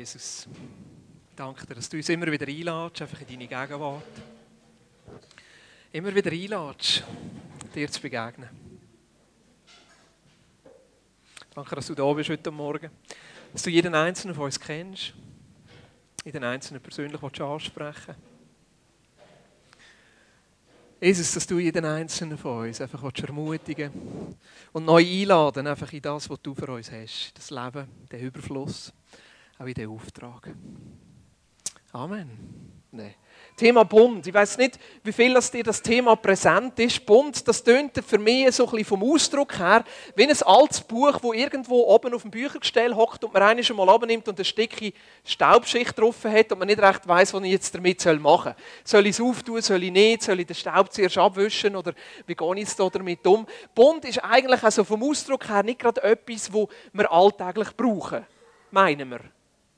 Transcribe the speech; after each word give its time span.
Jesus, 0.00 0.48
danke 1.36 1.66
dir, 1.66 1.74
dass 1.74 1.90
du 1.90 1.98
uns 1.98 2.08
immer 2.08 2.32
wieder 2.32 2.48
einladest, 2.48 3.02
einfach 3.02 3.20
in 3.20 3.26
deine 3.26 3.46
Gegenwart. 3.46 4.02
Immer 5.92 6.14
wieder 6.14 6.32
einladest, 6.32 7.04
dir 7.74 7.90
zu 7.90 8.00
begegnen. 8.00 8.48
Danke, 11.54 11.74
dass 11.74 11.86
du 11.88 11.94
da 11.94 12.10
bist 12.14 12.30
heute 12.30 12.50
Morgen. 12.50 12.90
Dass 13.52 13.62
du 13.62 13.68
jeden 13.68 13.94
Einzelnen 13.94 14.34
von 14.34 14.44
uns 14.44 14.58
kennst. 14.58 15.12
Jeden 16.24 16.44
Einzelnen 16.44 16.80
persönlich 16.82 17.22
ansprechen 17.22 18.14
Jesus, 20.98 21.32
dass 21.34 21.46
du 21.46 21.58
jeden 21.58 21.84
Einzelnen 21.84 22.38
von 22.38 22.68
uns 22.68 22.80
einfach 22.80 23.02
ermutigen 23.22 23.90
und 24.72 24.86
neu 24.86 25.04
einladen 25.04 25.66
einfach 25.66 25.92
in 25.92 26.00
das, 26.00 26.30
was 26.30 26.40
du 26.40 26.54
für 26.54 26.72
uns 26.72 26.90
hast. 26.90 27.32
Das 27.36 27.50
Leben, 27.50 27.86
den 28.10 28.20
Überfluss 28.20 28.94
auch 29.60 29.66
in 29.66 29.74
diesen 29.74 29.90
Auftrag. 29.90 30.54
Amen. 31.92 32.80
Nee. 32.92 33.14
Thema 33.56 33.84
Bund. 33.84 34.26
Ich 34.26 34.34
weiß 34.34 34.58
nicht, 34.58 34.78
wie 35.04 35.12
viel 35.12 35.34
das 35.34 35.50
dir 35.50 35.62
das 35.62 35.82
Thema 35.82 36.16
präsent 36.16 36.78
ist. 36.78 37.04
Bund, 37.04 37.46
das 37.46 37.62
tönt 37.62 37.92
für 38.04 38.18
mich 38.18 38.52
so 38.52 38.64
ein 38.64 38.70
bisschen 38.70 38.84
vom 38.86 39.02
Ausdruck 39.04 39.58
her 39.58 39.84
wie 40.16 40.24
ein 40.24 40.42
altes 40.42 40.80
Buch, 40.80 41.18
wo 41.22 41.32
irgendwo 41.32 41.84
oben 41.84 42.14
auf 42.14 42.22
dem 42.22 42.30
Büchergestell 42.30 42.94
hockt 42.94 43.22
und 43.22 43.32
man 43.32 43.42
einmal 43.42 43.86
mal 43.86 43.94
abnimmt 43.94 44.26
und 44.28 44.38
ein 44.38 44.44
Stückchen 44.44 44.92
Staubschicht 45.24 45.96
drauf 45.98 46.24
hat 46.24 46.50
und 46.52 46.58
man 46.58 46.68
nicht 46.68 46.80
recht 46.80 47.06
weiß, 47.06 47.34
was 47.34 47.42
ich 47.42 47.50
jetzt 47.50 47.74
damit 47.74 48.04
machen 48.20 48.54
soll. 48.84 49.02
Soll 49.02 49.06
ich 49.06 49.18
es 49.18 49.20
auftun, 49.20 49.62
soll 49.62 49.82
ich 49.84 49.92
nicht, 49.92 50.22
soll 50.22 50.40
ich 50.40 50.46
den 50.46 50.56
Staub 50.56 50.92
zuerst 50.92 51.18
abwischen 51.18 51.76
oder 51.76 51.92
wie 52.26 52.34
gehe 52.34 52.54
ich 52.54 52.60
jetzt 52.60 52.80
damit 52.80 53.26
um? 53.26 53.46
Bund 53.74 54.04
ist 54.04 54.24
eigentlich 54.24 54.62
also 54.62 54.84
vom 54.84 55.02
Ausdruck 55.02 55.48
her 55.48 55.62
nicht 55.62 55.80
gerade 55.80 56.02
etwas, 56.02 56.52
wo 56.52 56.68
wir 56.92 57.12
alltäglich 57.12 57.76
brauchen, 57.76 58.26
meinen 58.70 59.10
wir. 59.10 59.20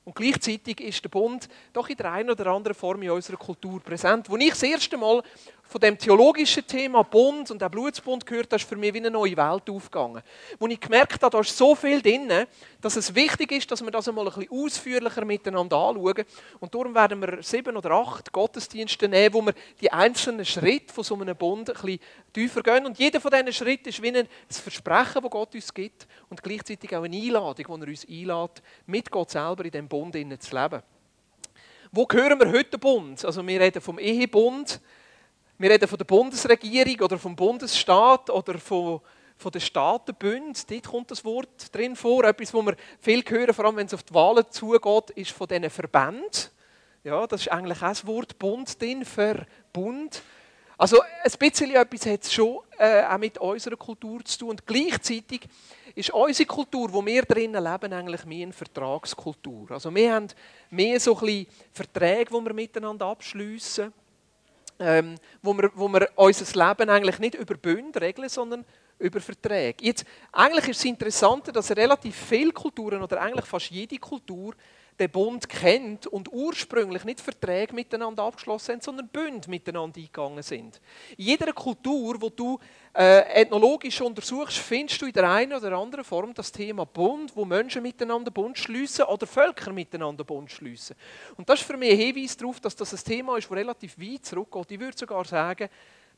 Und 0.05 0.15
gleichzeitig 0.15 0.81
ist 0.81 1.03
der 1.03 1.09
Bund 1.09 1.47
doch 1.71 1.87
in 1.87 1.95
der 1.95 2.11
einen 2.11 2.29
oder 2.29 2.47
anderen 2.47 2.75
Form 2.75 3.01
in 3.03 3.11
unserer 3.11 3.37
Kultur 3.37 3.79
präsent. 3.79 4.29
Als 4.29 4.43
ich 4.43 4.49
das 4.49 4.63
erste 4.63 4.97
Mal 4.97 5.23
von 5.63 5.81
dem 5.81 5.97
theologischen 5.97 6.67
Thema 6.67 7.03
Bund 7.03 7.49
und 7.49 7.63
auch 7.63 7.69
Blutsbund 7.69 8.25
gehört 8.25 8.47
habe, 8.47 8.57
ist 8.57 8.67
für 8.67 8.75
mich 8.75 8.93
wie 8.93 8.99
eine 8.99 9.09
neue 9.09 9.35
Welt 9.35 9.69
aufgegangen. 9.69 10.21
Wo 10.59 10.67
ich 10.67 10.79
gemerkt 10.79 11.23
habe, 11.23 11.31
da 11.31 11.39
ist 11.39 11.57
so 11.57 11.73
viel 11.73 12.01
drin, 12.01 12.31
dass 12.81 12.95
es 12.95 13.15
wichtig 13.15 13.51
ist, 13.53 13.71
dass 13.71 13.83
wir 13.83 13.89
das 13.89 14.07
einmal 14.07 14.27
ein 14.27 14.33
bisschen 14.33 14.51
ausführlicher 14.51 15.25
miteinander 15.25 15.77
anschauen. 15.77 16.25
Und 16.59 16.75
darum 16.75 16.93
werden 16.93 17.21
wir 17.21 17.41
sieben 17.41 17.75
oder 17.75 17.91
acht 17.91 18.31
Gottesdienste 18.31 19.07
nehmen, 19.07 19.33
wo 19.33 19.41
wir 19.41 19.53
die 19.81 19.91
einzelnen 19.91 20.45
Schritte 20.45 20.93
von 20.93 21.03
so 21.03 21.15
einem 21.15 21.35
Bund 21.35 21.69
ein 21.69 21.73
bisschen 21.73 21.99
tiefer 22.33 22.61
gehen. 22.61 22.85
Und 22.85 22.99
jeder 22.99 23.19
von 23.19 23.31
diesen 23.31 23.53
Schritten 23.53 23.89
ist 23.89 24.01
wie 24.01 24.15
ein 24.15 24.27
Versprechen, 24.49 25.21
das 25.23 25.31
Gott 25.31 25.55
uns 25.55 25.73
gibt 25.73 26.07
und 26.29 26.43
gleichzeitig 26.43 26.95
auch 26.95 27.03
eine 27.03 27.17
Einladung, 27.17 27.65
wo 27.69 27.77
er 27.77 27.87
uns 27.87 28.07
einlädt, 28.07 28.61
mit 28.85 29.09
Gott 29.09 29.31
selber 29.31 29.65
in 29.65 29.71
diesem 29.71 29.87
Bund 29.87 30.13
zu 30.13 30.55
leben. 30.55 30.83
Wo 31.91 32.07
hören 32.11 32.39
wir 32.39 32.51
heute 32.51 32.77
Bund? 32.77 33.23
Also 33.23 33.45
wir 33.45 33.59
reden 33.59 33.81
vom 33.81 33.99
Ehebund, 33.99 34.81
wir 35.63 35.69
reden 35.69 35.87
von 35.87 35.97
der 35.97 36.03
Bundesregierung 36.03 36.99
oder 36.99 37.17
vom 37.17 37.37
Bundesstaat 37.37 38.29
oder 38.29 38.59
von, 38.59 38.99
von 39.37 39.49
den 39.49 39.61
Staatenbünden. 39.61 40.61
Dort 40.69 40.83
kommt 40.83 41.09
das 41.09 41.23
Wort 41.23 41.73
drin 41.73 41.95
vor. 41.95 42.25
Etwas, 42.25 42.53
wo 42.53 42.61
wir 42.63 42.75
viel 42.99 43.23
hören, 43.25 43.53
vor 43.53 43.63
allem 43.63 43.77
wenn 43.77 43.85
es 43.85 43.93
auf 43.93 44.03
die 44.03 44.13
Wahlen 44.13 44.43
zugeht, 44.49 45.11
ist 45.11 45.31
von 45.31 45.47
diesen 45.47 45.69
Verbänden. 45.69 46.49
Ja, 47.05 47.25
das 47.27 47.43
ist 47.43 47.47
eigentlich 47.47 47.77
auch 47.77 47.87
das 47.87 48.05
Wort 48.05 48.37
Bund 48.37 48.81
drin, 48.81 49.05
Verbund. 49.05 50.21
Also 50.77 50.99
ein 51.01 51.31
bisschen 51.39 51.73
etwas 51.73 52.05
hat 52.07 52.23
es 52.23 52.33
schon 52.33 52.59
äh, 52.77 53.03
auch 53.03 53.17
mit 53.17 53.37
unserer 53.37 53.77
Kultur 53.77 54.25
zu 54.25 54.39
tun. 54.39 54.49
Und 54.49 54.67
gleichzeitig 54.67 55.47
ist 55.95 56.09
unsere 56.09 56.45
Kultur, 56.45 56.91
wo 56.91 57.05
wir 57.05 57.21
drinnen 57.21 57.63
leben, 57.63 57.93
eigentlich 57.93 58.25
mehr 58.25 58.43
eine 58.47 58.53
Vertragskultur. 58.53 59.71
Also 59.71 59.95
wir 59.95 60.13
haben 60.13 60.27
mehr 60.69 60.99
so 60.99 61.17
ein 61.17 61.25
bisschen 61.25 61.47
Verträge, 61.71 62.31
die 62.37 62.45
wir 62.45 62.53
miteinander 62.53 63.05
abschliessen 63.05 63.93
ähm, 64.79 65.15
wo, 65.41 65.53
wir, 65.53 65.71
wo 65.75 65.87
wir 65.87 66.09
unser 66.15 66.67
Leben 66.67 66.89
eigentlich 66.89 67.19
nicht 67.19 67.35
über 67.35 67.55
Bünde 67.55 68.01
regeln, 68.01 68.29
sondern 68.29 68.65
über 68.99 69.19
Verträge. 69.19 69.83
Jetzt, 69.83 70.05
eigentlich 70.31 70.69
ist 70.69 70.77
es 70.77 70.85
interessant, 70.85 71.55
dass 71.55 71.75
relativ 71.75 72.15
viele 72.15 72.51
Kulturen 72.51 73.01
oder 73.01 73.21
eigentlich 73.21 73.45
fast 73.45 73.69
jede 73.69 73.97
Kultur 73.97 74.55
den 74.99 75.09
Bund 75.09 75.49
kennt 75.49 76.07
und 76.07 76.31
ursprünglich 76.31 77.03
nicht 77.03 77.21
Verträge 77.21 77.73
miteinander 77.73 78.23
abgeschlossen 78.23 78.73
haben, 78.73 78.81
sondern 78.81 79.07
Bünde 79.07 79.49
miteinander 79.49 79.97
eingegangen 79.97 80.43
sind. 80.43 80.79
In 81.17 81.25
jeder 81.25 81.51
Kultur, 81.53 82.21
wo 82.21 82.29
du 82.29 82.59
äh, 82.93 83.41
ethnologisch 83.41 83.99
untersuchst, 84.01 84.57
findest 84.57 85.01
du 85.01 85.07
in 85.07 85.13
der 85.13 85.29
einen 85.29 85.53
oder 85.53 85.71
anderen 85.77 86.05
Form 86.05 86.33
das 86.33 86.51
Thema 86.51 86.85
Bund, 86.85 87.35
wo 87.35 87.43
Menschen 87.45 87.81
miteinander 87.81 88.31
Bund 88.31 88.57
schließen 88.57 89.05
oder 89.05 89.25
Völker 89.25 89.71
miteinander 89.71 90.23
Bund 90.23 90.51
schließen. 90.51 90.95
Und 91.37 91.49
das 91.49 91.61
ist 91.61 91.67
für 91.67 91.77
mich 91.77 91.91
ein 91.91 91.97
Hinweis 91.97 92.37
darauf, 92.37 92.59
dass 92.59 92.75
das 92.75 92.93
ein 92.93 93.03
Thema 93.03 93.37
ist, 93.37 93.49
das 93.49 93.57
relativ 93.57 93.97
weit 93.99 94.25
zurückgeht. 94.25 94.71
Ich 94.71 94.79
würde 94.79 94.97
sogar 94.97 95.25
sagen, 95.25 95.69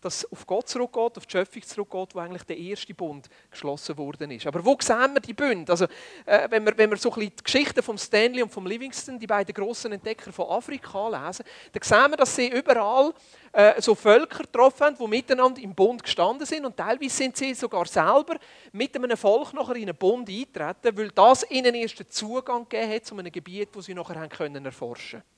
dass 0.02 0.32
auf 0.32 0.46
Gott 0.46 0.70
zurückgeht, 0.70 1.18
auf 1.18 1.26
die 1.26 1.32
Schöpfung 1.32 1.64
zurückgeht, 1.64 2.16
wo 2.16 2.20
eigentlich 2.20 2.44
der 2.44 2.58
erste 2.58 2.94
Bund 2.94 3.28
geschlossen 3.50 3.98
worden 3.98 4.32
ist. 4.32 4.46
Aber 4.46 4.64
wo 4.64 4.78
sehen 4.80 5.14
wir 5.14 5.22
die 5.22 5.34
Bünde? 5.34 5.72
Also, 5.72 5.86
äh, 6.26 6.50
wenn, 6.50 6.66
wir, 6.66 6.78
wenn 6.78 6.90
wir 6.90 6.98
so 6.98 7.10
ein 7.10 7.16
bisschen 7.16 7.36
die 7.38 7.44
Geschichten 7.44 7.82
von 7.82 7.98
Stanley 7.98 8.44
und 8.44 8.52
von 8.52 8.66
Livingston, 8.66 9.20
die 9.20 9.28
beiden 9.28 9.54
grossen 9.54 9.92
Entdecker 9.92 10.32
von 10.32 10.50
Afrika, 10.50 11.08
lesen, 11.08 11.46
dann 11.72 11.84
sehen 11.84 12.12
wir, 12.12 12.18
dass 12.18 12.36
sie 12.36 12.48
überall 12.48 13.14
äh, 13.52 13.82
so 13.82 13.96
Völker 13.96 14.44
getroffen 14.44 14.86
haben, 14.86 14.98
die 14.98 15.08
miteinander 15.08 15.62
im 15.62 15.74
Bund 15.74 16.04
gestanden 16.04 16.46
sind. 16.46 16.66
Und 16.66 16.78
teilweise 16.78 17.16
sind 17.16 17.38
sie 17.38 17.54
sogar 17.54 17.86
selber 17.86 18.38
mit 18.72 18.96
einem 18.96 19.18
Volk 19.18 19.54
nachher 19.54 19.76
in 19.76 19.84
einen 19.90 19.98
Bund 19.98 20.30
eintreten, 20.30 20.98
weil 20.98 21.10
das 21.10 21.50
ihnen 21.50 21.74
erst 21.74 22.00
den 22.00 22.10
Zugang 22.10 22.68
gegeben 22.68 22.94
hat 22.94 23.06
zu 23.06 23.18
einem 23.18 23.32
Gebiet, 23.32 23.76
das 23.76 23.86
sie 23.86 23.94
nachher 23.94 24.20
haben 24.20 24.30
können 24.30 24.66
erforschen 24.66 25.22
konnten. 25.22 25.35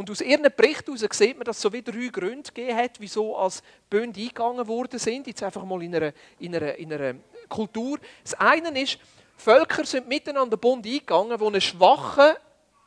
Und 0.00 0.10
aus 0.10 0.22
ihren 0.22 0.50
Berichten 0.56 0.96
heraus 0.96 1.18
sieht 1.18 1.36
man, 1.36 1.44
dass 1.44 1.56
es 1.56 1.62
so 1.62 1.70
wie 1.74 1.82
drei 1.82 2.08
Gründe 2.08 2.50
gegeben 2.50 2.74
hat, 2.74 2.92
wieso 3.00 3.36
als 3.36 3.62
Bünde 3.90 4.18
eingegangen 4.18 4.66
worden 4.66 4.98
sind. 4.98 5.26
Jetzt 5.26 5.42
einfach 5.42 5.62
mal 5.62 5.82
in 5.82 5.94
einer, 5.94 6.14
in 6.38 6.56
einer, 6.56 6.74
in 6.76 6.90
einer 6.90 7.16
Kultur. 7.50 7.98
Das 8.22 8.32
eine 8.32 8.80
ist, 8.80 8.98
Völker 9.36 9.84
sind 9.84 10.08
miteinander 10.08 10.56
Bund 10.56 10.86
eingegangen, 10.86 11.38
wo 11.38 11.48
eine 11.48 11.60
schwache 11.60 12.38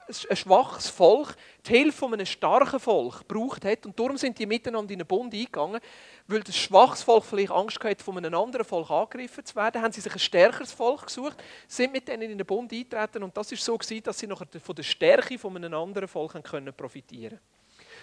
ein 0.08 0.36
schwaches 0.36 0.90
Volk 0.90 1.36
die 1.66 1.78
Hilfe 1.78 1.97
von 1.97 2.14
einem 2.14 2.25
starken 2.25 2.80
Volk 2.80 3.28
gebraucht 3.28 3.66
hat. 3.66 3.86
Und 3.86 3.97
darum 3.97 4.18
sind 4.18 4.38
die 4.38 4.46
miteinander 4.46 4.91
in 4.94 5.00
einen 5.00 5.08
Bund 5.08 5.34
eingegangen. 5.34 5.80
Weil 6.28 6.41
das 6.41 6.56
schwaches 6.56 7.03
Volk 7.03 7.24
vielleicht 7.24 7.52
Angst 7.52 7.84
hatte, 7.84 8.03
von 8.03 8.18
einem 8.18 8.34
anderen 8.34 8.66
Volk 8.66 8.90
angegriffen 8.90 9.46
zu 9.46 9.56
werden, 9.56 9.81
haben 9.81 9.91
sie 9.91 10.02
sich 10.02 10.14
ein 10.14 10.19
stärkeres 10.19 10.72
Volk 10.72 11.06
gesucht, 11.08 11.38
sind 11.68 11.91
mit 11.91 12.08
denen 12.08 12.31
in 12.31 12.38
den 12.38 12.47
Bund 12.47 12.72
eingetreten. 12.72 13.24
Und 13.24 13.36
das 13.36 13.52
ist 13.52 13.64
so 13.64 13.78
gewesen, 13.78 14.03
dass 14.03 14.19
sie 14.19 14.28
nachher 14.28 14.47
von 14.59 14.75
der 14.75 14.84
Stärke 14.84 15.38
von 15.38 15.56
einem 15.56 15.74
anderen 15.74 16.08
Volk 16.08 16.41
können 16.44 16.74
profitieren 16.74 17.40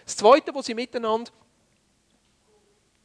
Das 0.05 0.17
Zweite, 0.17 0.55
wo 0.55 0.63
sie 0.63 0.75
miteinander 0.75 1.31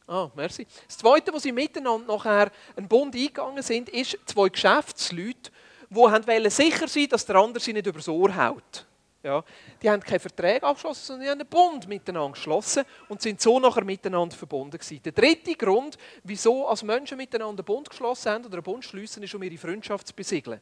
Ah, 0.08 0.30
merci. 0.36 0.66
Das 0.86 0.98
Zweite, 0.98 1.32
wo 1.32 1.38
sie 1.38 1.50
miteinander 1.50 2.06
nachher 2.06 2.52
einen 2.76 2.86
Bund 2.86 3.14
eingegangen 3.14 3.62
sind, 3.62 3.88
ist 3.88 4.16
zwei 4.24 4.48
Geschäftsleute, 4.48 5.50
die 5.90 6.50
sicher 6.50 6.88
sein 6.88 7.08
dass 7.08 7.26
der 7.26 7.36
andere 7.36 7.62
sie 7.62 7.72
nicht 7.72 7.86
übers 7.86 8.08
Ohr 8.08 8.34
haut. 8.36 8.86
Ja, 9.22 9.42
die 9.82 9.90
haben 9.90 10.00
keinen 10.02 10.20
Vertrag 10.20 10.62
abgeschlossen, 10.62 11.04
sondern 11.04 11.24
die 11.24 11.30
haben 11.30 11.40
einen 11.40 11.48
Bund 11.48 11.88
miteinander 11.88 12.32
geschlossen 12.34 12.84
und 13.08 13.20
sind 13.20 13.40
so 13.40 13.58
nachher 13.58 13.82
miteinander 13.82 14.36
verbunden 14.36 14.78
gewesen. 14.78 15.02
Der 15.02 15.10
dritte 15.10 15.54
Grund, 15.56 15.98
wieso 16.22 16.68
als 16.68 16.84
Menschen 16.84 17.16
miteinander 17.16 17.60
einen 17.60 17.64
Bund 17.64 17.90
geschlossen 17.90 18.30
haben 18.30 18.44
oder 18.44 18.54
einen 18.54 18.62
Bund 18.62 18.84
schließen, 18.84 19.20
ist, 19.24 19.34
um 19.34 19.42
ihre 19.42 19.58
Freundschaft 19.58 20.06
zu 20.06 20.14
besiegeln. 20.14 20.60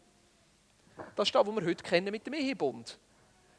Das 1.14 1.28
ist 1.28 1.34
das, 1.34 1.46
was 1.46 1.54
wir 1.54 1.66
heute 1.66 1.84
kennen 1.84 2.10
mit 2.10 2.26
dem 2.26 2.32
Ehebund. 2.32 2.98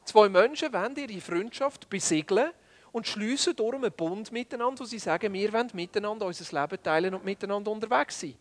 Zwei 0.05 0.27
Menschen 0.27 0.73
wollen 0.73 0.95
ihre 0.95 1.21
Freundschaft 1.21 1.87
besiegeln 1.87 2.49
und 2.91 3.05
schließen 3.05 3.55
darum 3.55 3.83
einen 3.83 3.91
Bund 3.91 4.31
miteinander, 4.31 4.79
wo 4.79 4.85
sie 4.85 4.97
sagen, 4.99 5.31
wir 5.33 5.53
wollen 5.53 5.69
miteinander 5.73 6.25
unser 6.25 6.61
Leben 6.61 6.81
teilen 6.81 7.13
und 7.13 7.25
miteinander 7.25 7.69
unterwegs 7.69 8.21
sein. 8.21 8.35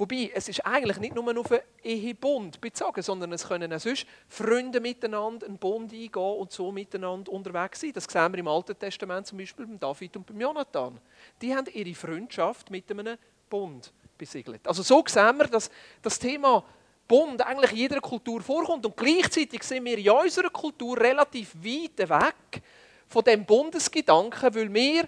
Wobei, 0.00 0.30
es 0.34 0.48
ist 0.48 0.64
eigentlich 0.64 0.98
nicht 0.98 1.14
nur 1.14 1.38
auf 1.38 1.52
einen 1.52 1.60
Ehebund 1.84 2.58
bezogen, 2.58 3.02
sondern 3.02 3.34
es 3.34 3.46
können 3.46 3.70
auch 3.70 3.78
sonst 3.78 4.06
Freunde 4.28 4.80
miteinander 4.80 5.46
einen 5.46 5.58
Bund 5.58 5.92
eingehen 5.92 6.38
und 6.38 6.50
so 6.50 6.72
miteinander 6.72 7.30
unterwegs 7.30 7.82
sein. 7.82 7.92
Das 7.92 8.04
sehen 8.04 8.32
wir 8.32 8.38
im 8.38 8.48
Alten 8.48 8.78
Testament 8.78 9.26
zum 9.26 9.36
Beispiel 9.36 9.66
beim 9.66 9.78
David 9.78 10.16
und 10.16 10.24
beim 10.24 10.40
Jonathan. 10.40 10.98
Die 11.42 11.54
haben 11.54 11.66
ihre 11.74 11.94
Freundschaft 11.94 12.70
mit 12.70 12.90
einem 12.90 13.18
Bund 13.50 13.92
besiegelt. 14.16 14.66
Also 14.66 14.82
so 14.82 15.04
sehen 15.06 15.36
wir, 15.36 15.48
dass 15.48 15.70
das 16.00 16.18
Thema 16.18 16.64
Bund 17.06 17.44
eigentlich 17.44 17.72
in 17.72 17.76
jeder 17.76 18.00
Kultur 18.00 18.40
vorkommt 18.40 18.86
und 18.86 18.96
gleichzeitig 18.96 19.62
sind 19.64 19.84
wir 19.84 19.98
in 19.98 20.08
unserer 20.08 20.48
Kultur 20.48 20.98
relativ 20.98 21.54
weit 21.56 22.08
weg 22.08 22.62
von 23.06 23.22
dem 23.24 23.44
Bundesgedanken, 23.44 24.54
weil 24.54 24.72
wir 24.72 25.04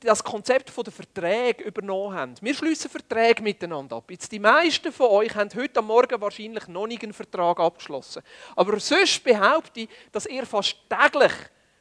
das 0.00 0.22
Konzept 0.22 0.72
der 0.76 0.92
Verträge 0.92 1.64
übernommen 1.64 2.14
haben. 2.14 2.34
Wir 2.40 2.54
schließen 2.54 2.90
Verträge 2.90 3.42
miteinander 3.42 3.96
ab. 3.96 4.10
Jetzt 4.10 4.30
die 4.30 4.38
meisten 4.38 4.92
von 4.92 5.08
euch 5.08 5.34
haben 5.34 5.50
heute 5.54 5.82
Morgen 5.82 6.20
wahrscheinlich 6.20 6.68
noch 6.68 6.86
nicht 6.86 7.02
einen 7.02 7.12
Vertrag 7.12 7.58
abgeschlossen. 7.58 8.22
Aber 8.54 8.78
sonst 8.78 9.24
behaupte 9.24 9.80
ich, 9.80 9.88
dass 10.12 10.26
ihr 10.26 10.46
fast 10.46 10.76
täglich 10.88 11.32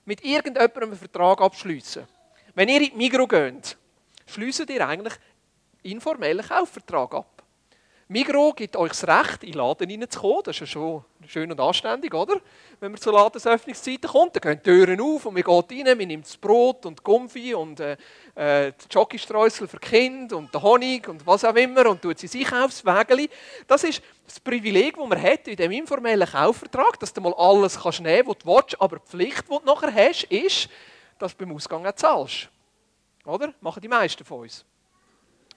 mit 0.05 0.23
irgendjemandem 0.23 0.83
einen 0.83 0.97
Vertrag 0.97 1.41
abschließen. 1.41 2.07
Wenn 2.55 2.69
ihr 2.69 2.81
in 2.81 2.89
die 2.89 2.95
Migros 2.95 3.29
geht, 3.29 3.77
schließt 4.25 4.69
ihr 4.69 4.87
eigentlich 4.87 5.13
informell 5.83 6.39
einen 6.39 6.47
Kaufvertrag 6.47 7.13
ab. 7.13 7.36
Migro 8.09 8.53
gibt 8.53 8.77
euch 8.77 8.91
das 8.91 9.05
Recht, 9.05 9.43
in 9.43 9.51
den 9.51 9.57
Laden 9.57 9.89
hineinzukommen. 9.89 10.41
Das 10.45 10.55
ist 10.55 10.61
ja 10.61 10.65
schon 10.65 11.03
schön 11.27 11.51
und 11.51 11.59
anständig, 11.59 12.13
oder? 12.13 12.39
Wenn 12.79 12.93
man 12.93 13.01
zur 13.01 13.11
Ladensöffnungszeiten 13.11 14.09
kommt, 14.09 14.33
dann 14.33 14.41
gehen 14.41 14.61
die 14.63 14.85
Türen 14.85 15.01
auf 15.01 15.25
und 15.25 15.33
man 15.33 15.43
geht 15.43 15.85
rein, 15.85 15.97
man 15.97 16.07
nimmt 16.07 16.25
das 16.25 16.37
Brot 16.37 16.85
und 16.85 16.99
die 16.99 17.03
Gumfi 17.03 17.53
und 17.53 17.81
äh, 17.81 17.97
äh, 18.35 18.71
die 18.71 18.85
Jogistreusel 18.89 19.67
für 19.67 19.79
Kinder 19.79 20.37
und 20.37 20.53
den 20.53 20.61
Honig 20.61 21.09
und 21.09 21.27
was 21.27 21.43
auch 21.43 21.55
immer 21.55 21.85
und 21.87 22.01
tut 22.01 22.17
sie 22.17 22.27
sich 22.27 22.49
aufs 22.53 22.85
Wägeli. 22.85 23.29
Das 23.67 23.83
ist 23.83 24.01
das 24.25 24.39
Privileg, 24.39 24.95
das 24.95 25.05
man 25.05 25.21
hat 25.21 25.45
in 25.49 25.57
dem 25.57 25.71
informellen 25.71 26.29
Kaufvertrag, 26.29 26.97
dass 27.01 27.11
du 27.11 27.19
mal 27.19 27.33
alles 27.33 27.77
kannst 27.77 27.99
nehmen 27.99 28.25
kannst, 28.25 28.45
was 28.45 28.55
du 28.55 28.55
willst, 28.55 28.81
aber 28.81 28.99
die 28.99 29.09
Pflicht, 29.09 29.43
die 29.43 29.57
du 29.57 29.59
nachher 29.65 29.93
hast, 29.93 30.23
ist, 30.25 30.69
dass 31.19 31.35
du 31.35 31.43
beim 31.43 31.53
Ausgang 31.53 31.85
auch 31.85 31.95
zahlst. 31.95 32.47
Oder? 33.25 33.53
Machen 33.59 33.81
die 33.81 33.89
meisten 33.89 34.23
von 34.23 34.43
uns. 34.43 34.63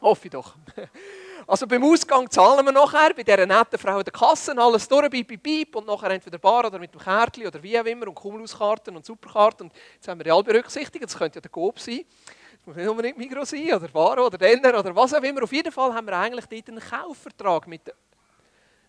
Hoffe 0.00 0.26
ich 0.26 0.32
doch. 0.32 0.56
Also 1.46 1.66
beim 1.66 1.82
Ausgang 1.84 2.30
zahlen 2.30 2.64
wir 2.64 2.72
nachher 2.72 3.14
bei 3.14 3.22
dieser 3.22 3.46
netten 3.46 3.78
Frau 3.78 3.98
in 3.98 4.04
der 4.04 4.12
Kasse 4.12 4.56
alles 4.56 4.88
durch, 4.88 5.10
bip, 5.10 5.26
bip, 5.26 5.42
bip, 5.42 5.76
und 5.76 5.86
nachher 5.86 6.10
entweder 6.10 6.38
Bar 6.38 6.66
oder 6.66 6.78
mit 6.78 6.92
dem 6.92 7.00
Kärtchen 7.00 7.46
oder 7.46 7.62
wie 7.62 7.78
auch 7.78 7.84
immer 7.84 8.08
und 8.08 8.14
Cumulus-Karten 8.14 8.96
und 8.96 9.04
Superkarten. 9.04 9.66
Und 9.68 9.76
jetzt 9.94 10.08
haben 10.08 10.18
wir 10.18 10.24
die 10.24 10.30
alle 10.30 10.44
berücksichtigt, 10.44 11.04
das 11.04 11.16
könnte 11.16 11.38
ja 11.38 11.40
der 11.40 11.50
Coop 11.50 11.78
sein. 11.78 12.04
Das 12.58 12.66
muss 12.66 12.76
nicht 12.76 12.88
unbedingt 12.88 13.18
Migros 13.18 13.50
sein 13.50 13.72
oder 13.72 13.88
Bar 13.88 14.18
oder 14.24 14.36
Denner 14.36 14.78
oder 14.78 14.94
was 14.94 15.14
auch 15.14 15.22
immer. 15.22 15.42
Auf 15.42 15.52
jeden 15.52 15.72
Fall 15.72 15.94
haben 15.94 16.06
wir 16.06 16.16
eigentlich 16.16 16.46
dort 16.46 16.68
einen 16.68 16.80
Kaufvertrag 16.80 17.66
mit, 17.66 17.82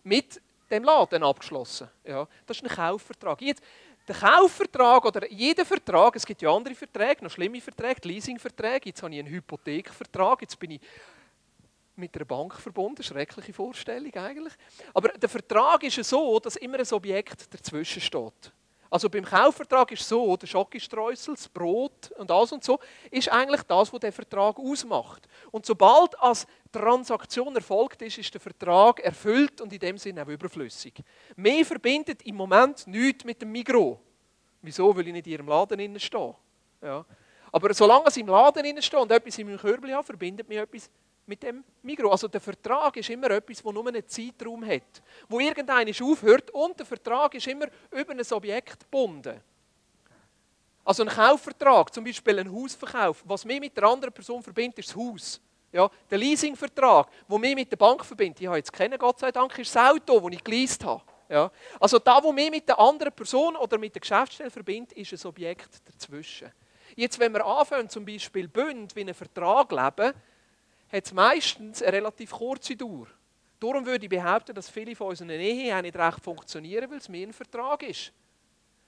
mit 0.04 0.40
dem 0.70 0.84
Laden 0.84 1.22
abgeschlossen. 1.22 1.88
Ja, 2.04 2.26
das 2.46 2.58
ist 2.58 2.64
ein 2.64 2.74
Kaufvertrag. 2.74 3.40
Jetzt, 3.40 3.62
der 4.06 4.16
Kaufvertrag 4.16 5.04
oder 5.04 5.30
jeder 5.30 5.64
Vertrag, 5.64 6.16
es 6.16 6.26
gibt 6.26 6.42
ja 6.42 6.54
andere 6.54 6.74
Verträge, 6.74 7.24
noch 7.24 7.30
schlimme 7.30 7.60
Verträge, 7.60 8.00
Leasingverträge, 8.08 8.90
jetzt 8.90 9.02
habe 9.02 9.14
ich 9.14 9.20
einen 9.20 9.28
Hypothekvertrag, 9.28 10.42
jetzt 10.42 10.58
bin 10.58 10.72
ich 10.72 10.80
mit 12.02 12.14
einer 12.16 12.24
Bank 12.24 12.54
verbunden. 12.54 13.02
Schreckliche 13.02 13.52
Vorstellung 13.52 14.12
eigentlich. 14.14 14.52
Aber 14.92 15.08
der 15.08 15.28
Vertrag 15.28 15.82
ist 15.84 16.02
so, 16.04 16.38
dass 16.40 16.56
immer 16.56 16.78
ein 16.78 16.92
Objekt 16.92 17.52
dazwischen 17.54 18.02
steht. 18.02 18.52
Also 18.90 19.08
beim 19.08 19.24
Kaufvertrag 19.24 19.90
ist 19.92 20.02
es 20.02 20.08
so, 20.08 20.36
der 20.36 20.46
Schokostreusel, 20.46 21.34
das 21.34 21.48
Brot 21.48 22.10
und 22.18 22.30
alles 22.30 22.52
und 22.52 22.62
so, 22.62 22.78
ist 23.10 23.30
eigentlich 23.30 23.62
das, 23.62 23.90
was 23.90 24.00
der 24.00 24.12
Vertrag 24.12 24.58
ausmacht. 24.58 25.26
Und 25.50 25.64
sobald 25.64 26.18
als 26.20 26.46
Transaktion 26.70 27.54
erfolgt 27.56 28.02
ist, 28.02 28.18
ist 28.18 28.34
der 28.34 28.40
Vertrag 28.40 29.00
erfüllt 29.00 29.62
und 29.62 29.72
in 29.72 29.78
dem 29.78 29.96
Sinne 29.96 30.22
auch 30.22 30.28
überflüssig. 30.28 30.92
Mehr 31.36 31.64
verbindet 31.64 32.20
im 32.22 32.36
Moment 32.36 32.86
nichts 32.86 33.24
mit 33.24 33.40
dem 33.40 33.50
Migro. 33.50 33.98
Wieso? 34.60 34.94
Weil 34.94 35.06
ich 35.06 35.12
nicht 35.14 35.26
in 35.26 35.32
ihrem 35.32 35.48
Laden 35.48 35.98
stehe. 35.98 36.34
Ja. 36.82 37.06
Aber 37.50 37.72
solange 37.72 38.08
ich 38.08 38.16
im 38.18 38.28
Laden 38.28 38.82
stehe 38.82 39.02
und 39.02 39.10
etwas 39.10 39.38
in 39.38 39.46
meinem 39.46 39.58
Körbchen 39.58 39.94
habe, 39.94 40.04
verbindet 40.04 40.48
mich 40.48 40.58
etwas 40.58 40.90
mit 41.26 41.42
dem 41.42 41.64
Migro. 41.82 42.10
Also 42.10 42.28
der 42.28 42.40
Vertrag 42.40 42.96
ist 42.96 43.10
immer 43.10 43.30
etwas, 43.30 43.64
wo 43.64 43.72
nur 43.72 43.86
einen 43.86 44.06
Zeitraum 44.06 44.64
hat, 44.66 45.02
wo 45.28 45.40
irgendeines 45.40 46.00
aufhört 46.00 46.50
und 46.50 46.78
der 46.78 46.86
Vertrag 46.86 47.34
ist 47.34 47.46
immer 47.46 47.66
über 47.90 48.12
ein 48.12 48.32
Objekt 48.32 48.80
gebunden. 48.80 49.40
Also 50.84 51.04
ein 51.04 51.08
Kaufvertrag, 51.08 51.94
zum 51.94 52.04
Beispiel 52.04 52.40
ein 52.40 52.52
Hausverkauf, 52.52 53.22
was 53.26 53.44
mich 53.44 53.60
mit 53.60 53.76
der 53.76 53.84
anderen 53.84 54.12
Person 54.12 54.42
verbindet, 54.42 54.80
ist 54.80 54.88
das 54.88 54.96
Haus. 54.96 55.40
Ja, 55.70 55.88
der 56.10 56.18
Leasingvertrag, 56.18 57.08
der 57.28 57.38
mich 57.38 57.54
mit 57.54 57.70
der 57.70 57.76
Bank 57.76 58.04
verbindet, 58.04 58.40
ich 58.42 58.46
habe 58.46 58.58
jetzt 58.58 58.72
kennen, 58.72 58.98
Gott 58.98 59.20
sei 59.20 59.32
Dank, 59.32 59.56
ist 59.58 59.74
das 59.74 59.90
Auto, 59.90 60.20
das 60.20 60.36
ich 60.36 60.44
geleast 60.44 60.84
habe. 60.84 61.02
Ja, 61.30 61.50
also 61.80 61.98
da, 61.98 62.22
wo 62.22 62.30
mich 62.30 62.50
mit 62.50 62.68
der 62.68 62.78
anderen 62.78 63.12
Person 63.12 63.56
oder 63.56 63.78
mit 63.78 63.94
der 63.94 64.00
Geschäftsstelle 64.00 64.50
verbindet, 64.50 64.92
ist 64.92 65.12
ein 65.12 65.28
Objekt 65.28 65.80
dazwischen. 65.86 66.52
Jetzt, 66.94 67.18
wenn 67.18 67.32
wir 67.32 67.46
anfangen, 67.46 67.88
zum 67.88 68.04
Beispiel 68.04 68.48
Bund 68.48 68.94
wie 68.94 69.00
einen 69.00 69.14
Vertrag 69.14 69.70
leben, 69.72 70.12
hat 70.92 71.06
es 71.06 71.12
meistens 71.12 71.82
eine 71.82 71.92
relativ 71.94 72.30
kurze 72.32 72.76
Dauer. 72.76 73.06
Darum 73.58 73.86
würde 73.86 74.04
ich 74.04 74.10
behaupten, 74.10 74.54
dass 74.54 74.68
viele 74.68 74.94
von 74.94 75.08
unseren 75.08 75.30
Ehen 75.30 75.82
nicht 75.82 75.96
recht 75.96 76.22
funktionieren, 76.22 76.90
weil 76.90 76.98
es 76.98 77.08
mehr 77.08 77.26
ein 77.26 77.32
Vertrag 77.32 77.82
ist. 77.84 78.12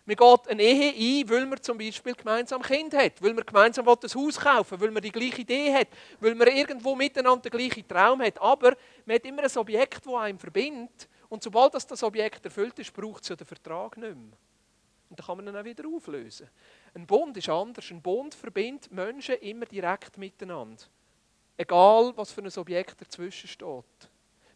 Man 0.06 0.17
geht 0.17 0.49
eine 0.49 0.62
Ehe 0.62 1.23
ein, 1.23 1.31
weil 1.31 1.47
man 1.47 1.62
zum 1.62 1.79
Beispiel 1.79 2.12
gemeinsam 2.15 2.61
ein 2.61 2.69
Kind 2.69 2.93
hat, 2.93 3.23
weil 3.23 3.33
man 3.33 3.47
gemeinsam 3.47 3.89
ein 3.89 3.97
Haus 3.97 4.39
kaufen 4.39 4.79
will, 4.79 4.89
weil 4.89 4.95
man 4.95 5.03
die 5.03 5.12
gleiche 5.12 5.41
Idee 5.41 5.73
hat, 5.73 5.89
weil 6.21 6.35
man 6.35 6.49
irgendwo 6.49 6.95
miteinander 6.95 7.49
den 7.49 7.59
gleichen 7.59 7.89
Traum 7.89 8.21
hat. 8.21 8.39
Aber 8.39 8.77
man 9.06 9.15
hat 9.15 9.25
immer 9.25 9.45
ein 9.45 9.56
Objekt, 9.56 10.05
das 10.05 10.15
einem 10.15 10.39
verbindet. 10.39 11.09
Und 11.31 11.43
sobald 11.43 11.73
das, 11.73 11.87
das 11.87 12.03
Objekt 12.03 12.45
erfüllt 12.45 12.79
ist, 12.79 12.93
braucht 12.93 13.23
es 13.23 13.31
ja 13.31 13.37
den 13.37 13.47
Vertrag 13.47 13.97
nicht 13.97 14.15
mehr. 14.15 14.37
Und 15.09 15.19
dann 15.19 15.27
kann 15.27 15.37
man 15.39 15.49
ihn 15.49 15.56
auch 15.56 15.65
wieder 15.65 15.89
auflösen. 15.89 16.51
Ein 16.93 17.06
Bund 17.06 17.37
ist 17.39 17.49
anders. 17.49 17.91
Ein 17.91 18.03
Bund 18.03 18.35
verbindet 18.35 18.93
Menschen 18.93 19.37
immer 19.37 19.65
direkt 19.65 20.19
miteinander. 20.19 20.85
Egal, 21.56 22.12
was 22.17 22.33
für 22.33 22.43
ein 22.43 22.59
Objekt 22.59 23.01
dazwischen 23.01 23.49
steht. 23.49 24.11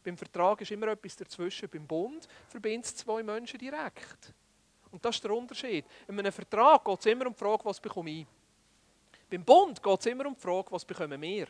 Beim 0.05 0.17
Vertrag 0.17 0.61
ist 0.61 0.71
immer 0.71 0.89
etwas 0.89 1.17
dazwischen. 1.17 1.69
Beim 1.69 1.87
Bund 1.87 2.27
verbindet 2.49 2.87
es 2.87 2.97
zwei 2.97 3.23
Menschen 3.23 3.59
direkt. 3.59 4.33
Und 4.91 5.05
das 5.05 5.17
ist 5.17 5.25
der 5.25 5.33
Unterschied. 5.33 5.85
In 6.09 6.19
einem 6.19 6.33
Vertrag 6.33 6.85
geht 6.85 7.01
es 7.01 7.07
immer 7.07 7.27
um 7.27 7.33
die 7.33 7.39
Frage, 7.39 7.65
was 7.65 7.81
bekomme 7.81 8.11
ich. 8.11 8.27
Beim 9.31 9.45
Bund 9.45 9.83
geht 9.83 10.01
es 10.01 10.07
immer 10.07 10.27
um 10.27 10.35
die 10.35 10.41
Frage, 10.41 10.73
was 10.73 10.85
bekommen 10.85 11.21
wir. 11.21 11.47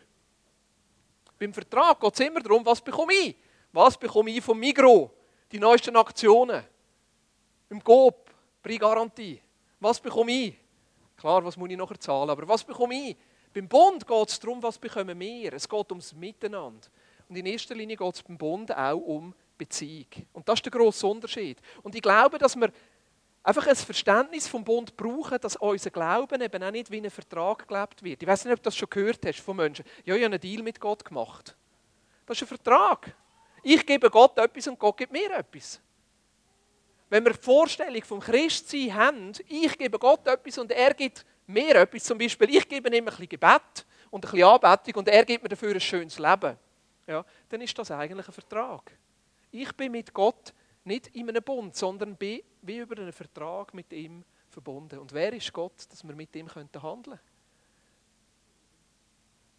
Beim 1.39 1.55
Vertrag 1.55 2.01
geht 2.01 2.15
es 2.15 2.21
immer 2.21 2.41
darum, 2.41 2.67
was 2.67 2.81
bekomme 2.81 3.15
ich. 3.15 3.37
Was 3.73 3.97
bekomme 3.97 4.31
ich 4.31 4.43
vom 4.43 4.59
Migro? 4.59 5.11
Die 5.53 5.59
neuesten 5.59 5.97
Aktionen. 5.97 6.65
Im 7.71 7.79
GOP, 7.81 8.31
Pre-Garantie. 8.63 9.41
Was 9.79 10.01
bekomme 10.01 10.33
ich? 10.33 10.57
Klar, 11.17 11.45
was 11.45 11.57
muss 11.57 11.71
ich 11.71 11.77
nachher 11.77 12.01
zahlen, 12.01 12.31
aber 12.31 12.49
was 12.49 12.65
bekomme 12.65 12.95
ich? 12.95 13.17
Beim 13.53 13.69
Bund 13.69 14.07
geht 14.07 14.29
es 14.29 14.41
darum, 14.41 14.63
was 14.63 14.79
bekommen 14.79 15.19
wir. 15.19 15.53
Es 15.53 15.69
geht 15.69 15.91
ums 15.91 16.13
Miteinander. 16.13 16.89
Und 17.29 17.37
in 17.37 17.47
erster 17.47 17.75
Linie 17.75 17.97
geht 17.97 18.15
es 18.15 18.23
beim 18.23 18.39
Bund 18.39 18.75
auch 18.75 18.97
um 18.97 19.35
Beziehung. 19.57 20.07
Und 20.33 20.49
das 20.49 20.59
ist 20.59 20.65
der 20.65 20.73
grosse 20.73 21.07
Unterschied. 21.07 21.59
Und 21.83 21.95
ich 21.95 22.03
glaube, 22.03 22.39
dass 22.39 22.57
wir 22.57 22.71
einfach 23.43 23.67
ein 23.67 23.77
Verständnis 23.77 24.47
vom 24.47 24.65
Bund 24.65 24.97
brauchen, 24.97 25.39
dass 25.41 25.57
unser 25.57 25.91
Glauben 25.91 26.41
eben 26.41 26.63
auch 26.63 26.71
nicht 26.71 26.91
wie 26.91 26.99
ein 26.99 27.11
Vertrag 27.11 27.67
gelebt 27.67 28.03
wird. 28.03 28.23
Ich 28.23 28.29
weiß 28.29 28.45
nicht, 28.45 28.53
ob 28.53 28.61
du 28.61 28.65
das 28.65 28.77
schon 28.77 28.89
gehört 28.91 29.25
hast 29.27 29.41
von 29.41 29.57
Menschen. 29.57 29.85
Ja, 30.05 30.15
ich 30.15 30.23
habe 30.23 30.35
einen 30.35 30.41
Deal 30.41 30.63
mit 30.63 30.81
Gott 30.81 31.05
gemacht. 31.05 31.57
Das 32.27 32.37
ist 32.37 32.43
ein 32.43 32.49
Vertrag. 32.49 33.15
Ich 33.63 33.85
gebe 33.85 34.11
Gott 34.11 34.39
etwas 34.39 34.69
und 34.69 34.79
Gott 34.79 34.97
gibt 34.97 35.13
mir 35.13 35.31
etwas. 35.33 35.81
Wenn 37.11 37.25
wir 37.25 37.33
die 37.33 37.43
Vorstellung 37.43 38.03
vom 38.05 38.21
Christsein 38.21 38.95
haben, 38.95 39.33
ich 39.49 39.77
gebe 39.79 39.99
Gott 39.99 40.27
etwas 40.27 40.59
und 40.59 40.71
er 40.71 40.93
gibt 40.95 41.25
mir 41.49 41.77
etwas, 41.77 42.05
zum 42.05 42.19
Beispiel, 42.19 42.57
ich 42.57 42.69
gebe 42.69 42.89
ihm 42.89 42.95
ein 42.95 43.05
bisschen 43.05 43.29
Gebet 43.29 43.87
und 44.11 44.25
ein 44.25 44.31
bisschen 44.31 44.49
Anbetung 44.49 44.95
und 44.97 45.09
er 45.09 45.25
gibt 45.25 45.43
mir 45.43 45.49
dafür 45.49 45.75
ein 45.75 45.81
schönes 45.81 46.19
Leben, 46.19 46.57
ja, 47.07 47.25
dann 47.49 47.61
ist 47.61 47.77
das 47.79 47.91
eigentlich 47.91 48.27
ein 48.27 48.33
Vertrag. 48.33 48.93
Ich 49.51 49.73
bin 49.73 49.93
mit 49.93 50.13
Gott 50.13 50.53
nicht 50.85 51.09
in 51.09 51.29
einem 51.29 51.43
Bund, 51.43 51.75
sondern 51.75 52.17
bin 52.17 52.43
wie 52.63 52.79
über 52.79 52.97
einen 52.99 53.13
Vertrag 53.13 53.73
mit 53.73 53.93
ihm 53.93 54.25
verbunden. 54.49 54.99
Und 54.99 55.13
wer 55.13 55.33
ist 55.33 55.53
Gott, 55.53 55.87
dass 55.91 56.05
wir 56.05 56.15
mit 56.15 56.35
ihm 56.37 56.49
handeln 56.55 56.71
können? 56.73 57.21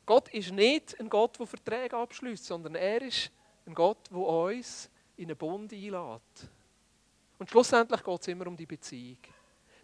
Gott 0.05 0.29
ist 0.29 0.51
nicht 0.51 0.99
ein 0.99 1.09
Gott, 1.09 1.39
der 1.39 1.45
Verträge 1.45 1.95
abschließt, 1.95 2.45
sondern 2.45 2.75
er 2.75 3.01
ist 3.01 3.31
ein 3.65 3.75
Gott, 3.75 4.09
der 4.09 4.17
uns 4.17 4.89
in 5.17 5.25
einen 5.25 5.37
Bund 5.37 5.71
einlädt. 5.71 6.49
Und 7.37 7.49
schlussendlich 7.49 8.03
geht 8.03 8.21
es 8.21 8.27
immer 8.27 8.47
um 8.47 8.57
die 8.57 8.65
Beziehung. 8.65 9.19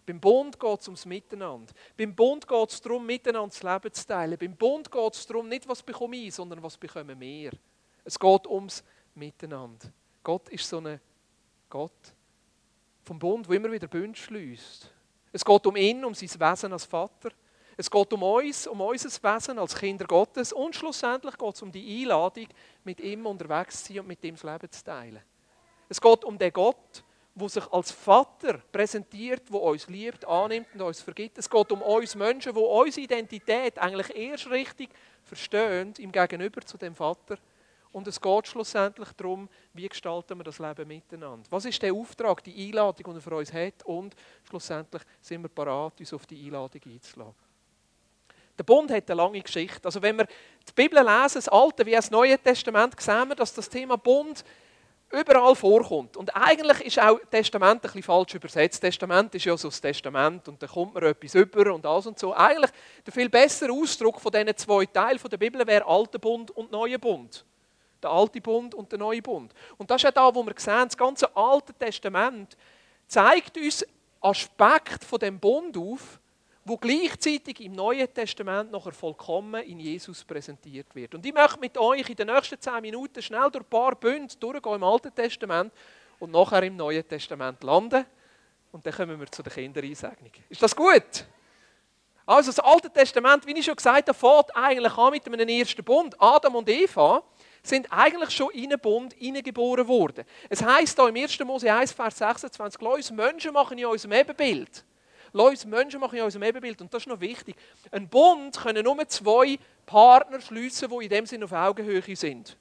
Beim 0.06 0.20
Bund 0.20 0.58
geht 0.58 0.80
es 0.80 0.86
ums 0.86 1.04
Miteinander. 1.04 1.72
Beim 1.96 2.14
Bund 2.14 2.46
geht 2.46 2.70
es 2.70 2.80
darum, 2.80 3.04
miteinander 3.04 3.48
das 3.48 3.62
Leben 3.62 3.92
zu 3.92 4.06
teilen. 4.06 4.38
Beim 4.38 4.56
Bund 4.56 4.90
geht 4.90 5.14
es 5.14 5.26
darum, 5.26 5.48
nicht 5.48 5.68
was 5.68 5.82
bekomme 5.82 6.16
ich, 6.16 6.34
sondern 6.34 6.62
was 6.62 6.76
bekommen 6.78 7.18
wir. 7.18 7.50
Es 8.04 8.18
geht 8.18 8.46
ums 8.46 8.84
Miteinander. 9.14 9.88
Gott 10.22 10.48
ist 10.48 10.68
so 10.68 10.78
ein 10.78 11.00
Gott 11.68 12.14
vom 13.02 13.18
Bund, 13.18 13.48
der 13.48 13.56
immer 13.56 13.70
wieder 13.70 13.88
Bund 13.88 14.16
schließt. 14.16 14.92
Es 15.32 15.44
geht 15.44 15.66
um 15.66 15.76
ihn, 15.76 16.04
um 16.04 16.14
sein 16.14 16.28
Wesen 16.28 16.72
als 16.72 16.84
Vater. 16.84 17.30
Es 17.76 17.90
geht 17.90 18.12
um 18.12 18.22
uns, 18.22 18.66
um 18.66 18.80
unser 18.80 19.08
Wesen 19.08 19.58
als 19.58 19.74
Kinder 19.74 20.06
Gottes. 20.06 20.52
Und 20.52 20.74
schlussendlich 20.74 21.36
geht 21.36 21.54
es 21.54 21.62
um 21.62 21.70
die 21.70 22.02
Einladung, 22.02 22.46
mit 22.84 23.00
ihm 23.00 23.26
unterwegs 23.26 23.84
zu 23.84 23.92
sein 23.92 24.00
und 24.00 24.08
mit 24.08 24.24
ihm 24.24 24.34
das 24.34 24.44
Leben 24.44 24.70
zu 24.70 24.84
teilen. 24.84 25.22
Es 25.88 26.00
geht 26.00 26.24
um 26.24 26.38
den 26.38 26.52
Gott, 26.52 27.04
wo 27.36 27.48
sich 27.48 27.70
als 27.70 27.92
Vater 27.92 28.58
präsentiert, 28.72 29.42
wo 29.50 29.58
uns 29.58 29.86
liebt, 29.88 30.24
annimmt 30.24 30.68
und 30.72 30.80
uns 30.80 31.02
vergibt. 31.02 31.36
Es 31.36 31.48
geht 31.48 31.70
um 31.70 31.82
uns 31.82 32.14
Menschen, 32.14 32.54
wo 32.54 32.80
unsere 32.80 33.04
Identität 33.04 33.78
eigentlich 33.78 34.16
erst 34.16 34.50
richtig 34.50 34.88
verstehen 35.22 35.92
im 35.98 36.10
Gegenüber 36.10 36.62
zu 36.62 36.78
dem 36.78 36.94
Vater. 36.94 37.36
Und 37.92 38.06
es 38.08 38.18
geht 38.18 38.48
schlussendlich 38.48 39.12
darum, 39.12 39.50
wie 39.74 39.86
gestalten 39.86 40.38
wir 40.38 40.44
das 40.44 40.58
Leben 40.58 40.88
miteinander. 40.88 41.46
Was 41.50 41.66
ist 41.66 41.82
der 41.82 41.92
Auftrag, 41.92 42.42
die 42.42 42.68
Einladung, 42.68 43.12
die 43.12 43.18
er 43.18 43.22
für 43.22 43.36
uns 43.36 43.52
hat? 43.52 43.82
Und 43.84 44.14
schlussendlich 44.48 45.02
sind 45.20 45.42
wir 45.42 45.50
parat, 45.50 46.00
uns 46.00 46.12
auf 46.14 46.24
die 46.26 46.42
Einladung 46.46 46.80
einzuladen. 46.86 47.34
Der 48.58 48.64
Bund 48.64 48.90
hat 48.90 49.10
eine 49.10 49.16
lange 49.16 49.42
Geschichte. 49.42 49.84
Also 49.84 50.00
wenn 50.00 50.16
wir 50.16 50.26
die 50.26 50.72
Bibel 50.74 50.98
lesen, 50.98 51.34
das 51.34 51.48
Alte 51.48 51.84
wie 51.84 51.92
das 51.92 52.10
Neue 52.10 52.38
Testament, 52.38 52.98
sehen 52.98 53.28
wir, 53.28 53.34
dass 53.34 53.52
das 53.52 53.68
Thema 53.68 53.98
Bund 53.98 54.42
überall 55.10 55.54
vorkommt. 55.54 56.16
Und 56.16 56.34
eigentlich 56.34 56.80
ist 56.80 57.00
auch 57.00 57.18
Testament 57.30 57.76
ein 57.76 57.80
bisschen 57.80 58.02
falsch 58.02 58.34
übersetzt. 58.34 58.80
Testament 58.80 59.34
ist 59.34 59.44
ja 59.44 59.56
so 59.56 59.68
das 59.68 59.80
Testament 59.80 60.48
und 60.48 60.62
da 60.62 60.66
kommt 60.66 60.94
man 60.94 61.02
etwas 61.04 61.34
über 61.34 61.72
und 61.72 61.86
alles 61.86 62.06
und 62.06 62.18
so. 62.18 62.34
Eigentlich 62.34 62.70
der 63.04 63.12
viel 63.12 63.28
bessere 63.28 63.72
Ausdruck 63.72 64.20
von 64.20 64.32
diesen 64.32 64.56
zwei 64.56 64.86
Teilen 64.86 65.20
der 65.30 65.36
Bibel 65.36 65.66
wäre 65.66 65.86
Alter 65.86 66.18
Bund 66.18 66.50
und 66.50 66.70
Neuer 66.72 66.98
Bund. 66.98 67.44
Der 68.02 68.10
alte 68.10 68.40
Bund 68.40 68.74
und 68.74 68.92
der 68.92 68.98
neue 68.98 69.22
Bund. 69.22 69.52
Und 69.78 69.90
das 69.90 70.02
ist 70.02 70.08
auch 70.08 70.12
da, 70.12 70.34
wo 70.34 70.44
wir 70.44 70.54
sehen, 70.56 70.84
das 70.84 70.96
ganze 70.96 71.34
Alte 71.34 71.72
Testament 71.72 72.56
zeigt 73.08 73.56
uns 73.56 73.86
Aspekte 74.20 75.06
von 75.06 75.18
dem 75.18 75.38
Bund 75.38 75.76
auf, 75.76 76.20
wo 76.66 76.76
gleichzeitig 76.76 77.60
im 77.60 77.72
Neuen 77.72 78.12
Testament 78.12 78.72
nachher 78.72 78.90
vollkommen 78.90 79.62
in 79.62 79.78
Jesus 79.78 80.24
präsentiert 80.24 80.92
wird. 80.96 81.14
Und 81.14 81.24
ich 81.24 81.32
möchte 81.32 81.60
mit 81.60 81.78
euch 81.78 82.08
in 82.08 82.16
den 82.16 82.26
nächsten 82.26 82.60
zehn 82.60 82.80
Minuten 82.82 83.22
schnell 83.22 83.48
durch 83.52 83.64
ein 83.64 83.70
paar 83.70 83.94
Bünde 83.94 84.34
durchgehen 84.36 84.74
im 84.74 84.82
Alten 84.82 85.14
Testament 85.14 85.72
und 86.18 86.32
nachher 86.32 86.64
im 86.64 86.74
Neuen 86.74 87.06
Testament 87.06 87.62
landen. 87.62 88.04
Und 88.72 88.84
dann 88.84 88.92
kommen 88.92 89.20
wir 89.20 89.30
zu 89.30 89.44
der 89.44 89.52
Kindereinsegnung. 89.52 90.32
Ist 90.48 90.60
das 90.60 90.74
gut? 90.74 91.24
Also 92.26 92.50
das 92.50 92.58
Alte 92.58 92.90
Testament, 92.90 93.46
wie 93.46 93.56
ich 93.56 93.64
schon 93.64 93.76
gesagt 93.76 94.08
habe, 94.08 94.18
fährt 94.18 94.56
eigentlich 94.56 94.98
an 94.98 95.12
mit 95.12 95.24
einem 95.24 95.48
ersten 95.48 95.84
Bund. 95.84 96.20
Adam 96.20 96.56
und 96.56 96.68
Eva 96.68 97.22
sind 97.62 97.86
eigentlich 97.92 98.30
schon 98.30 98.50
in 98.50 98.72
einen 98.72 98.80
Bund 98.80 99.12
hineingeboren 99.12 99.86
worden. 99.86 100.24
Es 100.48 100.64
heißt 100.64 100.98
da 100.98 101.08
im 101.08 101.14
1. 101.14 101.38
Mose 101.44 101.72
1, 101.72 101.92
Vers 101.92 102.18
26, 102.18 102.80
lass 102.80 102.94
uns 102.96 103.10
Menschen 103.12 103.52
machen 103.52 103.78
in 103.78 103.86
unserem 103.86 104.14
Ebenbild. 104.14 104.84
Lass 105.36 105.50
uns 105.50 105.66
Menschen 105.66 106.00
machen 106.00 106.16
in 106.16 106.24
unserem 106.24 106.44
Ebenbild. 106.44 106.80
Und 106.80 106.94
das 106.94 107.02
ist 107.02 107.08
noch 107.08 107.20
wichtig. 107.20 107.56
Ein 107.90 108.08
Bund 108.08 108.56
können 108.58 108.82
nur 108.82 109.06
zwei 109.06 109.58
Partner 109.84 110.40
schließen, 110.40 110.88
die 110.88 111.04
in 111.04 111.10
dem 111.10 111.26
Sinne 111.26 111.44
auf 111.44 111.52
Augenhöhe 111.52 112.16
sind. 112.16 112.56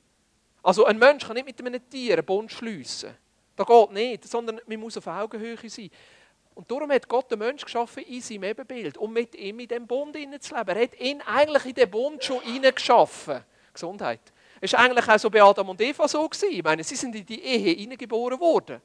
Also 0.61 0.83
ein 0.83 0.99
Mensch 0.99 1.25
kann 1.25 1.35
nicht 1.35 1.45
mit 1.45 1.57
einem 1.61 1.89
Tier 1.89 2.15
einen 2.15 2.25
Bund 2.25 2.51
schließen. 2.51 3.15
Das 3.55 3.65
geht 3.65 3.91
nicht, 3.91 4.27
sondern 4.27 4.59
man 4.67 4.77
muss 4.77 4.97
auf 4.97 5.07
Augenhöhe 5.07 5.57
sein. 5.69 5.89
Und 6.53 6.69
darum 6.69 6.91
hat 6.91 7.07
Gott 7.07 7.31
den 7.31 7.39
Menschen 7.39 7.63
geschaffen 7.63 8.03
in 8.03 8.19
seinem 8.19 8.43
Ebenbild, 8.43 8.97
um 8.97 9.13
mit 9.13 9.35
ihm 9.35 9.57
in 9.61 9.69
diesem 9.69 9.87
Bund 9.87 10.17
zu 10.41 10.55
leben. 10.55 10.69
Er 10.75 10.83
hat 10.83 10.99
ihn 10.99 11.21
eigentlich 11.21 11.65
in 11.67 11.75
den 11.75 11.89
Bund 11.89 12.21
schon 12.25 12.41
geschaffen. 12.61 13.41
Gesundheit. 13.71 14.19
Es 14.59 14.73
war 14.73 14.81
eigentlich 14.81 15.07
auch 15.07 15.19
so 15.19 15.29
bei 15.29 15.41
Adam 15.41 15.69
und 15.69 15.79
Eva 15.79 16.09
so. 16.09 16.29
Ich 16.49 16.63
meine, 16.63 16.83
sie 16.83 16.95
sind 16.95 17.15
in 17.15 17.25
die 17.25 17.41
Ehe 17.41 17.73
hineingeboren 17.73 18.37
worden. 18.37 18.81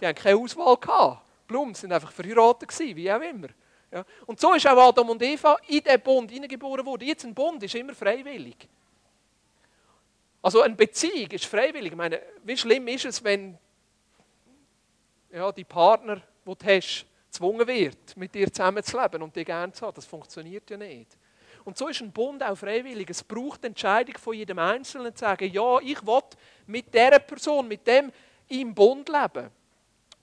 Die 0.00 0.06
haben 0.06 0.14
keine 0.14 0.38
Auswahl 0.38 0.76
gehabt. 0.76 1.25
Blum 1.46 1.74
sind 1.74 1.92
einfach 1.92 2.12
verheiratet 2.12 2.68
gewesen, 2.68 2.96
wie 2.96 3.10
auch 3.10 3.20
immer. 3.20 3.48
Ja. 3.92 4.04
Und 4.26 4.40
so 4.40 4.54
ist 4.54 4.66
auch 4.66 4.88
Adam 4.88 5.10
und 5.10 5.22
Eva 5.22 5.56
in 5.68 5.82
diesen 5.82 6.00
Bund 6.00 6.30
hineingeboren 6.30 6.84
worden. 6.84 7.06
Jetzt 7.06 7.24
ein 7.24 7.34
Bund 7.34 7.62
ist 7.62 7.74
immer 7.74 7.94
freiwillig. 7.94 8.68
Also 10.42 10.60
eine 10.60 10.74
Beziehung 10.74 11.30
ist 11.30 11.46
freiwillig. 11.46 11.92
Ich 11.92 11.96
meine, 11.96 12.20
wie 12.44 12.56
schlimm 12.56 12.86
ist 12.88 13.04
es, 13.04 13.22
wenn 13.22 13.58
ja, 15.32 15.50
die 15.52 15.64
Partner, 15.64 16.16
die 16.16 16.54
du 16.54 16.66
hast, 16.66 17.06
gezwungen 17.26 17.66
wird, 17.66 18.16
mit 18.16 18.34
dir 18.34 18.52
zusammenzuleben 18.52 19.22
und 19.22 19.34
dich 19.34 19.46
gerne 19.46 19.72
zu 19.72 19.86
haben? 19.86 19.94
Das 19.94 20.06
funktioniert 20.06 20.68
ja 20.70 20.76
nicht. 20.76 21.16
Und 21.64 21.76
so 21.76 21.88
ist 21.88 22.00
ein 22.00 22.12
Bund 22.12 22.44
auch 22.44 22.54
freiwillig. 22.54 23.10
Es 23.10 23.24
braucht 23.24 23.64
die 23.64 23.66
Entscheidung 23.66 24.16
von 24.18 24.34
jedem 24.34 24.58
Einzelnen 24.60 25.14
zu 25.14 25.20
sagen, 25.20 25.50
ja, 25.50 25.80
ich 25.80 26.06
will 26.06 26.22
mit 26.66 26.94
dieser 26.94 27.18
Person, 27.18 27.66
mit 27.66 27.84
dem 27.86 28.12
im 28.48 28.72
Bund 28.72 29.08
leben. 29.08 29.50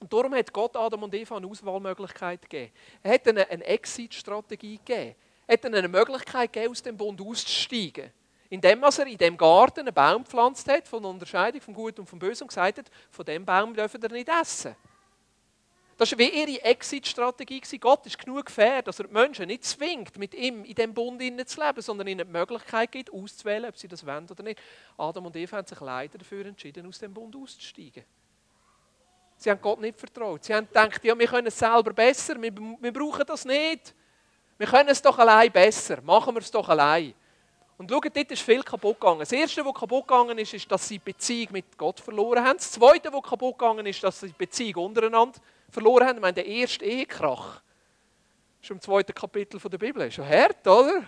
Und 0.03 0.11
darum 0.11 0.35
hat 0.35 0.51
Gott 0.51 0.75
Adam 0.75 1.03
und 1.03 1.15
Eva 1.15 1.37
eine 1.37 1.47
Auswahlmöglichkeit 1.47 2.41
gegeben. 2.41 2.73
Er 3.01 3.13
hat 3.13 3.25
ihnen 3.25 3.45
eine 3.49 3.63
Exit-Strategie 3.63 4.75
gegeben. 4.75 5.15
Er 5.47 5.53
hat 5.53 5.63
ihnen 5.63 5.75
eine 5.75 5.87
Möglichkeit 5.87 6.51
gegeben, 6.51 6.71
aus 6.71 6.83
dem 6.83 6.97
Bund 6.97 7.21
auszusteigen. 7.21 8.11
Indem 8.49 8.83
er 8.83 9.07
in 9.07 9.17
dem 9.17 9.37
Garten 9.37 9.79
einen 9.79 9.93
Baum 9.93 10.25
gepflanzt 10.25 10.69
hat, 10.69 10.89
von 10.89 11.03
der 11.03 11.09
Unterscheidung 11.09 11.61
von 11.61 11.73
Gut 11.73 11.99
und 11.99 12.09
von 12.09 12.19
Böse, 12.19 12.43
und 12.43 12.49
gesagt 12.49 12.79
hat, 12.79 12.91
von 13.11 13.23
dem 13.23 13.45
Baum 13.45 13.73
dürfen 13.73 14.01
ihr 14.03 14.09
nicht 14.09 14.27
essen. 14.27 14.75
Das 15.95 16.11
war 16.11 16.19
wie 16.19 16.27
ihre 16.27 16.61
Exit-Strategie. 16.63 17.61
Gott 17.79 18.05
ist 18.05 18.19
genug 18.19 18.51
fair, 18.51 18.81
dass 18.81 18.99
er 18.99 19.07
die 19.07 19.13
Menschen 19.13 19.47
nicht 19.47 19.63
zwingt, 19.63 20.17
mit 20.17 20.33
ihm 20.33 20.65
in 20.65 20.75
diesem 20.75 20.93
Bund 20.93 21.21
zu 21.47 21.65
leben, 21.65 21.81
sondern 21.81 22.07
ihnen 22.07 22.27
die 22.27 22.33
Möglichkeit 22.33 22.91
gibt, 22.91 23.13
auszuwählen, 23.13 23.69
ob 23.69 23.77
sie 23.77 23.87
das 23.87 24.05
wollen 24.05 24.29
oder 24.29 24.43
nicht. 24.43 24.59
Adam 24.97 25.27
und 25.27 25.35
Eva 25.37 25.55
haben 25.55 25.67
sich 25.67 25.79
leider 25.79 26.17
dafür 26.17 26.45
entschieden, 26.45 26.85
aus 26.87 26.99
dem 26.99 27.13
Bund 27.13 27.33
auszusteigen. 27.37 28.03
Sie 29.37 29.49
haben 29.49 29.61
Gott 29.61 29.79
nicht 29.81 29.99
vertraut. 29.99 30.43
Sie 30.43 30.53
haben 30.53 30.67
gedacht, 30.67 31.03
ja, 31.03 31.17
wir 31.17 31.27
können 31.27 31.47
es 31.47 31.59
selber 31.59 31.93
besser, 31.93 32.41
wir, 32.41 32.51
wir 32.79 32.93
brauchen 32.93 33.25
das 33.25 33.45
nicht. 33.45 33.93
Wir 34.57 34.67
können 34.67 34.89
es 34.89 35.01
doch 35.01 35.17
allein 35.17 35.51
besser, 35.51 36.01
machen 36.01 36.33
wir 36.35 36.41
es 36.41 36.51
doch 36.51 36.69
allein. 36.69 37.13
Und 37.77 37.89
schaut, 37.89 38.15
dort 38.15 38.31
ist 38.31 38.41
viel 38.41 38.63
kaputt 38.63 38.99
gegangen. 38.99 39.19
Das 39.19 39.31
Erste, 39.31 39.65
was 39.65 39.73
kaputt 39.73 40.07
gegangen 40.07 40.37
ist, 40.37 40.53
ist, 40.53 40.71
dass 40.71 40.87
sie 40.87 40.99
die 40.99 41.11
Beziehung 41.11 41.49
mit 41.51 41.77
Gott 41.77 41.99
verloren 41.99 42.43
haben. 42.43 42.57
Das 42.57 42.71
Zweite, 42.71 43.11
was 43.11 43.23
kaputt 43.23 43.57
gegangen 43.57 43.85
ist, 43.85 44.03
dass 44.03 44.19
sie 44.19 44.27
die 44.27 44.33
Beziehung 44.33 44.85
untereinander 44.85 45.39
verloren 45.69 46.07
haben. 46.07 46.15
Ich 46.17 46.21
meine, 46.21 46.33
der 46.33 46.45
erste 46.45 46.85
Ehekrach. 46.85 47.61
Ist 48.61 48.71
im 48.71 48.79
zweiten 48.79 49.13
Kapitel 49.13 49.59
der 49.59 49.77
Bibel. 49.77 50.07
Ist 50.07 50.13
schon 50.13 50.27
hart, 50.29 50.65
oder? 50.65 51.03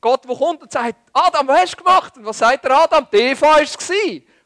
Gott, 0.00 0.28
der 0.28 0.36
kommt 0.36 0.62
und 0.62 0.70
sagt, 0.70 0.98
Adam, 1.12 1.48
was 1.48 1.60
hast 1.62 1.72
du 1.72 1.76
gemacht? 1.82 2.16
Und 2.18 2.26
was 2.26 2.38
sagt 2.38 2.62
der 2.62 2.72
Adam? 2.72 3.08
Die 3.10 3.16
Eva 3.16 3.46
war 3.46 3.62
es. 3.62 3.76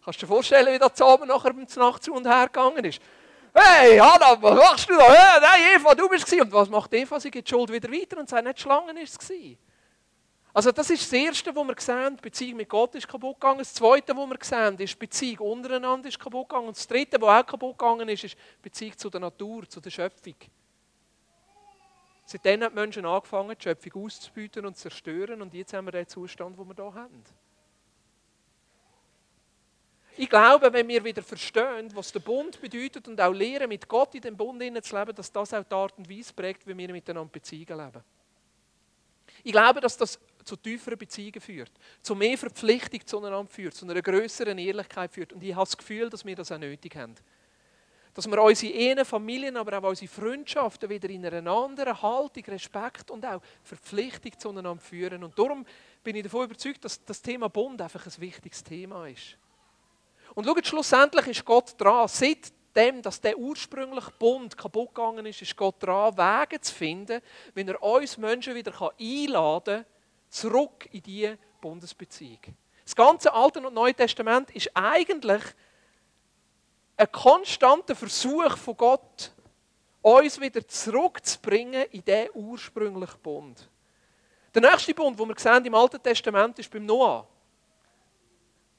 Kannst 0.09 0.23
du 0.23 0.27
dir 0.27 0.33
vorstellen, 0.33 0.73
wie 0.73 0.79
das 0.79 1.03
Abend 1.03 1.29
nachher 1.29 1.53
mit 1.53 1.77
Nacht 1.77 2.03
zu 2.03 2.15
und 2.15 2.27
her 2.27 2.47
gegangen 2.47 2.83
ist? 2.83 2.99
Hey, 3.53 4.01
Adam, 4.01 4.41
was 4.41 4.57
machst 4.57 4.89
du 4.89 4.97
da? 4.97 5.07
Hey, 5.07 5.39
nein, 5.43 5.77
Eva, 5.77 5.95
du 5.95 6.09
bist 6.09 6.33
es. 6.33 6.41
Und 6.41 6.51
was 6.51 6.71
macht 6.71 6.95
Eva? 6.95 7.21
Sie 7.21 7.31
geht 7.31 7.47
Schuld 7.47 7.71
wieder 7.71 7.93
weiter 7.93 8.17
und 8.17 8.27
sagt, 8.27 8.47
nicht 8.47 8.59
Schlangen 8.59 8.97
war 8.97 9.03
es. 9.03 9.19
Also 10.55 10.73
das 10.73 10.89
ist 10.89 11.03
das 11.03 11.13
Erste, 11.13 11.55
was 11.55 11.63
wir 11.63 11.75
sehen, 11.79 12.17
die 12.17 12.23
Beziehung 12.23 12.57
mit 12.57 12.71
Gott 12.71 12.95
ist 12.95 13.07
kaputt 13.07 13.39
gegangen. 13.39 13.59
Das 13.59 13.75
Zweite, 13.75 14.17
was 14.17 14.31
wir 14.31 14.39
sehen, 14.41 14.79
ist 14.79 14.95
die 14.95 14.99
Beziehung 14.99 15.47
untereinander 15.47 16.09
ist 16.09 16.19
kaputt 16.19 16.49
gegangen. 16.49 16.69
Und 16.69 16.77
das 16.79 16.87
Dritte, 16.87 17.21
was 17.21 17.43
auch 17.43 17.47
kaputt 17.47 17.77
gegangen 17.77 18.09
ist, 18.09 18.25
ist 18.25 18.35
die 18.35 18.63
Beziehung 18.63 18.97
zu 18.97 19.11
der 19.11 19.21
Natur, 19.21 19.69
zu 19.69 19.79
der 19.79 19.91
Schöpfung. 19.91 20.37
Seitdem 22.25 22.63
haben 22.63 22.75
die 22.75 22.81
Menschen 22.81 23.05
angefangen, 23.05 23.55
die 23.55 23.63
Schöpfung 23.63 24.07
auszubieten 24.07 24.65
und 24.65 24.75
zu 24.75 24.89
zerstören. 24.89 25.43
Und 25.43 25.53
jetzt 25.53 25.75
haben 25.75 25.87
wir 25.87 25.93
den 25.93 26.09
Zustand, 26.09 26.59
den 26.59 26.67
wir 26.67 26.75
hier 26.75 26.95
haben. 26.95 27.25
Ich 30.21 30.29
glaube, 30.29 30.73
wenn 30.73 30.89
wir 30.89 31.05
wieder 31.05 31.23
verstehen, 31.23 31.95
was 31.95 32.11
der 32.11 32.19
Bund 32.19 32.61
bedeutet 32.61 33.07
und 33.07 33.21
auch 33.21 33.33
lernen, 33.33 33.69
mit 33.69 33.87
Gott 33.87 34.17
in 34.17 34.21
dem 34.21 34.37
Bund 34.37 34.61
zu 34.85 34.99
leben, 34.99 35.15
dass 35.15 35.31
das 35.31 35.55
auch 35.55 35.63
die 35.63 35.73
Art 35.73 35.97
und 35.97 36.11
Weise 36.11 36.33
prägt, 36.33 36.67
wie 36.67 36.77
wir 36.77 36.93
miteinander 36.93 37.31
Beziehungen 37.31 37.87
leben. 37.87 38.03
Ich 39.45 39.53
glaube, 39.53 39.81
dass 39.81 39.97
das 39.97 40.19
zu 40.43 40.57
tieferen 40.57 40.99
Beziehungen 40.99 41.41
führt, 41.41 41.71
zu 42.03 42.17
mehr 42.17 42.37
Verpflichtung 42.37 43.07
zueinander 43.07 43.49
führt, 43.49 43.75
zu 43.75 43.85
einer 43.85 44.03
größeren 44.03 44.59
Ehrlichkeit 44.59 45.13
führt. 45.13 45.35
Und 45.35 45.45
ich 45.45 45.55
habe 45.55 45.65
das 45.65 45.77
Gefühl, 45.77 46.11
dass 46.11 46.25
wir 46.25 46.35
das 46.35 46.51
auch 46.51 46.59
nötig 46.59 46.97
haben. 46.97 47.15
Dass 48.13 48.29
wir 48.29 48.43
unsere 48.43 48.73
Ehen, 48.73 49.05
Familien, 49.05 49.57
aber 49.57 49.79
auch 49.79 49.91
unsere 49.91 50.11
Freundschaften 50.11 50.91
wieder 50.91 51.09
in 51.11 51.27
einer 51.27 51.49
anderen 51.49 52.03
Haltung, 52.03 52.45
Respekt 52.49 53.13
und 53.13 53.25
auch 53.25 53.41
Verpflichtung 53.63 54.37
zueinander 54.37 54.83
führen. 54.83 55.23
Und 55.23 55.39
darum 55.39 55.65
bin 56.03 56.17
ich 56.17 56.25
davon 56.25 56.47
überzeugt, 56.47 56.85
dass 56.85 57.05
das 57.05 57.23
Thema 57.23 57.49
Bund 57.49 57.81
einfach 57.81 58.05
ein 58.05 58.21
wichtiges 58.21 58.65
Thema 58.65 59.07
ist. 59.07 59.39
Und 60.39 60.47
schaut, 60.47 60.67
schlussendlich 60.69 61.27
ist 61.27 61.45
Gott 61.45 61.75
dran. 61.79 62.07
Seitdem, 62.07 63.03
dass 63.03 63.21
der 63.21 63.37
ursprüngliche 63.37 64.13
Bund 64.21 64.57
kaputt 64.57 64.95
gegangen 64.95 65.27
ist, 65.27 65.43
ist 65.43 65.57
Gott 65.57 65.83
dran, 65.83 66.17
Wege 66.17 66.61
zu 66.61 66.73
finden, 66.73 67.21
wenn 67.55 67.67
er 67.67 67.83
uns 67.83 68.17
Menschen 68.17 68.55
wieder 68.55 68.71
einladen 69.01 69.79
kann, 69.79 69.87
zurück 70.29 70.89
in 70.93 71.03
diese 71.03 71.39
Bundesbeziehung. 71.61 72.39
Das 72.85 72.95
ganze 72.95 73.33
Alte 73.33 73.59
und 73.59 73.75
Neue 73.75 73.95
Testament 73.95 74.53
ist 74.53 74.71
eigentlich 74.75 75.43
ein 76.97 77.11
konstanter 77.11 77.97
Versuch 77.97 78.57
von 78.59 78.77
Gott, 78.77 79.33
uns 80.03 80.41
wieder 80.41 80.69
zurückzubringen 80.69 81.87
in 81.91 82.05
diesen 82.05 82.29
ursprünglichen 82.35 83.21
Bund. 83.25 83.69
Der 84.55 84.63
nächste 84.63 84.95
Bund, 84.95 85.19
den 85.19 85.27
wir 85.27 85.37
sehen 85.37 85.65
im 85.65 85.75
Alten 85.75 86.01
Testament, 86.01 86.61
ist 86.61 86.71
beim 86.71 86.87
Noah. 86.87 87.27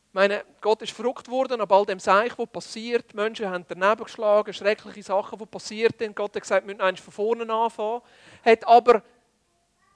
Ich 0.10 0.16
meine, 0.16 0.44
Gott 0.60 0.82
ist 0.82 0.92
verrückt 0.92 1.30
worden 1.30 1.62
ab 1.62 1.72
all 1.72 1.86
dem 1.86 2.00
Seich, 2.00 2.36
was 2.36 2.48
passiert. 2.48 3.12
Die 3.12 3.16
Menschen 3.16 3.48
haben 3.48 3.63
daneben 3.68 4.04
geschlagen, 4.04 4.51
schreckliche 4.51 5.04
Sachen, 5.04 5.38
die 5.38 5.46
passiert 5.46 6.00
sind. 6.00 6.16
Gott 6.16 6.36
hat 6.36 6.42
gesagt, 6.42 6.66
wir 6.66 6.74
müssen 6.74 6.82
eigentlich 6.82 7.01
von 7.01 7.13
vorne 7.13 7.54
anfangen. 7.54 8.01
Hat 8.44 8.68
aber 8.68 9.04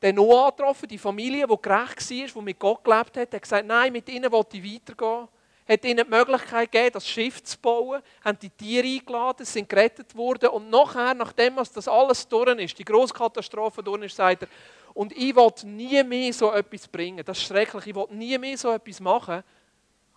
den 0.03 0.15
Noah 0.15 0.51
getroffen, 0.51 0.87
die 0.87 0.99
Familie, 0.99 1.47
die 1.47 1.57
gerecht 1.59 2.11
war, 2.11 2.27
die 2.27 2.41
mit 2.41 2.59
Gott 2.59 2.83
gelebt 2.83 3.17
hat, 3.17 3.33
hat 3.33 3.41
gesagt, 3.41 3.65
nein, 3.65 3.91
mit 3.91 4.07
ihnen 4.07 4.31
will 4.31 4.45
ich 4.51 4.75
weitergehen. 4.75 5.27
Hat 5.67 5.83
ihnen 5.83 6.05
die 6.05 6.15
Möglichkeit 6.15 6.71
gegeben, 6.71 6.93
das 6.93 7.07
Schiff 7.07 7.41
zu 7.41 7.57
bauen, 7.57 8.03
haben 8.23 8.37
die 8.39 8.51
Tiere 8.51 8.85
eingeladen, 8.85 9.47
sind 9.47 9.67
gerettet 9.67 10.15
worden 10.15 10.49
und 10.49 10.69
nachher, 10.69 11.15
nachdem 11.15 11.55
das 11.55 11.87
alles 11.87 12.27
durch 12.27 12.55
ist, 12.59 12.77
die 12.77 12.85
grosse 12.85 13.15
Katastrophe 13.15 13.81
durch 13.81 14.03
ist, 14.03 14.15
sagt 14.15 14.43
er, 14.43 14.47
und 14.93 15.11
ich 15.13 15.35
will 15.35 15.51
nie 15.63 16.03
mehr 16.03 16.31
so 16.33 16.51
etwas 16.51 16.87
bringen. 16.87 17.25
Das 17.25 17.39
ist 17.39 17.45
schrecklich, 17.45 17.87
ich 17.87 17.95
will 17.95 18.05
nie 18.11 18.37
mehr 18.37 18.57
so 18.59 18.71
etwas 18.71 18.99
machen. 18.99 19.43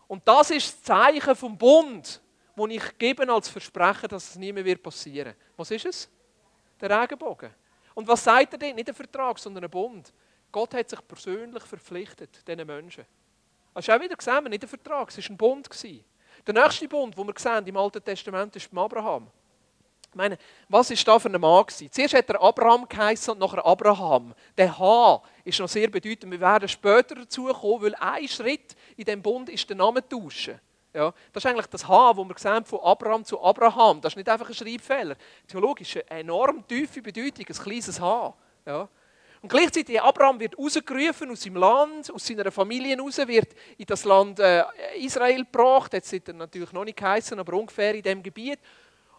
Und 0.09 0.27
das 0.27 0.51
ist 0.51 0.73
das 0.73 0.83
Zeichen 0.83 1.35
vom 1.35 1.57
Bund, 1.57 2.21
das 2.55 2.71
ich 2.71 2.99
gebe 2.99 3.29
als 3.33 3.49
Versprechen, 3.49 4.09
dass 4.09 4.31
es 4.31 4.37
nie 4.37 4.53
mehr 4.53 4.77
passieren 4.77 5.27
wird. 5.27 5.37
Was 5.57 5.71
ist 5.71 5.87
es? 5.87 6.09
Der 6.81 7.03
Regenbogen. 7.03 7.51
Und 7.95 8.07
was 8.07 8.23
sagt 8.23 8.53
er 8.53 8.59
denn? 8.59 8.77
Nicht 8.77 8.89
ein 8.89 8.95
Vertrag, 8.95 9.39
sondern 9.39 9.65
ein 9.65 9.71
Bund. 9.71 10.13
Gott 10.53 10.75
hat 10.75 10.89
sich 10.89 11.07
persönlich 11.07 11.63
verpflichtet, 11.65 12.47
diesen 12.47 12.67
Menschen. 12.67 13.05
Hast 13.75 13.89
du 13.89 13.93
auch 13.93 14.01
wieder 14.01 14.17
gesehen, 14.17 14.45
nicht 14.45 14.63
ein 14.63 14.69
Vertrag, 14.69 15.09
es 15.09 15.19
war 15.19 15.31
ein 15.31 15.37
Bund. 15.37 15.69
Der 16.47 16.55
nächste 16.55 16.89
Bund, 16.89 17.17
den 17.17 17.27
wir 17.27 17.35
sehen 17.37 17.67
im 17.67 17.77
Alten 17.77 18.03
Testament, 18.03 18.55
ist 18.57 18.71
beim 18.71 18.85
Abraham. 18.85 19.31
Ich 20.17 20.19
meine, 20.19 20.39
was 20.71 20.91
ist 20.91 21.07
da 21.07 21.19
für 21.19 21.29
ein 21.29 21.39
Mann 21.39 21.67
gewesen? 21.67 21.93
Zuerst 21.93 22.15
hat 22.15 22.31
er 22.31 22.43
Abraham 22.43 22.89
geheißen 22.89 23.35
und 23.35 23.39
nachher 23.39 23.67
Abraham. 23.67 24.33
Der 24.57 24.79
H 24.79 25.23
ist 25.45 25.61
noch 25.61 25.69
sehr 25.69 25.89
bedeutend. 25.89 26.33
Wir 26.33 26.41
werden 26.41 26.67
später 26.71 27.17
dazu 27.17 27.45
kommen, 27.49 27.83
weil 27.83 27.95
ein 27.97 28.27
Schritt 28.27 28.75
in 28.97 29.05
dem 29.05 29.21
Bund 29.21 29.51
ist 29.51 29.69
der 29.69 29.77
Name 29.77 30.09
tauschen. 30.09 30.59
Ja, 30.95 31.13
das 31.35 31.45
ist 31.45 31.51
eigentlich 31.51 31.67
das 31.67 31.87
H, 31.87 32.17
wo 32.17 32.25
wir 32.25 32.35
sehen, 32.39 32.65
von 32.65 32.81
Abraham 32.81 33.27
zu 33.27 33.39
Abraham. 33.45 34.01
Das 34.01 34.15
ist 34.15 34.17
nicht 34.17 34.31
einfach 34.31 34.49
ein 34.49 34.55
Schreibfehler. 34.55 35.17
Theologisch 35.47 35.99
eine 36.09 36.21
enorm 36.21 36.67
tiefe 36.67 37.03
Bedeutung, 37.03 37.45
ein 37.47 37.55
kleines 37.55 38.01
H. 38.01 38.35
Ja. 38.65 38.89
Und 39.43 39.51
gleichzeitig 39.51 40.01
Abraham 40.01 40.41
wird 40.41 40.59
rausgerufen 40.59 41.31
aus 41.31 41.43
seinem 41.43 41.57
Land, 41.57 42.11
aus 42.11 42.27
seiner 42.27 42.51
Familie 42.51 42.99
raus, 42.99 43.19
wird 43.19 43.55
in 43.77 43.85
das 43.85 44.05
Land 44.07 44.41
äh, 44.41 44.65
Israel 44.97 45.45
gebracht. 45.45 45.93
Jetzt 45.93 46.09
sind 46.09 46.27
er 46.27 46.35
natürlich 46.35 46.73
noch 46.73 46.87
nicht 46.87 46.97
geheißen, 46.97 47.39
aber 47.39 47.53
ungefähr 47.53 47.95
in 47.95 48.03
dem 48.03 48.23
Gebiet. 48.23 48.59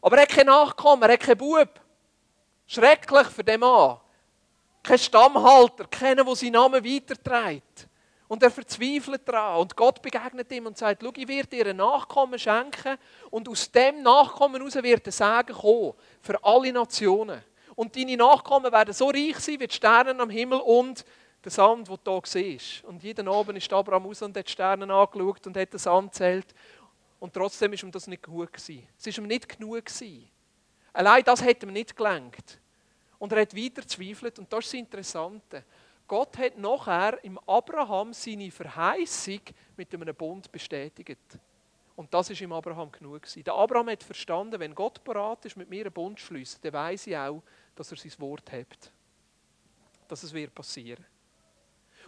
Aber 0.02 0.18
er 0.18 0.24
hat 0.24 0.30
keinen 0.30 0.48
Nachkommen, 0.48 1.04
er 1.04 1.14
hat 1.14 1.20
keinen 1.20 1.38
Bub. 1.38 1.70
Schrecklich 2.68 3.28
für 3.28 3.44
den 3.44 3.60
Mann. 3.60 3.98
Kein 4.84 5.00
Stammhalter, 5.00 5.86
keiner, 5.86 6.24
der 6.24 6.36
seinen 6.36 6.54
Namen 6.54 6.84
weiterträgt. 6.84 7.88
Und 8.28 8.44
er 8.44 8.52
verzweifelt 8.52 9.28
daran. 9.28 9.62
Und 9.62 9.76
Gott 9.76 10.02
begegnet 10.02 10.52
ihm 10.52 10.66
und 10.66 10.78
sagt, 10.78 11.02
schau, 11.02 11.12
ich 11.16 11.28
werde 11.28 11.48
dir 11.48 11.66
einen 11.68 11.78
Nachkommen 11.78 12.38
schenken 12.38 12.98
und 13.30 13.48
aus 13.48 13.72
dem 13.72 14.04
Nachkommen 14.04 14.62
heraus 14.62 14.76
wird 14.76 15.06
der 15.06 15.14
Segen 15.14 15.56
kommen 15.56 15.94
für 16.22 16.44
alle 16.44 16.74
Nationen. 16.74 17.42
Und 17.76 17.96
deine 17.96 18.18
Nachkommen 18.18 18.72
werden 18.72 18.94
so 18.94 19.08
reich 19.10 19.40
sein 19.40 19.60
wie 19.60 19.68
die 19.68 19.76
Sterne 19.76 20.20
am 20.20 20.30
Himmel 20.30 20.60
und 20.60 21.06
der 21.44 21.52
Sand, 21.52 21.88
den 21.88 21.98
du 22.04 22.12
hier 22.12 22.22
siehst. 22.26 22.84
Und 22.84 23.02
jeden 23.04 23.28
Abend 23.28 23.58
ist 23.58 23.72
Abraham 23.72 24.08
raus 24.08 24.22
und 24.22 24.36
hat 24.36 24.48
die 24.48 24.52
Sterne 24.52 24.94
angeschaut 24.94 25.48
und 25.48 25.56
hat 25.56 25.72
den 25.72 25.80
Sand 25.80 26.14
zählt. 26.14 26.48
Und 27.20 27.34
trotzdem 27.34 27.74
ist 27.74 27.84
ihm 27.84 27.92
das 27.92 28.08
nicht 28.08 28.24
genug 28.24 28.54
gewesen. 28.54 28.88
Es 28.98 29.08
ist 29.08 29.18
ihm 29.18 29.28
nicht 29.28 29.50
genug 29.50 29.86
gewesen. 29.86 30.30
Allein 30.94 31.24
das 31.24 31.44
hätte 31.44 31.66
ihm 31.66 31.74
nicht 31.74 31.96
gelangt. 31.96 32.60
Und 33.20 33.32
er 33.32 33.42
hat 33.42 33.56
weiter 33.56 33.88
zweifelt. 33.88 34.40
Und 34.40 34.52
das 34.52 34.66
ist 34.66 34.74
das 34.74 34.80
Interessante. 34.80 35.64
Gott 36.08 36.38
hat 36.38 36.58
nachher 36.58 37.24
im 37.24 37.38
Abraham 37.40 38.14
seine 38.14 38.50
Verheißung 38.52 39.42
mit 39.76 39.94
einem 39.94 40.16
Bund 40.16 40.52
bestätigt. 40.52 41.40
Und 41.96 42.14
das 42.14 42.30
ist 42.30 42.42
im 42.42 42.54
Abraham 42.54 42.92
genug 42.92 43.24
gewesen. 43.24 43.44
Der 43.44 43.56
Abraham 43.56 43.90
hat 43.90 44.04
verstanden, 44.04 44.60
wenn 44.60 44.76
Gott 44.76 45.04
bereit 45.04 45.44
ist, 45.46 45.58
mit 45.58 45.70
mir 45.70 45.82
einen 45.82 45.94
Bund 45.94 46.20
zu 46.20 46.28
schließen, 46.28 46.60
dann 46.62 46.74
weiß 46.74 47.08
ich 47.08 47.18
auch, 47.18 47.42
dass 47.76 47.92
er 47.92 47.98
sein 47.98 48.14
Wort 48.20 48.52
hat. 48.52 48.92
Dass 50.08 50.24
es 50.24 50.32
wird 50.32 50.54
passieren. 50.54 51.04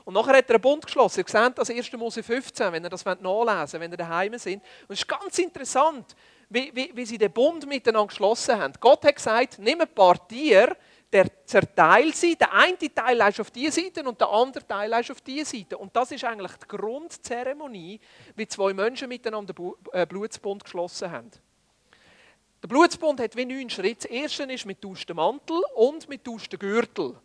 Und 0.10 0.16
nachher 0.16 0.38
hat 0.38 0.50
er 0.50 0.56
einen 0.56 0.62
Bund 0.64 0.84
geschlossen. 0.84 1.20
Ihr 1.20 1.26
seht 1.28 1.56
das 1.56 1.70
1. 1.70 1.94
Mose 1.94 2.24
15, 2.24 2.74
wenn 2.74 2.84
ihr 2.84 2.90
das 2.90 3.06
nachlesen 3.06 3.24
wollt, 3.24 3.74
wenn 3.74 3.92
ihr 3.92 3.98
daheim 3.98 4.36
sind. 4.40 4.64
Und 4.88 4.94
es 4.94 5.02
ist 5.02 5.08
ganz 5.08 5.38
interessant, 5.38 6.16
wie, 6.50 6.72
wie, 6.74 6.90
wie 6.96 7.06
sie 7.06 7.20
den 7.20 7.32
Bund 7.32 7.68
miteinander 7.68 8.08
geschlossen 8.08 8.58
haben. 8.60 8.74
Gott 8.80 9.06
hat 9.06 9.18
gesagt, 9.18 9.60
nimm 9.60 9.82
ein 9.82 9.88
paar 9.88 10.28
Tiere, 10.28 10.76
der 11.14 11.28
zerteilt 11.46 12.16
sie. 12.16 12.36
Der 12.36 12.52
eine 12.52 12.76
Teil 12.76 13.22
ist 13.30 13.40
auf 13.40 13.52
diese 13.52 13.84
Seite 13.84 14.02
und 14.02 14.20
der 14.20 14.30
andere 14.30 14.66
Teil 14.66 14.92
ist 15.00 15.12
auf 15.12 15.22
diese 15.22 15.56
Seite. 15.56 15.78
Und 15.78 15.96
das 15.96 16.10
ist 16.10 16.24
eigentlich 16.24 16.54
die 16.54 16.68
Grundzeremonie, 16.76 18.00
wie 18.36 18.48
zwei 18.48 18.74
Menschen 18.74 19.10
miteinander 19.10 19.54
den 19.54 19.74
äh, 19.92 20.08
Blutsbund 20.08 20.64
geschlossen 20.64 21.12
haben. 21.12 21.30
Der 22.64 22.68
Blutsbund 22.68 23.20
hat 23.20 23.36
wie 23.36 23.46
neun 23.46 23.70
Schritte. 23.70 24.08
Das 24.08 24.12
erste 24.18 24.52
ist 24.52 24.66
mit 24.66 24.84
dem 24.84 24.96
Mantel 25.14 25.62
und 25.76 26.10
mit 26.10 26.26
dem 26.26 26.40
Gürtel. 26.58 27.16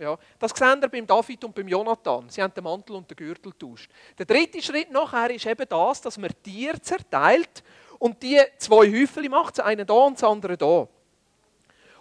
Ja, 0.00 0.18
das 0.38 0.52
sehen 0.56 0.80
wir 0.80 0.88
beim 0.88 1.06
David 1.06 1.44
und 1.44 1.54
beim 1.54 1.68
Jonathan. 1.68 2.26
Sie 2.30 2.42
haben 2.42 2.54
den 2.54 2.64
Mantel 2.64 2.96
und 2.96 3.10
den 3.10 3.16
Gürtel 3.16 3.52
getauscht. 3.52 3.90
Der 4.18 4.24
dritte 4.24 4.62
Schritt 4.62 4.90
nachher 4.90 5.28
ist 5.28 5.44
eben 5.44 5.68
das, 5.68 6.00
dass 6.00 6.16
man 6.16 6.30
Tiere 6.42 6.80
zerteilt 6.80 7.62
und 7.98 8.22
die 8.22 8.40
zwei 8.56 8.90
Häufchen 8.90 9.30
macht, 9.30 9.58
das 9.58 9.66
eine 9.66 9.84
da 9.84 9.92
und 9.92 10.14
das 10.14 10.24
andere 10.24 10.56
da. 10.56 10.88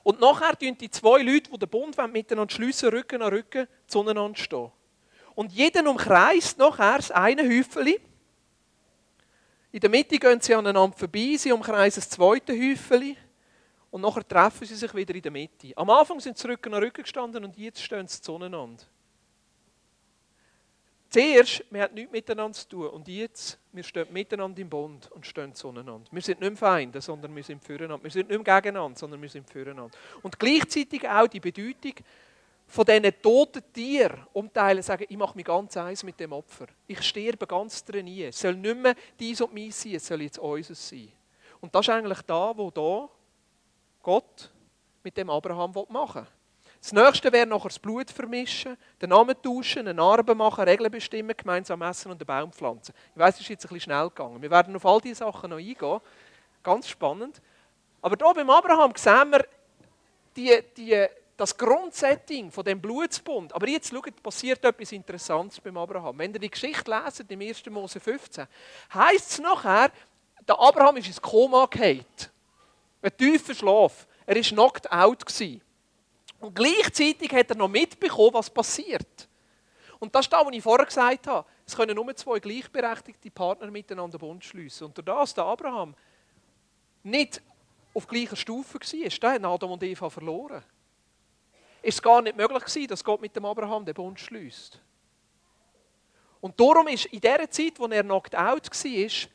Und 0.03 0.21
nachher 0.21 0.55
stehen 0.55 0.77
die 0.77 0.89
zwei 0.89 1.21
Leute, 1.21 1.51
die 1.51 1.59
den 1.59 1.67
Bund 1.67 1.97
miteinander 2.13 2.53
schliessen, 2.53 2.87
Rücken 2.87 3.21
an 3.21 3.33
Rücken 3.33 3.67
zueinander 3.85 4.37
stehen. 4.37 4.71
Und 5.35 5.51
jeder 5.51 5.89
umkreist 5.89 6.57
nachher 6.57 6.95
das 6.95 7.11
eine 7.11 7.43
Häufchen. 7.43 7.95
In 9.73 9.79
der 9.81 9.89
Mitte 9.89 10.17
gehen 10.17 10.39
sie 10.39 10.55
aneinander 10.55 10.97
vorbei, 10.97 11.35
sie 11.37 11.51
umkreisen 11.51 12.01
das 12.01 12.09
zweite 12.09 12.53
Häufchen. 12.53 13.17
Und 13.91 14.01
nachher 14.01 14.27
treffen 14.27 14.65
sie 14.67 14.75
sich 14.75 14.93
wieder 14.93 15.15
in 15.15 15.21
der 15.21 15.31
Mitte. 15.31 15.71
Am 15.75 15.89
Anfang 15.89 16.19
sind 16.19 16.37
sie 16.37 16.47
Rücken 16.47 16.73
an 16.73 16.83
Rücken 16.83 17.01
gestanden 17.01 17.43
und 17.43 17.57
jetzt 17.57 17.81
stehen 17.81 18.07
sie 18.07 18.21
zueinander. 18.21 18.83
Zuerst, 21.09 21.63
wir 21.71 21.81
hatten 21.81 21.95
nichts 21.95 22.11
miteinander 22.11 22.55
zu 22.55 22.69
tun. 22.69 22.87
Und 22.87 23.07
jetzt, 23.07 23.57
wir 23.71 23.83
stehen 23.83 24.05
miteinander 24.13 24.61
im 24.61 24.69
Bund 24.69 25.11
und 25.11 25.25
stehen 25.25 25.55
zueinander. 25.55 26.01
Wir 26.11 26.21
sind 26.21 26.39
nicht 26.39 26.49
mehr 26.51 26.57
Feinde, 26.57 27.01
sondern 27.01 27.35
wir 27.35 27.43
sind 27.43 27.63
füreinander. 27.63 28.03
Wir 28.03 28.11
sind 28.11 28.29
nicht 28.29 28.45
mehr 28.45 28.61
gegeneinander, 28.61 28.97
sondern 28.97 29.19
wir 29.19 29.29
sind 29.29 29.49
füreinander. 29.49 29.97
Und 30.21 30.37
gleichzeitig 30.37 31.09
auch 31.09 31.27
die 31.27 31.39
Bedeutung 31.39 31.93
von 32.67 32.85
diesen 32.85 33.21
toten 33.23 33.63
Tieren 33.73 34.27
umteilen, 34.33 34.83
sagen, 34.83 35.05
ich 35.09 35.17
mache 35.17 35.35
mich 35.35 35.45
ganz 35.45 35.75
eins 35.77 36.03
mit 36.03 36.19
dem 36.19 36.31
Opfer. 36.31 36.67
Ich 36.85 37.01
sterbe 37.01 37.47
ganz 37.47 37.83
drin. 37.83 38.07
Es 38.07 38.39
soll 38.39 38.53
nicht 38.53 38.77
mehr 38.77 38.93
dies 39.19 39.41
und 39.41 39.51
mein 39.51 39.71
sein, 39.71 39.95
es 39.95 40.05
soll 40.05 40.21
jetzt 40.21 40.37
unseres 40.37 40.89
sein. 40.89 41.11
Und 41.59 41.73
das 41.73 41.87
ist 41.87 41.89
eigentlich 41.89 42.21
da, 42.21 42.55
wo 42.55 42.69
da 42.69 43.09
Gott 44.01 44.51
mit 45.03 45.17
dem 45.17 45.29
Abraham 45.29 45.73
machen 45.89 46.21
will. 46.21 46.27
Das 46.81 46.93
nächste 46.93 47.31
wäre 47.31 47.45
nachher 47.45 47.67
das 47.67 47.79
Blut 47.79 48.09
vermischen, 48.09 48.77
den 49.01 49.09
Namen 49.09 49.35
tauschen, 49.41 49.79
eine 49.79 49.93
Narbe 49.93 50.33
machen, 50.33 50.63
Regeln 50.63 50.89
bestimmen, 50.89 51.35
gemeinsam 51.35 51.81
essen 51.81 52.11
und 52.11 52.21
einen 52.21 52.25
Baum 52.25 52.53
pflanzen. 52.53 52.93
Ich 53.13 53.19
weiß, 53.19 53.35
es 53.35 53.41
ist 53.41 53.49
jetzt 53.49 53.65
ein 53.65 53.69
bisschen 53.69 53.91
schnell 53.91 54.07
gegangen. 54.07 54.41
Wir 54.41 54.49
werden 54.49 54.75
auf 54.75 54.85
all 54.85 55.01
diese 55.01 55.15
Sachen 55.15 55.49
noch 55.49 55.57
eingehen. 55.57 55.99
Ganz 56.63 56.87
spannend. 56.87 57.41
Aber 58.01 58.15
hier 58.15 58.33
beim 58.33 58.49
Abraham 58.49 58.93
sehen 58.95 59.31
wir 59.31 59.45
die, 60.35 60.57
die, 60.77 61.05
das 61.35 61.57
Grundsetting 61.57 62.49
von 62.49 62.63
dem 62.63 62.79
Blutsbund. 62.79 63.53
Aber 63.53 63.67
jetzt 63.67 63.89
schaut, 63.89 64.23
passiert 64.23 64.63
etwas 64.63 64.93
Interessantes 64.93 65.59
beim 65.59 65.75
Abraham. 65.75 66.17
Wenn 66.17 66.33
ihr 66.33 66.39
die 66.39 66.49
Geschichte 66.49 66.89
leset, 66.89 67.29
im 67.29 67.41
1. 67.41 67.65
Mose 67.65 67.99
15, 67.99 68.47
heißt 68.93 69.31
es 69.31 69.39
nachher, 69.39 69.91
der 70.47 70.57
Abraham 70.57 70.95
ist 70.97 71.07
ins 71.07 71.21
Koma 71.21 71.65
gefallen. 71.65 72.05
Ein 73.01 73.15
tiefer 73.17 73.53
Schlaf. 73.53 74.07
Er 74.25 74.35
war 74.35 74.41
knocked 74.41 74.91
out. 74.91 75.25
Und 76.39 76.55
gleichzeitig 76.55 77.31
hat 77.33 77.49
er 77.49 77.57
noch 77.57 77.67
mitbekommen, 77.67 78.33
was 78.33 78.49
passiert. 78.49 79.27
Und 79.99 80.15
das 80.15 80.25
ist 80.25 80.33
das, 80.33 80.45
was 80.45 80.53
ich 80.53 80.63
vorher 80.63 80.85
gesagt 80.85 81.27
habe. 81.27 81.47
Es 81.65 81.75
können 81.75 81.95
nur 81.95 82.15
zwei 82.15 82.39
gleichberechtigte 82.39 83.29
Partner 83.29 83.69
miteinander 83.69 84.17
Bund 84.17 84.43
schließen. 84.43 84.87
Und 84.87 84.97
durch 84.97 85.05
das, 85.05 85.33
der 85.33 85.43
Abraham 85.43 85.93
nicht 87.03 87.41
auf 87.93 88.07
gleicher 88.07 88.35
Stufe 88.35 88.79
war, 88.79 89.09
da 89.19 89.33
haben 89.33 89.45
Adam 89.45 89.71
und 89.71 89.83
Eva 89.83 90.09
verloren. 90.09 90.63
Ist 91.81 91.95
es 91.95 92.01
gar 92.01 92.21
nicht 92.21 92.37
möglich 92.37 92.63
gewesen, 92.63 92.87
dass 92.87 93.03
Gott 93.03 93.21
mit 93.21 93.35
dem 93.35 93.45
Abraham 93.45 93.85
den 93.85 93.93
Bund 93.93 94.19
schließt. 94.19 94.79
Und 96.41 96.59
darum 96.59 96.87
ist 96.87 97.05
in 97.05 97.19
der 97.19 97.49
Zeit, 97.49 97.77
wo 97.77 97.87
er 97.87 98.03
knocked 98.03 98.35
out 98.35 98.69
war, 98.69 99.29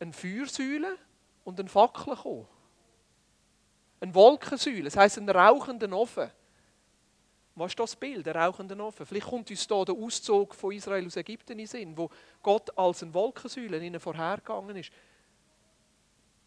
eine 0.00 0.12
Feuersäule 0.12 0.98
und 1.44 1.60
ein 1.60 1.68
Fackel 1.68 2.14
gekommen. 2.14 2.46
Eine 4.00 4.14
Wolkensäule, 4.14 4.84
das 4.84 4.96
heisst 4.96 5.18
ein 5.18 5.28
rauchender 5.28 5.92
Ofen. 5.92 6.30
Was 7.54 7.72
ist 7.72 7.80
das 7.80 7.96
Bild, 7.96 8.24
der 8.24 8.36
rauchende 8.36 8.76
Ofen? 8.80 9.04
Vielleicht 9.04 9.26
kommt 9.26 9.50
uns 9.50 9.66
hier 9.66 9.84
der 9.84 9.94
Auszug 9.94 10.54
von 10.54 10.72
Israel 10.72 11.04
aus 11.04 11.16
Ägypten 11.16 11.52
in 11.52 11.58
den 11.58 11.66
Sinn, 11.66 11.96
wo 11.96 12.08
Gott 12.40 12.76
als 12.78 13.02
eine 13.02 13.12
Wolkensäule 13.12 13.84
ihnen 13.84 13.98
vorhergegangen 13.98 14.76
ist. 14.76 14.92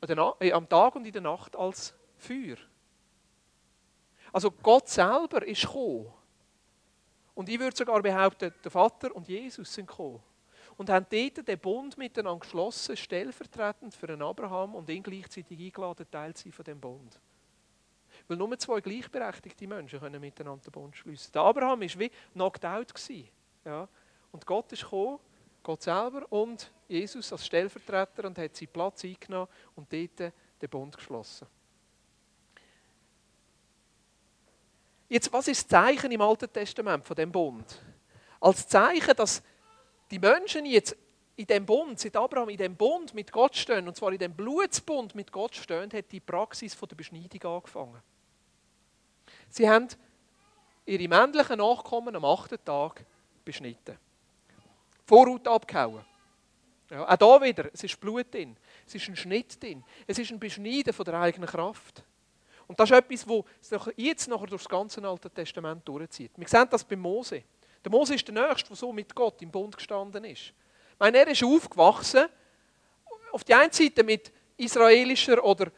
Äh, 0.07 0.51
am 0.53 0.69
Tag 0.69 0.95
und 0.95 1.05
in 1.05 1.11
der 1.11 1.21
Nacht 1.21 1.55
als 1.55 1.93
Feuer. 2.17 2.55
Also 4.31 4.51
Gott 4.51 4.87
selber 4.87 5.45
ist 5.45 5.63
gekommen. 5.63 6.11
Und 7.35 7.49
ich 7.49 7.59
würde 7.59 7.75
sogar 7.75 8.01
behaupten, 8.01 8.53
der 8.63 8.71
Vater 8.71 9.13
und 9.15 9.27
Jesus 9.27 9.73
sind 9.73 9.87
gekommen. 9.87 10.21
Und 10.77 10.89
haben 10.89 11.05
dort 11.09 11.47
den 11.47 11.59
Bund 11.59 11.97
miteinander 11.97 12.39
geschlossen, 12.39 12.95
stellvertretend 12.95 13.93
für 13.93 14.07
einen 14.07 14.21
Abraham 14.21 14.75
und 14.75 14.89
ihn 14.89 15.03
gleichzeitig 15.03 15.59
eingeladen, 15.59 16.09
Teil 16.09 16.33
zu 16.33 16.43
sein 16.43 16.53
von 16.53 16.65
dem 16.65 16.79
Bund. 16.79 17.19
Weil 18.27 18.37
nur 18.37 18.57
zwei 18.57 18.81
gleichberechtigte 18.81 19.67
Menschen 19.67 19.99
können 19.99 20.21
miteinander 20.21 20.63
den 20.63 20.71
Bund 20.71 20.95
schließen. 20.95 21.31
Der 21.31 21.41
Abraham 21.41 21.81
war 21.81 21.99
wie 21.99 22.11
knocked 22.33 22.65
out. 22.65 22.93
Ja. 23.65 23.87
Und 24.31 24.45
Gott 24.45 24.71
ist 24.71 24.83
gekommen, 24.83 25.19
Gott 25.63 25.81
selber 25.83 26.25
und 26.31 26.71
Jesus 26.87 27.31
als 27.31 27.45
Stellvertreter 27.45 28.25
und 28.25 28.37
hat 28.37 28.55
seinen 28.55 28.69
Platz 28.69 29.03
eingenommen 29.03 29.47
und 29.75 29.91
dort 29.91 30.33
den 30.61 30.69
Bund 30.69 30.95
geschlossen. 30.95 31.47
Jetzt, 35.07 35.31
was 35.33 35.47
ist 35.49 35.63
das 35.63 35.67
Zeichen 35.67 36.11
im 36.11 36.21
Alten 36.21 36.51
Testament 36.51 37.05
von 37.05 37.15
dem 37.15 37.31
Bund? 37.31 37.81
Als 38.39 38.67
Zeichen, 38.67 39.13
dass 39.15 39.43
die 40.09 40.19
Menschen 40.19 40.65
jetzt 40.65 40.95
in 41.35 41.45
dem 41.45 41.65
Bund, 41.65 41.99
seit 41.99 42.15
Abraham 42.15 42.49
in 42.49 42.57
dem 42.57 42.75
Bund 42.75 43.13
mit 43.13 43.31
Gott 43.31 43.55
stehen, 43.55 43.87
und 43.87 43.95
zwar 43.95 44.13
in 44.13 44.19
dem 44.19 44.33
Blutsbund 44.33 45.13
mit 45.13 45.31
Gott 45.31 45.55
stehen, 45.55 45.91
hat 45.91 46.11
die 46.11 46.19
Praxis 46.19 46.73
von 46.73 46.87
der 46.87 46.95
Beschneidung 46.95 47.55
angefangen. 47.55 48.01
Sie 49.51 49.69
haben 49.69 49.87
ihre 50.85 51.07
männlichen 51.07 51.57
Nachkommen 51.57 52.15
am 52.15 52.25
achten 52.25 52.57
Tag 52.63 53.05
beschnitten. 53.43 53.97
Vorhaut 55.05 55.47
abgehauen. 55.47 56.05
Ja, 56.89 57.07
auch 57.07 57.39
hier 57.39 57.49
wieder, 57.49 57.69
es 57.73 57.83
ist 57.83 57.99
Blut 57.99 58.33
drin. 58.33 58.55
Es 58.87 58.95
ist 58.95 59.07
ein 59.07 59.15
Schnitt 59.15 59.61
drin. 59.61 59.83
Es 60.07 60.17
ist 60.19 60.31
ein 60.31 60.39
Beschneiden 60.39 60.93
von 60.93 61.05
der 61.05 61.19
eigenen 61.19 61.47
Kraft. 61.47 62.03
Und 62.67 62.79
das 62.79 62.89
ist 62.89 62.97
etwas, 62.97 63.25
das 63.69 63.89
jetzt 63.97 64.27
nachher 64.27 64.47
durch 64.47 64.63
das 64.63 64.69
ganze 64.69 65.05
Alte 65.05 65.29
Testament 65.29 65.85
durchzieht. 65.87 66.31
Wir 66.37 66.47
sehen 66.47 66.67
das 66.69 66.83
bei 66.83 66.95
Mose. 66.95 67.43
Der 67.83 67.91
Mose 67.91 68.15
ist 68.15 68.27
der 68.27 68.47
Nächste, 68.47 68.69
der 68.69 68.77
so 68.77 68.93
mit 68.93 69.13
Gott 69.13 69.41
im 69.41 69.51
Bund 69.51 69.75
gestanden 69.75 70.23
ist. 70.23 70.41
Ich 70.41 70.99
meine, 70.99 71.17
er 71.17 71.27
ist 71.27 71.43
aufgewachsen, 71.43 72.27
auf 73.31 73.43
die 73.43 73.53
einen 73.53 73.71
Seite 73.71 74.03
mit 74.03 74.31
israelischer 74.55 75.43
oder 75.43 75.71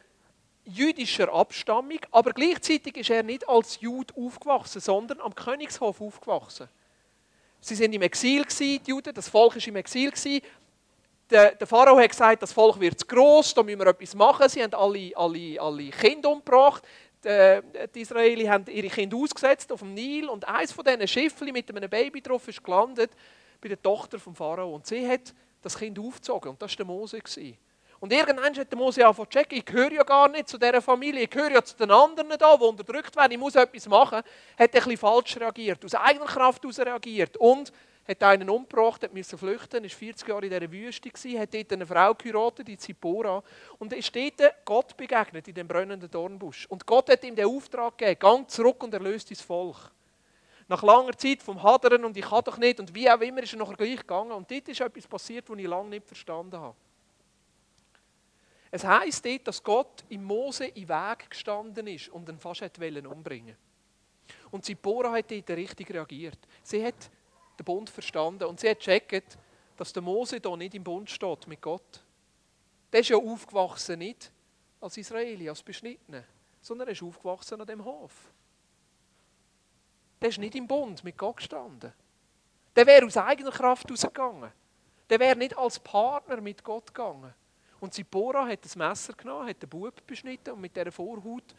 jüdischer 0.65 1.33
Abstammung, 1.33 1.99
aber 2.11 2.31
gleichzeitig 2.31 2.97
ist 2.97 3.09
er 3.09 3.23
nicht 3.23 3.47
als 3.47 3.79
Jude 3.81 4.13
aufgewachsen, 4.15 4.79
sondern 4.79 5.19
am 5.19 5.35
Königshof 5.35 5.99
aufgewachsen. 5.99 6.69
Sie 7.59 7.75
sind 7.75 7.93
im 7.93 8.01
Exil 8.01 8.45
die 8.59 8.81
Juden, 8.85 9.13
das 9.13 9.29
Volk 9.29 9.55
ist 9.55 9.67
im 9.67 9.75
Exil 9.77 10.11
Der, 11.29 11.55
Pharao 11.65 11.97
hat 11.97 12.09
gesagt, 12.09 12.41
das 12.41 12.51
Volk 12.51 12.79
wird 12.79 12.99
zu 12.99 13.05
gross, 13.05 13.53
da 13.53 13.63
müssen 13.63 13.79
wir 13.79 13.87
etwas 13.87 14.13
machen. 14.15 14.49
Sie 14.49 14.61
haben 14.61 14.73
alle, 14.73 15.11
alle, 15.15 15.61
alle 15.61 15.89
Kinder 15.89 16.29
umgebracht. 16.29 16.83
Die, 17.23 18.01
Israelis 18.01 18.49
haben 18.49 18.65
ihre 18.67 18.89
Kinder 18.89 19.15
ausgesetzt 19.15 19.71
auf 19.71 19.79
dem 19.79 19.93
Nil 19.93 20.27
und 20.27 20.45
eines 20.45 20.73
von 20.73 20.83
diesen 20.83 21.07
Schiffen 21.07 21.51
mit 21.53 21.69
einem 21.69 21.89
Baby 21.89 22.21
drauf 22.21 22.45
ist 22.49 22.61
gelandet 22.61 23.11
bei 23.61 23.69
der 23.69 23.81
Tochter 23.81 24.19
vom 24.19 24.35
Pharao 24.35 24.75
und 24.75 24.85
sie 24.85 25.07
hat 25.07 25.33
das 25.61 25.77
Kind 25.77 25.97
aufgezogen 25.97 26.51
und 26.51 26.61
das 26.61 26.71
war 26.71 26.77
der 26.77 26.85
Mose. 26.85 27.21
Und 28.03 28.11
irgendwann 28.11 28.53
hat 28.53 28.69
der 28.69 28.77
Mose 28.77 29.05
angefangen 29.05 29.31
zu 29.31 29.39
checken, 29.39 29.57
ich 29.59 29.65
gehöre 29.65 29.93
ja 29.93 30.03
gar 30.03 30.27
nicht 30.27 30.49
zu 30.49 30.57
dieser 30.57 30.81
Familie, 30.81 31.21
ich 31.21 31.29
gehöre 31.29 31.51
ja 31.51 31.63
zu 31.63 31.77
den 31.77 31.89
anderen 31.89 32.37
da, 32.37 32.57
die 32.57 32.63
unterdrückt 32.65 33.15
werden, 33.15 33.31
ich 33.31 33.37
muss 33.37 33.55
etwas 33.55 33.87
machen. 33.87 34.17
Hat 34.17 34.25
ein 34.57 34.69
bisschen 34.69 34.97
falsch 34.97 35.37
reagiert, 35.37 35.85
aus 35.85 35.95
eigener 35.95 36.25
Kraft 36.25 36.61
heraus 36.61 36.79
reagiert 36.79 37.37
und 37.37 37.71
hat 38.05 38.21
einen 38.23 38.49
umgebracht, 38.49 39.03
hat 39.03 39.13
müssen 39.13 39.39
flüchten, 39.39 39.83
war 39.83 39.89
40 39.89 40.27
Jahre 40.27 40.45
in 40.45 40.49
dieser 40.49 40.69
Wüste, 40.69 41.09
gewesen, 41.09 41.39
hat 41.39 41.53
dort 41.53 41.71
eine 41.71 41.85
Frau 41.85 42.13
geheiratet, 42.13 42.67
die 42.67 42.77
Zippora, 42.77 43.41
und 43.79 43.93
ist 43.93 44.13
dort 44.13 44.53
Gott 44.65 44.97
begegnet, 44.97 45.47
in 45.47 45.53
dem 45.53 45.69
brennenden 45.69 46.11
Dornbusch. 46.11 46.65
Und 46.65 46.85
Gott 46.85 47.09
hat 47.09 47.23
ihm 47.23 47.37
den 47.37 47.45
Auftrag 47.45 47.97
gegeben, 47.97 48.19
gang 48.19 48.49
zurück 48.49 48.83
und 48.83 48.93
erlöst 48.93 49.31
dein 49.31 49.37
Volk. 49.37 49.77
Nach 50.67 50.83
langer 50.83 51.17
Zeit 51.17 51.41
vom 51.41 51.63
Hadern 51.63 52.03
und 52.03 52.17
ich 52.17 52.25
kann 52.25 52.43
doch 52.43 52.57
nicht 52.57 52.81
und 52.81 52.93
wie 52.93 53.09
auch 53.09 53.21
immer 53.21 53.43
ist 53.43 53.53
er 53.53 53.59
nachher 53.59 53.77
gleich 53.77 53.99
gegangen. 54.01 54.33
Und 54.33 54.51
dort 54.51 54.67
ist 54.67 54.81
etwas 54.81 55.07
passiert, 55.07 55.49
was 55.49 55.57
ich 55.57 55.67
lange 55.67 55.87
nicht 55.87 56.05
verstanden 56.05 56.59
habe. 56.59 56.75
Es 58.75 58.83
heisst 58.83 59.23
dort, 59.23 59.47
dass 59.47 59.61
Gott 59.61 60.03
im 60.09 60.23
Mose 60.23 60.65
im 60.65 60.89
Weg 60.89 61.29
gestanden 61.29 61.85
ist 61.85 62.09
und 62.09 62.27
ihn 62.27 62.39
fast 62.39 62.63
umbringen 62.63 63.05
wollte. 63.05 63.57
Und 64.49 64.65
Zippora 64.65 65.11
hat 65.11 65.29
dort 65.29 65.51
richtig 65.51 65.91
reagiert. 65.93 66.39
Sie 66.63 66.83
hat 66.83 67.11
den 67.59 67.65
Bund 67.65 67.87
verstanden 67.87 68.45
und 68.45 68.59
sie 68.59 68.67
hat 68.71 68.79
gecheckt, 68.79 69.37
dass 69.77 69.93
der 69.93 70.01
Mose 70.01 70.39
hier 70.43 70.57
nicht 70.57 70.73
im 70.73 70.83
Bund 70.83 71.07
steht 71.07 71.45
mit 71.45 71.61
Gott. 71.61 72.03
Der 72.91 73.01
ist 73.01 73.09
ja 73.09 73.17
aufgewachsen 73.17 73.99
nicht 73.99 74.31
als 74.81 74.97
Israeli, 74.97 75.47
als 75.47 75.61
Beschnittener, 75.61 76.23
sondern 76.59 76.87
er 76.87 76.93
ist 76.93 77.03
aufgewachsen 77.03 77.61
an 77.61 77.67
dem 77.67 77.85
Hof. 77.85 78.33
Der 80.19 80.29
ist 80.29 80.39
nicht 80.39 80.55
im 80.55 80.67
Bund 80.67 81.03
mit 81.03 81.15
Gott 81.15 81.37
gestanden. 81.37 81.93
Der 82.75 82.87
wäre 82.87 83.05
aus 83.05 83.17
eigener 83.17 83.51
Kraft 83.51 83.91
rausgegangen. 83.91 84.51
Der 85.11 85.19
wäre 85.19 85.37
nicht 85.37 85.55
als 85.55 85.77
Partner 85.77 86.41
mit 86.41 86.63
Gott 86.63 86.87
gegangen. 86.87 87.35
Und 87.83 87.93
Zippora 87.93 88.47
hat 88.47 88.63
das 88.63 88.77
Messer 88.77 89.11
genommen, 89.11 89.49
hat 89.49 89.61
den 89.61 89.67
Bub 89.67 90.07
beschnitten 90.07 90.51
und 90.51 90.61
mit 90.61 90.73
dieser 90.73 90.89
Vorhaut 90.89 91.53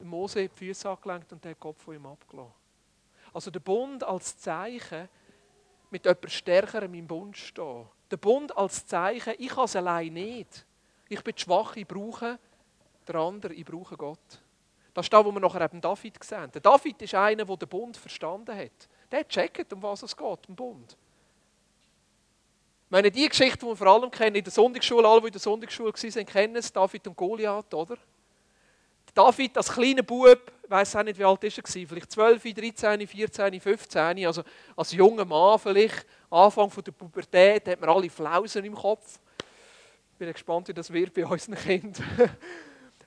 Mose 0.00 0.48
die 0.48 0.48
Füße 0.48 0.90
angelenkt 0.90 1.32
und 1.32 1.44
den 1.44 1.56
Kopf 1.56 1.84
von 1.84 1.94
ihm 1.94 2.04
abgelassen. 2.04 2.52
Also 3.32 3.52
der 3.52 3.60
Bund 3.60 4.02
als 4.02 4.36
Zeichen, 4.38 5.08
mit 5.90 6.04
etwas 6.04 6.32
Stärkerem 6.32 6.92
im 6.94 7.06
Bund 7.06 7.36
stehen. 7.36 7.86
Der 8.10 8.16
Bund 8.16 8.56
als 8.56 8.88
Zeichen, 8.88 9.34
ich 9.38 9.50
kann 9.50 9.66
es 9.66 9.76
allein 9.76 10.14
nicht. 10.14 10.66
Ich 11.08 11.22
bin 11.22 11.38
schwach, 11.38 11.76
ich 11.76 11.86
brauche 11.86 12.40
den 13.06 13.14
anderen, 13.14 13.56
ich 13.56 13.64
brauche 13.64 13.96
Gott. 13.96 14.42
Das 14.94 15.06
ist 15.06 15.12
das, 15.12 15.24
was 15.24 15.32
wir 15.32 15.38
nachher 15.40 15.60
eben 15.60 15.80
David 15.80 16.24
sehen. 16.24 16.50
Der 16.50 16.60
David 16.60 17.02
ist 17.02 17.14
einer, 17.14 17.44
der 17.44 17.56
den 17.56 17.68
Bund 17.68 17.96
verstanden 17.96 18.56
hat. 18.56 18.88
Der 19.12 19.28
checkt, 19.28 19.72
um 19.72 19.80
was 19.80 20.02
es 20.02 20.16
geht, 20.16 20.48
im 20.48 20.56
Bund. 20.56 20.96
Meine, 22.90 23.10
die 23.10 23.28
Geschichte, 23.28 23.58
die 23.58 23.66
wir 23.66 23.76
vor 23.76 23.86
allem 23.86 24.10
kennen, 24.10 24.36
in 24.36 24.44
der 24.44 24.52
Sonntagsschule, 24.52 25.06
alle, 25.06 25.20
die 25.20 25.26
in 25.26 25.32
der 25.32 25.40
Sonntagsschule 25.40 25.92
waren, 25.92 26.26
kennen 26.26 26.56
es, 26.56 26.72
David 26.72 27.06
und 27.06 27.16
Goliath, 27.16 27.74
oder? 27.74 27.98
David 29.14 29.56
als 29.56 29.70
kleiner 29.70 30.02
Bub, 30.02 30.52
ich 30.62 30.70
weiß 30.70 30.96
auch 30.96 31.02
nicht, 31.02 31.18
wie 31.18 31.24
alt 31.24 31.44
ist 31.44 31.58
er 31.58 31.64
war, 31.64 31.88
vielleicht 31.88 32.12
12, 32.12 32.42
13, 32.54 33.06
14, 33.06 33.60
15, 33.60 34.26
also 34.26 34.42
als 34.76 34.92
junger 34.92 35.24
Mann 35.24 35.58
vielleicht, 35.58 36.06
Anfang 36.30 36.70
der 36.84 36.92
Pubertät, 36.92 37.68
hat 37.68 37.80
man 37.80 37.90
alle 37.90 38.08
Flausen 38.08 38.64
im 38.64 38.74
Kopf. 38.74 39.18
Ich 40.12 40.18
bin 40.18 40.32
gespannt, 40.32 40.68
wie 40.68 40.74
das 40.74 40.92
wird 40.92 41.12
bei 41.12 41.26
unseren 41.26 41.56
Kindern. 41.56 42.04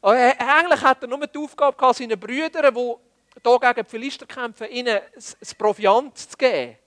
Eigentlich 0.01 0.81
hat 0.81 1.01
er 1.03 1.07
nur 1.07 1.25
die 1.25 1.39
Aufgabe 1.39 1.77
gehabt, 1.77 1.97
seinen 1.97 2.19
Brüdern, 2.19 2.73
die 2.73 2.79
hier 2.79 3.59
gegen 3.59 3.75
die 3.75 3.89
Philister 3.89 4.25
kämpfen, 4.25 4.69
ihnen 4.69 4.99
das 5.15 5.55
Proviant 5.55 6.17
zu 6.17 6.37
geben. 6.37 6.77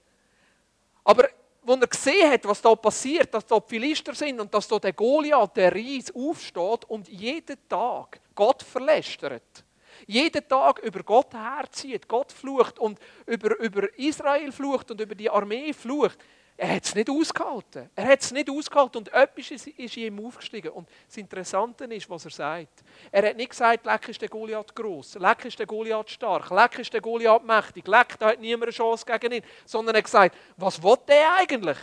Aber 1.03 1.29
als 1.67 1.81
er 1.81 1.87
gesehen 1.87 2.31
hat, 2.31 2.45
was 2.45 2.61
da 2.61 2.75
passiert, 2.75 3.33
dass 3.33 3.45
da 3.45 3.59
die 3.59 3.69
Philister 3.69 4.13
sind 4.13 4.39
und 4.39 4.53
dass 4.53 4.67
da 4.67 4.79
der 4.79 4.93
Goliath, 4.93 5.57
der 5.57 5.73
Ries, 5.73 6.13
aufsteht 6.13 6.85
und 6.87 7.07
jeden 7.07 7.57
Tag 7.67 8.19
Gott 8.33 8.63
verlästert, 8.63 9.63
jeden 10.07 10.47
Tag 10.47 10.79
über 10.79 11.03
Gott 11.03 11.33
herzieht, 11.33 12.07
Gott 12.07 12.31
flucht 12.31 12.79
und 12.79 12.99
über, 13.25 13.57
über 13.59 13.97
Israel 13.97 14.51
flucht 14.51 14.91
und 14.91 15.01
über 15.01 15.15
die 15.15 15.29
Armee 15.29 15.73
flucht, 15.73 16.17
er 16.57 16.75
hat 16.75 16.85
es 16.85 16.95
nicht 16.95 17.09
ausgehalten. 17.09 17.89
Er 17.95 18.05
hat 18.07 18.21
es 18.21 18.31
nicht 18.31 18.49
ausgehalten 18.49 18.99
und 18.99 19.13
etwas 19.13 19.51
ist, 19.51 19.67
ist 19.67 19.97
ihm 19.97 20.25
aufgestiegen. 20.25 20.69
Und 20.69 20.87
das 21.05 21.17
Interessante 21.17 21.83
ist, 21.85 22.09
was 22.09 22.23
er 22.23 22.31
sagt. 22.31 22.83
Er 23.11 23.27
hat 23.27 23.35
nicht 23.35 23.49
gesagt, 23.49 23.85
leck 23.85 24.07
ist 24.07 24.21
der 24.21 24.29
Goliath 24.29 24.73
gross, 24.73 25.15
leck 25.15 25.43
ist 25.43 25.59
der 25.59 25.65
Goliath 25.65 26.09
stark, 26.09 26.49
leck 26.51 26.79
ist 26.79 26.93
der 26.93 27.01
Goliath 27.01 27.43
mächtig, 27.43 27.85
leck, 27.87 28.17
da 28.19 28.27
hat 28.27 28.39
niemand 28.39 28.63
eine 28.63 28.71
Chance 28.71 29.05
gegen 29.05 29.33
ihn. 29.33 29.43
Sondern 29.65 29.95
er 29.95 29.97
hat 29.97 30.05
gesagt, 30.05 30.37
was 30.55 30.81
will 30.81 30.97
der 31.07 31.35
eigentlich? 31.35 31.77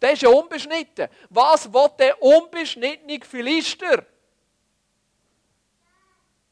Der 0.00 0.12
ist 0.12 0.22
ja 0.22 0.30
unbeschnitten. 0.30 1.08
Was 1.28 1.70
will 1.70 1.90
der 1.98 2.22
unbeschnittene 2.22 3.20
Philister? 3.22 4.06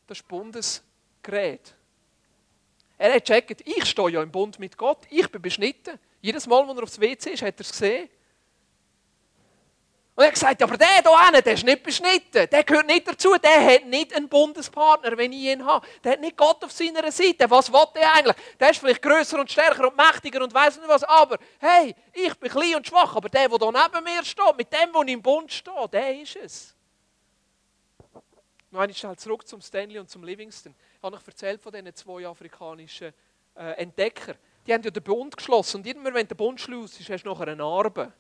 Das 0.06 0.18
ist 0.18 0.28
Bundesgerät. 0.28 1.74
Er 2.98 3.14
hat 3.14 3.26
gecheckt, 3.26 3.62
ich 3.66 3.84
stehe 3.84 4.10
ja 4.10 4.22
im 4.22 4.30
Bund 4.30 4.58
mit 4.58 4.76
Gott, 4.76 5.00
ich 5.10 5.30
bin 5.30 5.42
beschnitten. 5.42 5.98
Jedes 6.20 6.46
Mal, 6.46 6.66
wenn 6.66 6.76
er 6.76 6.82
aufs 6.82 7.00
WC 7.00 7.30
ist, 7.30 7.42
hat 7.42 7.56
er 7.56 7.60
es 7.60 7.70
gesehen. 7.70 8.08
Und 10.16 10.22
er 10.22 10.28
hat 10.28 10.34
gesagt, 10.34 10.62
aber 10.62 10.78
der 10.78 10.88
hier 10.88 11.42
der 11.42 11.52
ist 11.52 11.64
nicht 11.64 11.82
beschnitten, 11.82 12.48
der 12.48 12.64
gehört 12.64 12.86
nicht 12.86 13.06
dazu, 13.06 13.36
der 13.36 13.74
hat 13.74 13.84
nicht 13.84 14.14
einen 14.14 14.30
Bundespartner, 14.30 15.14
wenn 15.18 15.30
ich 15.30 15.40
ihn 15.40 15.62
habe. 15.62 15.86
Der 16.02 16.12
hat 16.12 16.20
nicht 16.22 16.38
Gott 16.38 16.64
auf 16.64 16.72
seiner 16.72 17.12
Seite. 17.12 17.50
Was 17.50 17.70
will 17.70 17.84
der 17.94 18.14
eigentlich? 18.14 18.36
Der 18.58 18.70
ist 18.70 18.80
vielleicht 18.80 19.02
größer 19.02 19.38
und 19.38 19.50
stärker 19.50 19.86
und 19.86 19.94
mächtiger 19.94 20.42
und 20.42 20.54
weiß 20.54 20.78
nicht 20.78 20.88
was, 20.88 21.04
aber 21.04 21.38
hey, 21.58 21.94
ich 22.14 22.34
bin 22.36 22.50
klein 22.50 22.76
und 22.76 22.86
schwach, 22.86 23.14
aber 23.14 23.28
der, 23.28 23.46
der 23.46 23.58
hier 23.58 23.72
neben 23.72 24.04
mir 24.04 24.24
steht, 24.24 24.56
mit 24.56 24.72
dem, 24.72 24.90
der 24.90 25.06
im 25.06 25.20
Bund 25.20 25.52
steht, 25.52 25.92
der 25.92 26.18
ist 26.18 26.36
es. 26.36 26.74
Noch 28.70 28.80
einmal 28.80 28.94
schnell 28.94 29.16
zurück 29.16 29.46
zum 29.46 29.60
Stanley 29.60 29.98
und 29.98 30.08
zum 30.08 30.24
Livingston. 30.24 30.74
Ich 30.96 31.02
habe 31.02 31.16
euch 31.16 31.26
erzählt 31.26 31.60
von 31.60 31.72
diesen 31.72 31.94
zwei 31.94 32.26
afrikanischen 32.26 33.12
äh, 33.54 33.72
Entdeckern 33.82 34.36
die 34.66 34.74
haben 34.74 34.82
ja 34.82 34.90
den 34.90 35.02
Bund 35.02 35.36
geschlossen. 35.36 35.78
Und 35.78 35.86
immer 35.86 36.12
wenn 36.12 36.26
der 36.26 36.34
Bund 36.34 36.60
schloss, 36.60 36.98
hast 37.08 37.22
du 37.22 37.28
nachher 37.28 37.48
eine 37.48 37.56
Narbe. 37.56 38.12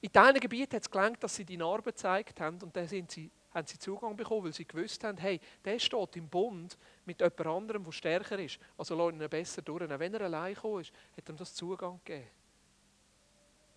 In 0.00 0.10
diesen 0.12 0.40
Gebieten 0.40 0.76
hat 0.76 0.82
es 0.82 0.90
gelangt, 0.90 1.22
dass 1.22 1.34
sie 1.34 1.44
die 1.44 1.56
Narbe 1.56 1.92
gezeigt 1.92 2.40
haben 2.40 2.60
und 2.62 2.76
dann 2.76 2.86
sind 2.86 3.10
sie, 3.10 3.30
haben 3.54 3.66
sie 3.66 3.78
Zugang 3.78 4.16
bekommen, 4.16 4.44
weil 4.44 4.52
sie 4.52 4.66
gewusst 4.66 5.02
haben, 5.04 5.18
hey, 5.18 5.40
der 5.64 5.78
steht 5.78 6.16
im 6.16 6.28
Bund 6.28 6.76
mit 7.04 7.20
jemand 7.20 7.46
anderem, 7.46 7.84
der 7.84 7.92
stärker 7.92 8.38
ist. 8.38 8.58
Also 8.76 8.94
lassen 8.94 9.20
ihn 9.20 9.28
besser 9.28 9.62
durch. 9.62 9.82
Und 9.82 9.98
wenn 9.98 10.14
er 10.14 10.22
allein 10.22 10.54
gekommen 10.54 10.80
ist, 10.80 10.92
hat 11.16 11.28
ihm 11.28 11.36
das 11.36 11.54
Zugang 11.54 12.00
gegeben. 12.04 12.28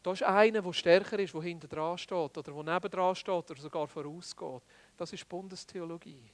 Da 0.02 0.14
ist 0.14 0.24
einer, 0.24 0.62
der 0.62 0.74
stärker 0.74 1.20
ist, 1.20 1.34
der 1.34 1.42
hinter 1.42 1.68
dran 1.68 1.98
steht 1.98 2.38
oder 2.38 2.42
der 2.42 2.54
neben 2.54 2.90
dran 2.90 3.16
steht 3.16 3.52
oder 3.52 3.62
sogar 3.62 3.88
vorausgeht. 3.88 4.62
Das 4.98 5.12
ist 5.12 5.28
Bundestheologie. 5.28 6.32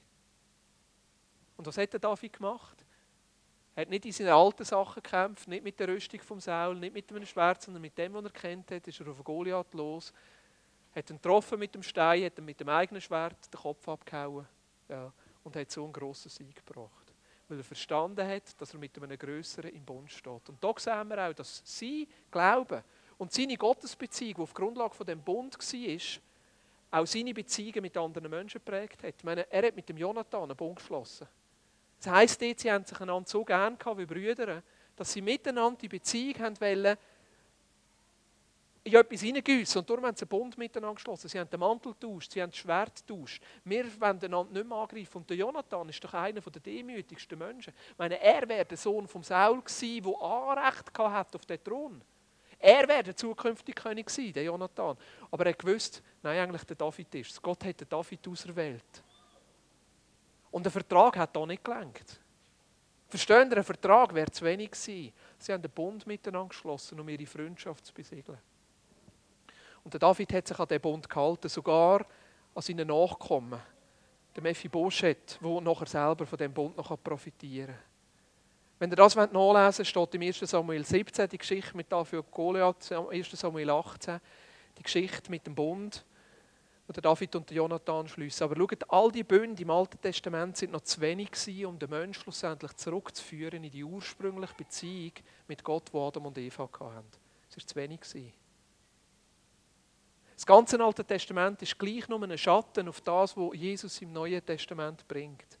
Und 1.56 1.66
was 1.66 1.78
hat 1.78 1.92
der 1.92 2.00
David 2.00 2.32
gemacht? 2.32 2.84
Er 3.74 3.82
hat 3.82 3.90
nicht 3.90 4.06
in 4.06 4.12
seinen 4.12 4.30
alten 4.30 4.64
Sachen 4.64 5.02
gekämpft, 5.02 5.48
nicht 5.48 5.62
mit 5.62 5.78
der 5.78 5.88
Rüstung 5.88 6.20
vom 6.20 6.40
Saul, 6.40 6.76
nicht 6.76 6.94
mit 6.94 7.10
einem 7.10 7.26
Schwert, 7.26 7.60
sondern 7.60 7.82
mit 7.82 7.96
dem, 7.98 8.14
was 8.14 8.24
er 8.24 8.30
kennt 8.30 8.70
hat, 8.70 8.88
ist 8.88 9.00
er 9.00 9.08
auf 9.08 9.22
Goliath 9.22 9.74
los, 9.74 10.14
hat 10.94 11.10
ihn 11.10 11.16
getroffen 11.16 11.58
mit 11.58 11.74
dem 11.74 11.82
Stein, 11.82 12.24
hat 12.24 12.38
ihm 12.38 12.46
mit 12.46 12.58
dem 12.58 12.70
eigenen 12.70 13.02
Schwert 13.02 13.52
den 13.52 13.60
Kopf 13.60 13.86
abgehauen 13.86 14.46
ja, 14.88 15.12
und 15.44 15.56
hat 15.56 15.70
so 15.70 15.84
einen 15.84 15.92
grossen 15.92 16.30
Sieg 16.30 16.56
gebracht. 16.64 17.12
Weil 17.48 17.58
er 17.58 17.64
verstanden 17.64 18.26
hat, 18.26 18.58
dass 18.58 18.72
er 18.72 18.80
mit 18.80 18.96
einem 18.96 19.18
Größeren 19.18 19.70
im 19.70 19.84
Bund 19.84 20.10
steht. 20.10 20.48
Und 20.48 20.64
da 20.64 20.72
sehen 20.78 21.08
wir 21.08 21.28
auch, 21.28 21.34
dass 21.34 21.62
sein 21.64 22.06
Glauben 22.30 22.82
und 23.18 23.30
seine 23.30 23.56
Gottesbeziehung, 23.58 24.34
die 24.36 24.40
auf 24.40 24.54
Grundlage 24.54 24.94
von 24.94 25.06
dem 25.06 25.20
Bund 25.20 25.56
war, 25.58 26.20
auch 26.98 27.06
seine 27.06 27.34
Beziehungen 27.34 27.82
mit 27.82 27.96
anderen 27.96 28.30
Menschen 28.30 28.58
geprägt 28.64 29.02
hat. 29.02 29.14
Ich 29.18 29.24
meine, 29.24 29.50
er 29.50 29.66
hat 29.66 29.76
mit 29.76 29.88
dem 29.88 29.98
Jonathan 29.98 30.44
einen 30.44 30.56
Bund 30.56 30.76
geschlossen. 30.76 31.28
Das 31.98 32.12
heisst, 32.12 32.40
sie 32.40 32.70
haben 32.70 32.84
sich 32.84 33.00
einander 33.00 33.28
so 33.28 33.44
gern 33.44 33.78
wie 33.96 34.06
Brüder, 34.06 34.62
dass 34.94 35.12
sie 35.12 35.22
miteinander 35.22 35.78
die 35.80 35.88
Beziehung 35.88 36.38
haben 36.40 36.60
wollen, 36.60 36.96
in 38.86 38.94
etwas 38.94 39.20
hineingießen. 39.20 39.80
Und 39.80 39.90
darum 39.90 40.06
haben 40.06 40.16
sie 40.16 40.22
einen 40.22 40.28
Bund 40.28 40.56
miteinander 40.56 40.94
geschlossen. 40.94 41.28
Sie 41.28 41.38
haben 41.38 41.50
den 41.50 41.58
Mantel 41.58 41.92
getauscht, 41.92 42.32
sie 42.32 42.40
haben 42.40 42.50
das 42.50 42.58
Schwert 42.58 43.04
getauscht. 43.06 43.42
Wir 43.64 43.84
wollen 44.00 44.22
einander 44.22 44.52
nicht 44.52 44.66
mehr 44.66 44.78
angreifen. 44.78 45.18
Und 45.18 45.28
der 45.28 45.36
Jonathan 45.36 45.88
ist 45.88 46.04
doch 46.04 46.14
einer 46.14 46.40
der 46.40 46.62
demütigsten 46.62 47.36
Menschen. 47.36 47.74
Ich 47.90 47.98
meine, 47.98 48.20
er 48.20 48.48
wäre 48.48 48.64
der 48.64 48.76
Sohn 48.76 49.08
von 49.08 49.24
Saul 49.24 49.60
gewesen, 49.60 50.04
der 50.04 50.22
Anrecht 50.22 50.98
hatte 50.98 51.36
auf 51.36 51.46
den 51.46 51.64
Thron. 51.64 52.00
Er 52.58 52.88
wäre 52.88 53.02
der 53.02 53.16
zukünftige 53.16 53.80
König 53.80 54.06
gewesen, 54.06 54.32
der 54.32 54.44
Jonathan. 54.44 54.96
Aber 55.30 55.46
er 55.46 55.54
gewusst, 55.54 56.00
nein, 56.22 56.38
eigentlich 56.38 56.64
der 56.64 56.76
David 56.76 57.14
ist 57.16 57.32
es. 57.32 57.42
Gott 57.42 57.64
hat 57.64 57.80
den 57.80 57.88
David 57.88 58.26
auserwählt. 58.28 59.02
Und 60.50 60.64
der 60.64 60.72
Vertrag 60.72 61.16
hat 61.16 61.34
da 61.34 61.44
nicht 61.44 61.64
gelenkt. 61.64 62.20
Verstehen 63.08 63.50
Sie, 63.50 63.56
ein 63.56 63.64
Vertrag 63.64 64.14
wäre 64.14 64.30
zu 64.30 64.44
wenig 64.44 64.70
gewesen. 64.70 65.12
Sie 65.38 65.52
haben 65.52 65.62
einen 65.62 65.72
Bund 65.72 66.06
miteinander 66.06 66.48
geschlossen, 66.48 66.98
um 66.98 67.08
ihre 67.08 67.26
Freundschaft 67.26 67.86
zu 67.86 67.94
besiegeln. 67.94 68.38
Und 69.84 69.92
der 69.92 70.00
David 70.00 70.32
hat 70.32 70.48
sich 70.48 70.58
an 70.58 70.66
diesen 70.66 70.80
Bund 70.80 71.08
gehalten, 71.08 71.48
sogar 71.48 72.04
an 72.54 72.62
seinen 72.62 72.88
Nachkommen, 72.88 73.60
dem 74.36 74.42
Mephibosheth, 74.42 75.38
der 75.40 75.60
nachher 75.60 75.86
selber 75.86 76.26
von 76.26 76.36
diesem 76.36 76.52
Bund 76.52 76.76
noch 76.76 77.02
profitieren 77.02 77.68
kann. 77.68 77.78
Wenn 78.78 78.90
ihr 78.90 78.96
das 78.96 79.14
nachlesen 79.14 79.78
wollt, 79.78 79.86
steht 79.86 80.14
im 80.14 80.22
1. 80.22 80.38
Samuel 80.40 80.84
17 80.84 81.28
die 81.28 81.38
Geschichte 81.38 81.76
mit 81.76 81.90
David 81.90 82.20
und 82.20 82.30
Goliath, 82.30 82.92
1. 82.92 83.30
Samuel 83.30 83.70
18 83.70 84.20
die 84.76 84.82
Geschichte 84.82 85.30
mit 85.30 85.46
dem 85.46 85.54
Bund, 85.54 86.04
wo 86.86 86.92
der 86.92 87.02
David 87.02 87.34
und 87.36 87.50
Jonathan 87.50 88.06
schließen. 88.06 88.44
Aber 88.44 88.56
schaut, 88.56 88.90
all 88.90 89.10
die 89.10 89.24
Bünde 89.24 89.62
im 89.62 89.70
Alten 89.70 90.00
Testament 90.00 90.56
sind 90.56 90.72
noch 90.72 90.82
zu 90.82 91.00
wenig 91.00 91.30
gewesen, 91.30 91.66
um 91.66 91.78
den 91.78 91.90
Menschen 91.90 92.22
schlussendlich 92.22 92.72
zurückzuführen 92.74 93.64
in 93.64 93.70
die 93.70 93.84
ursprüngliche 93.84 94.54
Beziehung 94.54 95.12
mit 95.48 95.64
Gott, 95.64 95.90
die 95.92 95.98
Adam 95.98 96.26
und 96.26 96.38
Eva 96.38 96.68
hatten. 96.80 97.06
Es 97.48 97.56
war 97.56 97.66
zu 97.66 97.76
wenig. 97.76 98.00
Gewesen. 98.00 98.32
Das 100.36 100.44
ganze 100.44 100.78
Alte 100.78 101.04
Testament 101.04 101.62
ist 101.62 101.78
gleich 101.78 102.08
nur 102.08 102.22
ein 102.22 102.36
Schatten 102.36 102.88
auf 102.88 103.00
das, 103.00 103.36
was 103.36 103.54
Jesus 103.54 104.02
im 104.02 104.12
Neuen 104.12 104.44
Testament 104.44 105.08
bringt. 105.08 105.55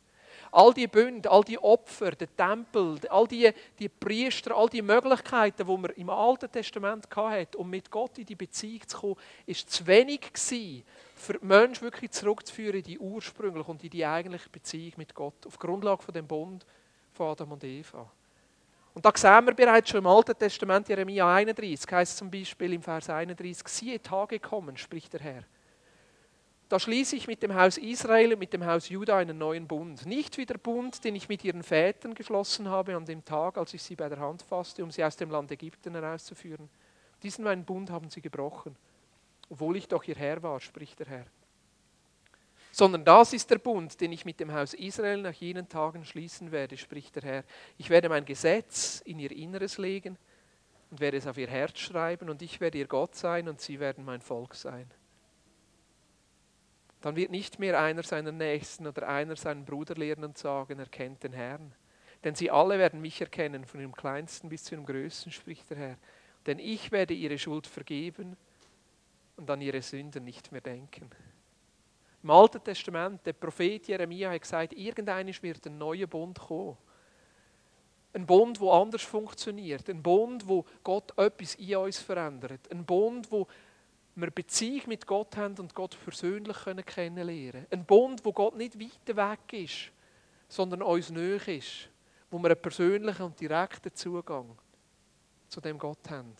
All 0.52 0.72
die 0.72 0.86
Bünde, 0.86 1.30
all 1.30 1.42
die 1.42 1.58
Opfer, 1.58 2.12
der 2.12 2.34
Tempel, 2.36 2.98
all 3.08 3.26
die, 3.26 3.50
die 3.78 3.88
Priester, 3.88 4.56
all 4.56 4.68
die 4.68 4.82
Möglichkeiten, 4.82 5.66
die 5.66 5.76
man 5.76 5.90
im 5.92 6.10
Alten 6.10 6.50
Testament 6.50 7.06
hatte, 7.14 7.58
um 7.58 7.68
mit 7.68 7.90
Gott 7.90 8.18
in 8.18 8.26
die 8.26 8.34
Beziehung 8.34 8.86
zu 8.86 8.98
kommen, 8.98 9.16
ist 9.46 9.70
zu 9.70 9.86
wenig 9.86 10.32
gewesen, 10.32 10.84
für 11.14 11.34
die 11.34 11.44
Menschen 11.44 11.82
wirklich 11.82 12.10
zurückzuführen 12.10 12.76
in 12.76 12.82
die 12.82 12.98
ursprüngliche 12.98 13.70
und 13.70 13.82
in 13.82 13.90
die 13.90 14.04
eigentliche 14.04 14.48
Beziehung 14.48 14.92
mit 14.96 15.14
Gott, 15.14 15.46
auf 15.46 15.58
Grundlage 15.58 16.02
von 16.02 16.14
dem 16.14 16.26
Bund 16.26 16.64
von 17.12 17.28
Adam 17.28 17.52
und 17.52 17.64
Eva. 17.64 18.10
Und 18.96 19.04
da 19.04 19.12
sehen 19.14 19.44
wir 19.44 19.54
bereits 19.54 19.90
schon 19.90 19.98
im 19.98 20.06
Alten 20.06 20.38
Testament, 20.38 20.88
Jeremia 20.88 21.34
31, 21.34 21.90
heißt 21.90 22.16
zum 22.16 22.30
Beispiel 22.30 22.72
im 22.72 22.82
Vers 22.82 23.10
31, 23.10 23.68
siehe 23.68 24.00
Tage 24.00 24.40
kommen, 24.40 24.76
spricht 24.76 25.12
der 25.12 25.20
Herr. 25.20 25.44
Da 26.68 26.80
schließe 26.80 27.14
ich 27.14 27.28
mit 27.28 27.42
dem 27.42 27.54
Haus 27.54 27.78
Israel 27.78 28.32
und 28.32 28.40
mit 28.40 28.52
dem 28.52 28.66
Haus 28.66 28.88
Juda 28.88 29.18
einen 29.18 29.38
neuen 29.38 29.68
Bund. 29.68 30.04
Nicht 30.04 30.36
wie 30.36 30.46
der 30.46 30.58
Bund, 30.58 31.04
den 31.04 31.14
ich 31.14 31.28
mit 31.28 31.44
ihren 31.44 31.62
Vätern 31.62 32.14
geschlossen 32.14 32.68
habe 32.68 32.96
an 32.96 33.04
dem 33.04 33.24
Tag, 33.24 33.56
als 33.56 33.72
ich 33.72 33.82
sie 33.82 33.94
bei 33.94 34.08
der 34.08 34.18
Hand 34.18 34.42
fasste, 34.42 34.82
um 34.82 34.90
sie 34.90 35.04
aus 35.04 35.16
dem 35.16 35.30
Land 35.30 35.52
Ägypten 35.52 35.94
herauszuführen. 35.94 36.68
Diesen 37.22 37.44
meinen 37.44 37.64
Bund 37.64 37.90
haben 37.90 38.10
sie 38.10 38.20
gebrochen, 38.20 38.76
obwohl 39.48 39.76
ich 39.76 39.86
doch 39.86 40.02
ihr 40.04 40.16
Herr 40.16 40.42
war, 40.42 40.60
spricht 40.60 40.98
der 40.98 41.06
Herr 41.06 41.26
sondern 42.76 43.06
das 43.06 43.32
ist 43.32 43.48
der 43.48 43.56
Bund, 43.56 43.98
den 44.02 44.12
ich 44.12 44.26
mit 44.26 44.38
dem 44.38 44.52
Haus 44.52 44.74
Israel 44.74 45.22
nach 45.22 45.32
jenen 45.32 45.66
Tagen 45.66 46.04
schließen 46.04 46.52
werde, 46.52 46.76
spricht 46.76 47.16
der 47.16 47.22
Herr. 47.22 47.44
Ich 47.78 47.88
werde 47.88 48.10
mein 48.10 48.26
Gesetz 48.26 49.00
in 49.06 49.18
ihr 49.18 49.32
Inneres 49.32 49.78
legen 49.78 50.18
und 50.90 51.00
werde 51.00 51.16
es 51.16 51.26
auf 51.26 51.38
ihr 51.38 51.48
Herz 51.48 51.78
schreiben 51.78 52.28
und 52.28 52.42
ich 52.42 52.60
werde 52.60 52.76
ihr 52.76 52.86
Gott 52.86 53.14
sein 53.14 53.48
und 53.48 53.62
sie 53.62 53.80
werden 53.80 54.04
mein 54.04 54.20
Volk 54.20 54.54
sein. 54.54 54.90
Dann 57.06 57.14
wird 57.14 57.30
nicht 57.30 57.60
mehr 57.60 57.80
einer 57.80 58.02
seiner 58.02 58.32
Nächsten 58.32 58.84
oder 58.84 59.06
einer 59.06 59.36
seinen 59.36 59.64
Bruder 59.64 59.94
lehren 59.94 60.24
und 60.24 60.36
sagen, 60.36 60.80
er 60.80 60.86
kennt 60.86 61.22
den 61.22 61.32
Herrn. 61.32 61.72
Denn 62.24 62.34
sie 62.34 62.50
alle 62.50 62.80
werden 62.80 63.00
mich 63.00 63.20
erkennen, 63.20 63.64
von 63.64 63.78
dem 63.78 63.94
Kleinsten 63.94 64.48
bis 64.48 64.64
zu 64.64 64.74
dem 64.74 64.84
Größten, 64.84 65.30
spricht 65.30 65.70
der 65.70 65.76
Herr. 65.76 65.98
Denn 66.46 66.58
ich 66.58 66.90
werde 66.90 67.14
ihre 67.14 67.38
Schuld 67.38 67.68
vergeben 67.68 68.36
und 69.36 69.48
an 69.48 69.60
ihre 69.60 69.82
Sünden 69.82 70.24
nicht 70.24 70.50
mehr 70.50 70.60
denken. 70.60 71.08
Im 72.24 72.30
Alten 72.30 72.64
Testament, 72.64 73.24
der 73.24 73.34
Prophet 73.34 73.86
Jeremia 73.86 74.32
hat 74.32 74.42
gesagt, 74.42 74.72
irgendeines 74.72 75.40
wird 75.44 75.64
ein 75.66 75.78
neuer 75.78 76.08
Bund 76.08 76.40
kommen. 76.40 76.76
Ein 78.14 78.26
Bund, 78.26 78.58
wo 78.58 78.72
anders 78.72 79.02
funktioniert. 79.02 79.88
Ein 79.88 80.02
Bund, 80.02 80.48
wo 80.48 80.64
Gott 80.82 81.16
etwas 81.16 81.54
in 81.54 81.76
uns 81.76 82.00
verändert. 82.00 82.68
Ein 82.68 82.84
Bund, 82.84 83.30
wo 83.30 83.46
wir 84.16 84.30
Beziehung 84.30 84.82
mit 84.86 85.06
Gott 85.06 85.36
haben 85.36 85.58
und 85.58 85.74
Gott 85.74 85.96
persönlich 86.02 86.56
kennenlernen 86.86 87.52
können. 87.52 87.66
Ein 87.70 87.84
Bund, 87.84 88.24
wo 88.24 88.32
Gott 88.32 88.56
nicht 88.56 88.80
weit 88.80 89.16
weg 89.16 89.52
ist, 89.52 89.92
sondern 90.48 90.82
uns 90.82 91.10
näher 91.10 91.46
ist. 91.48 91.90
Wo 92.30 92.38
wir 92.38 92.50
einen 92.50 92.60
persönlichen 92.60 93.22
und 93.22 93.38
direkten 93.38 93.94
Zugang 93.94 94.56
zu 95.48 95.60
dem 95.60 95.78
Gott 95.78 96.10
haben. 96.10 96.34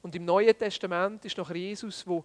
Und 0.00 0.14
im 0.14 0.24
Neuen 0.24 0.56
Testament 0.56 1.24
ist 1.24 1.36
noch 1.36 1.50
Jesus, 1.50 2.06
wo 2.06 2.24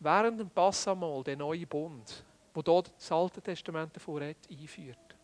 während 0.00 0.40
dem 0.40 0.50
Passamal 0.50 1.22
den 1.22 1.38
neuen 1.38 1.68
Bund, 1.68 2.24
wo 2.54 2.62
dort 2.62 2.92
das 2.96 3.12
Alte 3.12 3.42
Testament 3.42 3.94
davor 3.94 4.22
hat, 4.22 4.36
einführt. 4.50 5.16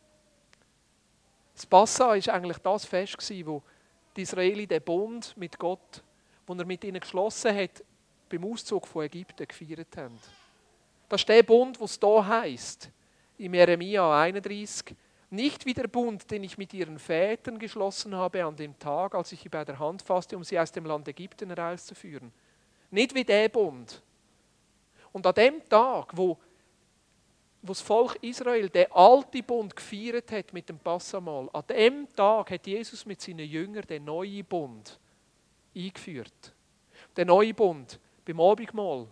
Das 1.54 1.66
Passa 1.66 2.14
ist 2.14 2.28
eigentlich 2.28 2.58
das 2.58 2.84
Fest 2.84 3.16
wo 3.44 3.62
die 4.14 4.22
Israeli 4.22 4.66
den 4.66 4.82
Bund 4.82 5.36
mit 5.36 5.58
Gott, 5.58 6.04
wo 6.46 6.54
er 6.54 6.64
mit 6.64 6.84
ihnen 6.84 7.00
geschlossen 7.00 7.56
hat, 7.56 7.82
beim 8.28 8.44
Auszug 8.44 8.86
von 8.86 9.04
Ägypten 9.04 9.46
gefeiert 9.46 9.96
haben. 9.96 10.18
Das 11.08 11.22
ist 11.22 11.28
der 11.28 11.42
Bund, 11.42 11.80
was 11.80 11.98
da 11.98 12.26
heißt, 12.26 12.90
im 13.38 13.54
Jeremia 13.54 14.20
31, 14.20 14.94
nicht 15.30 15.66
wie 15.66 15.74
der 15.74 15.88
Bund, 15.88 16.30
den 16.30 16.44
ich 16.44 16.58
mit 16.58 16.72
ihren 16.74 16.98
Vätern 16.98 17.58
geschlossen 17.58 18.14
habe 18.14 18.44
an 18.44 18.56
dem 18.56 18.78
Tag, 18.78 19.14
als 19.14 19.32
ich 19.32 19.40
sie 19.40 19.48
bei 19.48 19.64
der 19.64 19.78
Hand 19.78 20.02
fasste, 20.02 20.36
um 20.36 20.44
sie 20.44 20.58
aus 20.58 20.72
dem 20.72 20.86
Land 20.86 21.06
Ägypten 21.08 21.50
herauszuführen. 21.50 22.32
Nicht 22.90 23.14
wie 23.14 23.24
der 23.24 23.48
Bund, 23.48 24.02
und 25.12 25.26
an 25.26 25.34
dem 25.34 25.68
Tag, 25.68 26.16
wo, 26.16 26.38
wo 27.62 27.68
das 27.68 27.80
Volk 27.80 28.18
Israel 28.22 28.68
den 28.68 28.90
alten 28.92 29.42
Bund 29.42 29.74
gefeiert 29.74 30.30
hat 30.32 30.52
mit 30.52 30.68
dem 30.68 30.78
Passamal, 30.78 31.48
an 31.52 31.64
dem 31.68 32.14
Tag 32.14 32.50
hat 32.50 32.66
Jesus 32.66 33.06
mit 33.06 33.20
seinen 33.20 33.48
Jüngern 33.48 33.86
den 33.86 34.04
neuen 34.04 34.44
Bund 34.44 34.98
eingeführt. 35.74 36.54
Den 37.16 37.28
neuen 37.28 37.54
Bund 37.54 37.98
beim 38.28 38.40
Abendmahl, 38.40 39.08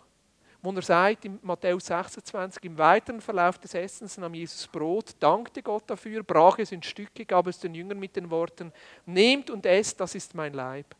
wo 0.60 0.72
er 0.72 0.82
sagt, 0.82 1.24
in 1.24 1.38
Matthäus 1.42 1.86
26, 1.86 2.64
im 2.64 2.76
weiteren 2.76 3.20
Verlauf 3.20 3.58
des 3.58 3.72
Essens 3.72 4.18
nahm 4.18 4.34
Jesus 4.34 4.66
Brot, 4.66 5.14
dankte 5.20 5.62
Gott 5.62 5.84
dafür, 5.86 6.22
brach 6.22 6.58
es 6.58 6.72
in 6.72 6.82
Stücke, 6.82 7.24
gab 7.24 7.46
es 7.46 7.58
den 7.58 7.74
Jüngern 7.74 7.98
mit 7.98 8.14
den 8.14 8.30
Worten, 8.30 8.72
nehmt 9.06 9.48
und 9.48 9.64
esst, 9.64 9.98
das 10.00 10.14
ist 10.14 10.34
mein 10.34 10.52
Leib. 10.52 10.94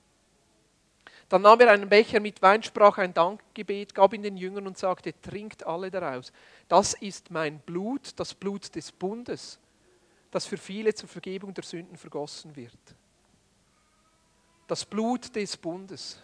Dann 1.29 1.43
nahm 1.43 1.61
er 1.61 1.73
einen 1.73 1.89
Becher 1.89 2.21
mit 2.21 2.41
Wein, 2.41 2.63
sprach 2.63 2.99
ein 2.99 3.13
Dankgebet, 3.13 3.95
gab 3.95 4.15
ihn 4.15 4.23
den 4.23 4.37
Jüngern 4.37 4.67
und 4.67 4.79
sagte, 4.79 5.13
trinkt 5.21 5.67
alle 5.67 5.91
daraus. 5.91 6.33
Das 6.69 6.95
ist 6.95 7.31
mein 7.31 7.59
Blut, 7.59 8.19
das 8.19 8.33
Blut 8.33 8.75
des 8.75 8.93
Bundes, 8.93 9.59
das 10.31 10.47
für 10.47 10.57
viele 10.57 10.95
zur 10.95 11.09
Vergebung 11.09 11.53
der 11.53 11.65
Sünden 11.65 11.97
vergossen 11.97 12.55
wird. 12.55 12.79
Das 14.69 14.85
Blut 14.85 15.35
des 15.35 15.57
Bundes. 15.57 16.23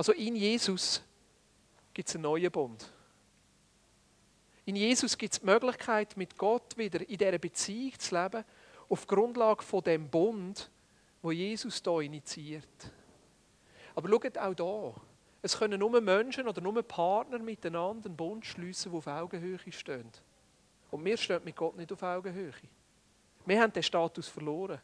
Also 0.00 0.12
in 0.12 0.34
Jesus 0.34 1.02
gibt 1.92 2.08
es 2.08 2.14
einen 2.14 2.22
neuen 2.22 2.50
Bund. 2.50 2.90
In 4.64 4.74
Jesus 4.74 5.18
gibt 5.18 5.34
es 5.34 5.40
die 5.40 5.44
Möglichkeit, 5.44 6.16
mit 6.16 6.38
Gott 6.38 6.74
wieder 6.78 7.06
in 7.06 7.18
dieser 7.18 7.36
Beziehung 7.36 7.98
zu 7.98 8.14
leben, 8.14 8.42
auf 8.88 9.06
Grundlage 9.06 9.62
von 9.62 9.82
dem 9.82 10.08
Bund, 10.08 10.70
wo 11.20 11.32
Jesus 11.32 11.82
da 11.82 12.00
initiiert. 12.00 12.64
Aber 13.94 14.08
schaut 14.08 14.38
auch 14.38 14.54
da. 14.54 15.02
Es 15.42 15.58
können 15.58 15.78
nur 15.78 16.00
Menschen 16.00 16.48
oder 16.48 16.62
nur 16.62 16.82
Partner 16.82 17.38
miteinander 17.38 18.06
einen 18.06 18.16
Bund 18.16 18.46
schließen, 18.46 18.92
der 18.92 18.98
auf 19.00 19.06
Augenhöhe 19.06 19.58
stehen. 19.70 20.10
Und 20.90 21.04
wir 21.04 21.18
stehen 21.18 21.44
mit 21.44 21.56
Gott 21.56 21.76
nicht 21.76 21.92
auf 21.92 22.02
Augenhöhe. 22.02 22.54
Wir 23.44 23.60
haben 23.60 23.74
den 23.74 23.82
Status 23.82 24.28
verloren. 24.28 24.80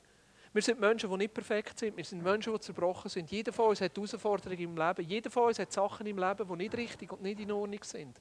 Wir 0.57 0.63
sind 0.63 0.81
Menschen, 0.81 1.11
die 1.11 1.17
nicht 1.19 1.35
perfekt 1.35 1.79
sind. 1.79 1.95
Wir 1.99 2.05
sind 2.05 2.23
Menschen, 2.23 2.51
die 2.51 2.61
zerbrochen 2.61 3.11
sind. 3.11 3.31
Jeder 3.31 3.53
von 3.53 3.67
uns 3.67 3.83
hat 3.83 3.95
Herausforderungen 3.95 4.59
im 4.59 4.75
Leben. 4.75 5.07
Jeder 5.07 5.31
von 5.31 5.49
uns 5.49 5.59
hat 5.59 5.71
Sachen 5.71 6.07
im 6.07 6.17
Leben, 6.17 6.49
die 6.49 6.57
nicht 6.57 6.75
richtig 6.75 7.13
und 7.13 7.21
nicht 7.21 7.41
in 7.41 7.53
Ordnung 7.53 7.85
sind. 7.85 8.19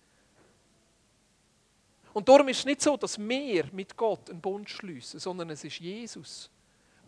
Und 2.12 2.28
darum 2.28 2.46
ist 2.50 2.60
es 2.60 2.66
nicht 2.66 2.82
so, 2.82 2.98
dass 2.98 3.18
wir 3.18 3.70
mit 3.72 3.96
Gott 3.96 4.30
einen 4.30 4.42
Bund 4.42 4.70
schließen, 4.70 5.18
sondern 5.18 5.50
es 5.52 5.64
ist 5.64 5.80
Jesus, 5.80 6.50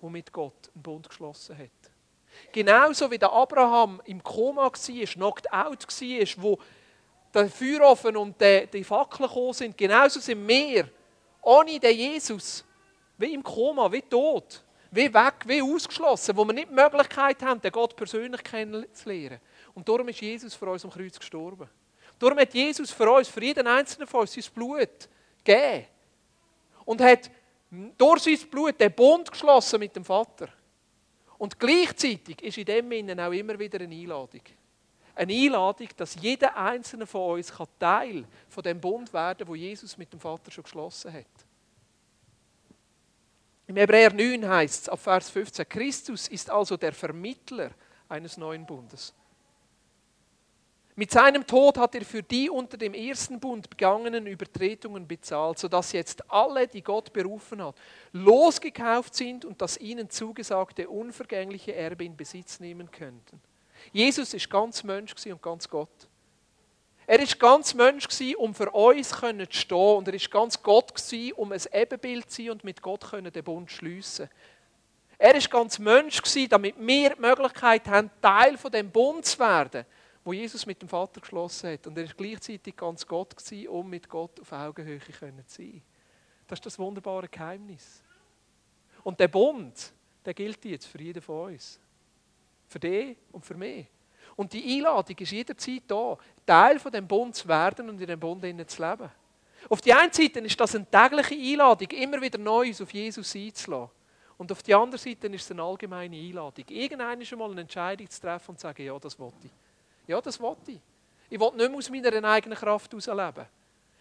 der 0.01 0.09
mit 0.09 0.31
Gott 0.31 0.69
einen 0.73 0.81
Bund 0.81 1.09
geschlossen 1.09 1.57
hat. 1.57 1.91
Genauso 2.53 3.11
wie 3.11 3.17
der 3.17 3.33
Abraham 3.33 4.01
im 4.05 4.23
Koma 4.23 4.61
war, 4.61 4.71
knocked 4.71 5.51
out 5.51 5.85
war, 5.85 6.43
wo 6.43 6.57
der 7.33 7.49
Feuerofen 7.49 8.15
und 8.15 8.39
die, 8.39 8.65
die 8.71 8.83
Fackeln 8.85 9.27
gekommen 9.27 9.51
sind, 9.51 9.77
genauso 9.77 10.21
sind 10.21 10.47
wir 10.47 10.89
ohne 11.41 11.77
den 11.81 11.97
Jesus 11.97 12.63
wie 13.17 13.33
im 13.33 13.43
Koma, 13.43 13.91
wie 13.91 14.03
tot, 14.03 14.63
wie 14.91 15.13
weg, 15.13 15.33
wie 15.45 15.61
ausgeschlossen, 15.61 16.35
wo 16.37 16.45
wir 16.45 16.53
nicht 16.53 16.69
die 16.69 16.73
Möglichkeit 16.73 17.41
haben, 17.41 17.61
den 17.61 17.71
Gott 17.71 17.95
persönlich 17.95 18.43
kennenzulernen. 18.43 19.39
Und 19.73 19.87
darum 19.87 20.07
ist 20.09 20.21
Jesus 20.21 20.53
für 20.53 20.69
uns 20.69 20.83
am 20.85 20.91
Kreuz 20.91 21.19
gestorben. 21.19 21.69
Darum 22.19 22.39
hat 22.39 22.53
Jesus 22.53 22.91
für 22.91 23.11
uns, 23.11 23.27
für 23.27 23.43
jeden 23.43 23.67
einzelnen 23.67 24.07
von 24.07 24.21
uns, 24.21 24.33
sein 24.33 24.43
Blut 24.53 25.09
gegeben. 25.43 25.85
Und 26.85 27.01
hat 27.01 27.29
durch 27.97 28.23
sein 28.23 28.39
Blut 28.49 28.79
den 28.79 28.93
Bund 28.93 29.29
geschlossen 29.29 29.79
mit 29.79 29.95
dem 29.95 30.05
Vater. 30.05 30.49
Und 31.37 31.59
gleichzeitig 31.59 32.41
ist 32.41 32.57
in 32.57 32.65
dem 32.65 32.91
Innen 32.91 33.19
auch 33.19 33.31
immer 33.31 33.59
wieder 33.59 33.79
eine 33.79 33.93
Einladung. 33.93 34.41
Eine 35.13 35.33
Einladung, 35.33 35.89
dass 35.97 36.15
jeder 36.19 36.55
einzelne 36.55 37.05
von 37.05 37.37
uns 37.37 37.53
Teil 37.79 38.25
von 38.49 38.63
dem 38.63 38.79
Bund 38.79 39.11
werden 39.13 39.39
kann, 39.39 39.47
wo 39.47 39.55
Jesus 39.55 39.97
mit 39.97 40.11
dem 40.13 40.19
Vater 40.19 40.51
schon 40.51 40.63
geschlossen 40.63 41.13
hat. 41.13 41.25
Im 43.67 43.75
Hebräer 43.75 44.13
9 44.13 44.47
heißt 44.47 44.83
es, 44.83 44.89
ab 44.89 44.99
Vers 44.99 45.29
15, 45.29 45.67
Christus 45.67 46.27
ist 46.29 46.49
also 46.49 46.77
der 46.77 46.93
Vermittler 46.93 47.71
eines 48.07 48.37
neuen 48.37 48.65
Bundes. 48.65 49.13
Mit 50.95 51.11
seinem 51.11 51.45
Tod 51.45 51.77
hat 51.77 51.93
er 51.93 52.03
für 52.03 52.23
die 52.23 52.49
unter 52.49 52.75
dem 52.75 52.95
ersten 52.95 53.39
Bund 53.39 53.69
begangenen 53.69 54.25
Übertretungen 54.25 55.07
bezahlt, 55.07 55.59
sodass 55.59 55.91
jetzt 55.91 56.31
alle, 56.31 56.67
die 56.67 56.81
Gott 56.81 57.13
berufen 57.13 57.63
hat, 57.63 57.75
losgekauft 58.13 59.13
sind 59.13 59.45
und 59.45 59.61
das 59.61 59.77
ihnen 59.77 60.09
zugesagte 60.09 60.89
unvergängliche 60.89 61.75
Erbe 61.75 62.05
in 62.05 62.17
Besitz 62.17 62.59
nehmen 62.59 62.89
könnten. 62.89 63.39
Jesus 63.91 64.33
ist 64.33 64.49
ganz 64.49 64.83
Mensch 64.83 65.13
und 65.27 65.41
ganz 65.41 65.69
Gott. 65.69 66.09
Er 67.07 67.19
ist 67.19 67.39
ganz 67.39 67.73
Mensch 67.73 68.05
um 68.37 68.53
für 68.53 68.69
uns 68.69 69.09
zu 69.09 69.57
stehen 69.57 69.97
und 69.97 70.07
er 70.07 70.13
ist 70.13 70.29
ganz 70.29 70.61
Gott 70.61 70.93
um 71.35 71.51
ein 71.51 71.61
Ebenbild 71.73 72.29
zu 72.29 72.43
sein 72.43 72.51
und 72.51 72.63
mit 72.63 72.81
Gott 72.81 73.11
den 73.11 73.43
Bund 73.43 73.69
zu 73.71 73.77
schliessen. 73.77 74.29
Er 75.17 75.33
ist 75.33 75.49
ganz 75.49 75.79
Mensch 75.79 76.21
damit 76.49 76.75
wir 76.77 77.15
die 77.15 77.21
Möglichkeit 77.21 77.87
haben, 77.87 78.11
Teil 78.21 78.57
von 78.57 78.71
dem 78.71 78.91
Bund 78.91 79.25
zu 79.25 79.39
werden 79.39 79.85
wo 80.27 80.33
Jesus 80.33 80.65
mit 80.65 80.81
dem 80.81 80.89
Vater 80.89 81.21
geschlossen 81.21 81.71
hat. 81.71 81.87
Und 81.87 81.97
er 81.97 82.03
ist 82.03 82.17
gleichzeitig 82.17 82.75
ganz 82.75 83.07
Gott 83.07 83.33
gewesen, 83.37 83.69
um 83.69 83.89
mit 83.89 84.09
Gott 84.09 84.37
auf 84.41 84.51
Augenhöhe 84.51 84.99
zu 84.99 85.61
sein. 85.61 85.81
Das 86.45 86.59
ist 86.59 86.65
das 86.65 86.77
wunderbare 86.77 87.29
Geheimnis. 87.29 88.03
Und 89.05 89.17
der 89.21 89.29
Bund, 89.29 89.93
der 90.25 90.33
gilt 90.33 90.65
jetzt 90.65 90.87
für 90.87 91.01
jeden 91.01 91.21
von 91.21 91.53
uns. 91.53 91.79
Für 92.67 92.77
dich 92.77 93.15
und 93.31 93.45
für 93.45 93.55
mich. 93.55 93.87
Und 94.37 94.53
die 94.53 94.77
Einladung 94.77 95.17
ist 95.17 95.31
jederzeit 95.31 95.81
da, 95.87 96.15
Teil 96.45 96.79
von 96.79 96.91
dem 96.91 97.07
Bund 97.07 97.35
zu 97.35 97.47
werden 97.47 97.89
und 97.89 97.99
in 97.99 98.07
dem 98.07 98.19
Bund 98.19 98.41
zu 98.41 98.81
leben. 98.81 99.11
Auf 99.67 99.81
die 99.81 99.91
einen 99.91 100.13
Seite 100.13 100.39
ist 100.39 100.59
das 100.59 100.75
eine 100.75 100.85
tägliche 100.85 101.35
Einladung, 101.35 101.89
immer 101.89 102.21
wieder 102.21 102.37
Neues 102.37 102.79
auf 102.79 102.93
Jesus 102.93 103.35
einzulassen. 103.35 103.89
Und 104.37 104.51
auf 104.51 104.61
die 104.61 104.75
andere 104.75 104.99
Seite 104.99 105.27
ist 105.27 105.41
es 105.41 105.51
eine 105.51 105.63
allgemeine 105.63 106.15
Einladung, 106.15 106.65
irgendwann 106.69 107.19
einmal 107.19 107.51
eine 107.51 107.61
Entscheidung 107.61 108.07
zu 108.07 108.21
treffen 108.21 108.51
und 108.51 108.59
zu 108.59 108.67
sagen, 108.67 108.85
ja, 108.85 108.97
das 108.99 109.17
wollte 109.17 109.47
ich. 109.47 109.51
Ja, 110.05 110.21
das 110.21 110.39
wollte 110.39 110.71
ich. 110.71 110.79
Ich 111.29 111.39
will 111.39 111.51
nicht 111.55 111.69
mehr 111.69 111.77
aus 111.77 111.89
meiner 111.89 112.29
eigenen 112.29 112.57
Kraft 112.57 112.91
herausleben. 112.91 113.47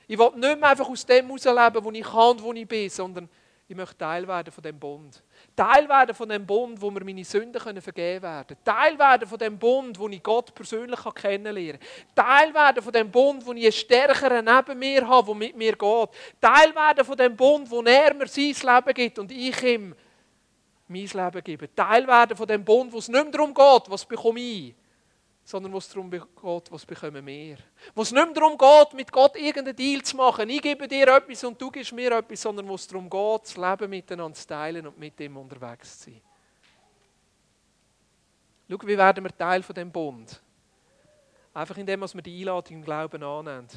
Ich 0.06 0.18
will 0.18 0.30
nicht 0.36 0.60
mehr 0.60 0.68
einfach 0.68 0.88
aus 0.88 1.06
dem 1.06 1.26
herausleben, 1.26 1.82
wo 1.82 1.90
ich 1.90 2.04
kann 2.04 2.30
und 2.30 2.42
wo 2.42 2.52
ich 2.52 2.68
bin, 2.68 2.90
sondern 2.90 3.28
ich 3.68 3.74
möchte 3.74 3.98
Teil 3.98 4.28
werden 4.28 4.52
von 4.52 4.62
dem 4.62 4.78
Bund. 4.78 5.22
Teil 5.56 5.88
werden 5.88 6.14
von 6.14 6.28
dem 6.28 6.46
Bund, 6.46 6.80
wo 6.80 6.88
mir 6.88 7.04
meine 7.04 7.24
Sünden 7.24 7.60
vergeben 7.82 8.22
werden. 8.22 8.56
Teil 8.64 8.96
werden 8.96 9.28
von 9.28 9.38
dem 9.38 9.58
Bund, 9.58 9.98
wo 9.98 10.08
ich 10.08 10.22
Gott 10.22 10.54
persönlich 10.54 11.00
kennenlernen 11.14 11.80
kann. 12.14 12.26
Teil 12.26 12.54
werden 12.54 12.80
von 12.80 12.92
dem 12.92 13.10
Bund, 13.10 13.44
wo 13.44 13.52
ich 13.52 13.64
einen 13.64 13.72
Stärkeren 13.72 14.44
neben 14.44 14.78
mir 14.78 15.08
habe, 15.08 15.26
der 15.26 15.34
mit 15.34 15.56
mir 15.56 15.72
geht. 15.72 16.08
Teil 16.40 16.74
werden 16.76 17.04
von 17.04 17.16
dem 17.16 17.34
Bund, 17.34 17.68
wo 17.68 17.82
er 17.82 18.14
mir 18.14 18.28
sein 18.28 18.44
Leben 18.44 18.94
gibt 18.94 19.18
und 19.18 19.32
ich 19.32 19.60
ihm 19.64 19.96
mein 20.86 21.06
Leben 21.06 21.42
gebe. 21.42 21.74
Teil 21.74 22.06
werden 22.06 22.36
von 22.36 22.46
dem 22.46 22.64
Bund, 22.64 22.92
wo 22.92 22.98
es 22.98 23.08
nicht 23.08 23.20
mehr 23.20 23.32
darum 23.32 23.52
geht, 23.52 23.90
was 23.90 24.04
bekomme 24.04 24.38
ich, 24.38 24.74
sondern 25.46 25.72
wo 25.72 25.78
es 25.78 25.88
darum 25.88 26.10
geht, 26.10 26.24
was 26.70 26.84
bekommen 26.84 27.24
wir. 27.24 27.58
Wo 27.94 28.02
es 28.02 28.10
nicht 28.10 28.24
mehr 28.24 28.34
darum 28.34 28.58
geht, 28.58 28.94
mit 28.94 29.12
Gott 29.12 29.36
irgendeinen 29.36 29.76
Deal 29.76 30.02
zu 30.02 30.16
machen, 30.16 30.50
ich 30.50 30.60
gebe 30.60 30.88
dir 30.88 31.06
etwas 31.06 31.44
und 31.44 31.62
du 31.62 31.70
gibst 31.70 31.92
mir 31.92 32.10
etwas, 32.10 32.42
sondern 32.42 32.66
wo 32.66 32.74
es 32.74 32.88
darum 32.88 33.08
geht, 33.08 33.42
das 33.44 33.56
Leben 33.56 33.88
miteinander 33.88 34.34
zu 34.34 34.44
teilen 34.44 34.88
und 34.88 34.98
mit 34.98 35.20
ihm 35.20 35.36
unterwegs 35.36 36.00
zu 36.00 36.10
sein. 36.10 36.20
Schau, 38.68 38.78
wie 38.82 38.98
werden 38.98 39.22
wir 39.22 39.38
Teil 39.38 39.62
von 39.62 39.74
dem 39.76 39.92
Bund? 39.92 40.42
Einfach 41.54 41.76
indem 41.76 42.00
wir 42.00 42.22
die 42.22 42.40
Einladung 42.40 42.78
im 42.78 42.84
Glauben 42.84 43.22
annehmen. 43.22 43.68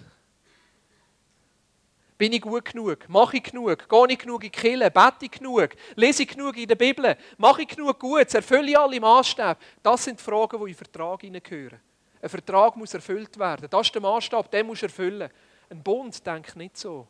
Bin 2.20 2.34
ich 2.34 2.42
gut 2.42 2.66
genug? 2.66 3.08
Mache 3.08 3.38
ich 3.38 3.44
genug? 3.44 3.88
Gehe 3.88 4.06
ich 4.10 4.20
genug 4.20 4.44
in 4.44 4.52
die 4.52 4.58
Kirche? 4.58 4.92
Bete 4.92 5.24
ich 5.24 5.32
genug? 5.32 5.70
Lese 5.96 6.24
ich 6.24 6.28
genug 6.28 6.58
in 6.58 6.68
der 6.68 6.76
Bibel? 6.76 7.16
Mache 7.38 7.62
ich 7.62 7.70
genug 7.70 7.98
gut? 7.98 8.34
Erfülle 8.34 8.72
ich 8.72 8.78
alle 8.78 9.00
Maßstäbe? 9.00 9.56
Das 9.82 10.04
sind 10.04 10.20
die 10.20 10.24
Fragen, 10.24 10.58
die 10.58 10.64
in 10.64 10.68
den 10.68 10.76
Vertrag 10.76 11.22
hineingehören. 11.22 11.80
Ein 12.22 12.30
Vertrag 12.30 12.76
muss 12.76 12.94
erfüllt 12.94 13.40
werden. 13.40 13.70
Das 13.70 13.88
ist 13.88 13.96
der 13.96 14.02
Maßstab, 14.02 14.52
den 14.52 14.68
musst 14.68 14.82
du 14.82 14.88
erfüllen. 14.88 15.30
Ein 15.70 15.82
Bund 15.82 16.28
denkt 16.28 16.58
nicht 16.58 16.76
so. 16.76 17.08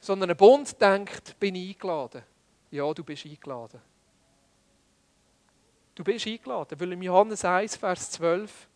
Sondern 0.00 0.30
ein 0.30 0.36
Bund 0.36 0.80
denkt, 0.80 1.38
bin 1.38 1.54
ich 1.54 1.74
eingeladen? 1.74 2.22
Ja, 2.70 2.90
du 2.94 3.04
bist 3.04 3.26
eingeladen. 3.26 3.82
Du 5.94 6.02
bist 6.02 6.26
eingeladen, 6.26 6.80
weil 6.80 6.92
im 6.92 7.02
Johannes 7.02 7.44
1, 7.44 7.76
Vers 7.76 8.10
12 8.12 8.68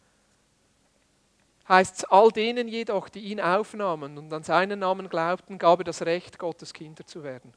heißt 1.73 1.97
es, 1.97 2.05
all 2.05 2.31
denen 2.31 2.69
jedoch, 2.69 3.09
die 3.09 3.21
ihn 3.21 3.41
aufnahmen 3.41 4.19
und 4.19 4.33
an 4.33 4.43
seinen 4.43 4.81
Namen 4.81 5.09
glaubten, 5.09 5.59
gab 5.59 5.81
er 5.81 5.85
das 5.85 6.03
Recht, 6.03 6.39
Gottes 6.39 6.73
Kinder 6.73 7.07
zu 7.07 7.23
werden. 7.23 7.55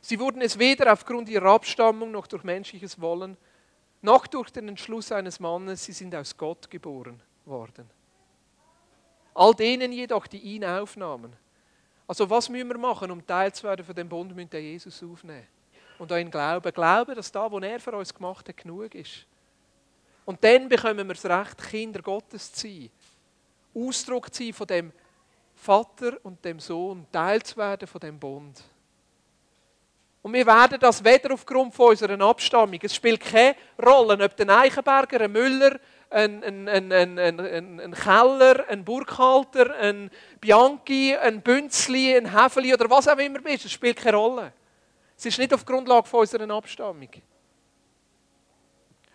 Sie 0.00 0.18
wurden 0.18 0.42
es 0.42 0.58
weder 0.58 0.92
aufgrund 0.92 1.28
ihrer 1.28 1.52
Abstammung 1.52 2.10
noch 2.10 2.26
durch 2.26 2.42
menschliches 2.42 3.00
Wollen, 3.00 3.36
noch 4.02 4.26
durch 4.26 4.50
den 4.50 4.68
Entschluss 4.68 5.12
eines 5.12 5.38
Mannes, 5.38 5.84
sie 5.84 5.92
sind 5.92 6.14
aus 6.14 6.36
Gott 6.36 6.68
geboren 6.70 7.22
worden. 7.44 7.88
All 9.34 9.54
denen 9.54 9.92
jedoch, 9.92 10.26
die 10.26 10.38
ihn 10.38 10.64
aufnahmen. 10.64 11.34
Also 12.08 12.28
was 12.28 12.48
müssen 12.48 12.68
wir 12.68 12.78
machen, 12.78 13.10
um 13.10 13.24
Teil 13.24 13.52
zu 13.52 13.64
werden 13.64 13.84
von 13.84 13.94
dem 13.94 14.08
Bund, 14.08 14.34
müssen 14.34 14.50
Jesus 14.52 15.02
aufnehmen. 15.02 15.46
Und 15.98 16.10
an 16.10 16.20
ihn 16.20 16.30
glauben. 16.30 16.72
Glauben, 16.72 17.14
dass 17.14 17.30
da, 17.30 17.50
was 17.50 17.62
er 17.62 17.80
für 17.80 17.92
uns 17.92 18.14
gemacht 18.14 18.48
hat, 18.48 18.56
genug 18.56 18.94
ist. 18.94 19.26
Und 20.28 20.44
dann 20.44 20.68
bekommen 20.68 21.08
wir 21.08 21.14
das 21.14 21.24
Recht, 21.24 21.70
Kinder 21.70 22.02
Gottes 22.02 22.52
zu 22.52 22.68
sein. 22.68 22.90
Ausdruck 23.74 24.34
zu 24.34 24.44
sein 24.44 24.52
von 24.52 24.66
dem 24.66 24.92
Vater 25.54 26.18
und 26.22 26.44
dem 26.44 26.60
Sohn, 26.60 27.06
Teil 27.10 27.42
zu 27.42 27.56
werden 27.56 27.88
von 27.88 27.98
dem 27.98 28.18
Bund. 28.18 28.62
Und 30.20 30.34
wir 30.34 30.44
werden 30.44 30.78
das 30.80 31.02
weder 31.02 31.32
aufgrund 31.32 31.74
von 31.74 31.88
unserer 31.88 32.20
Abstammung. 32.20 32.78
Es 32.82 32.94
spielt 32.94 33.20
keine 33.20 33.56
Rolle, 33.82 34.22
ob 34.22 34.36
der 34.36 34.50
Eichenberger, 34.50 35.22
ein 35.22 35.32
Müller, 35.32 35.80
ein, 36.10 36.44
ein, 36.44 36.68
ein, 36.68 36.92
ein, 36.92 37.18
ein, 37.18 37.80
ein 37.80 37.94
Keller, 37.94 38.68
ein 38.68 38.84
Burghalter, 38.84 39.74
ein 39.76 40.10
Bianchi, 40.42 41.16
ein 41.16 41.40
Bünzli, 41.40 42.14
ein 42.14 42.38
Häfeli 42.38 42.74
oder 42.74 42.90
was 42.90 43.08
auch 43.08 43.16
immer 43.16 43.38
bist. 43.38 43.64
Es 43.64 43.72
spielt 43.72 43.96
keine 43.96 44.18
Rolle. 44.18 44.52
Es 45.16 45.24
ist 45.24 45.38
nicht 45.38 45.54
auf 45.54 45.64
Grundlage 45.64 46.06
von 46.06 46.20
unserer 46.20 46.50
Abstammung. 46.50 47.08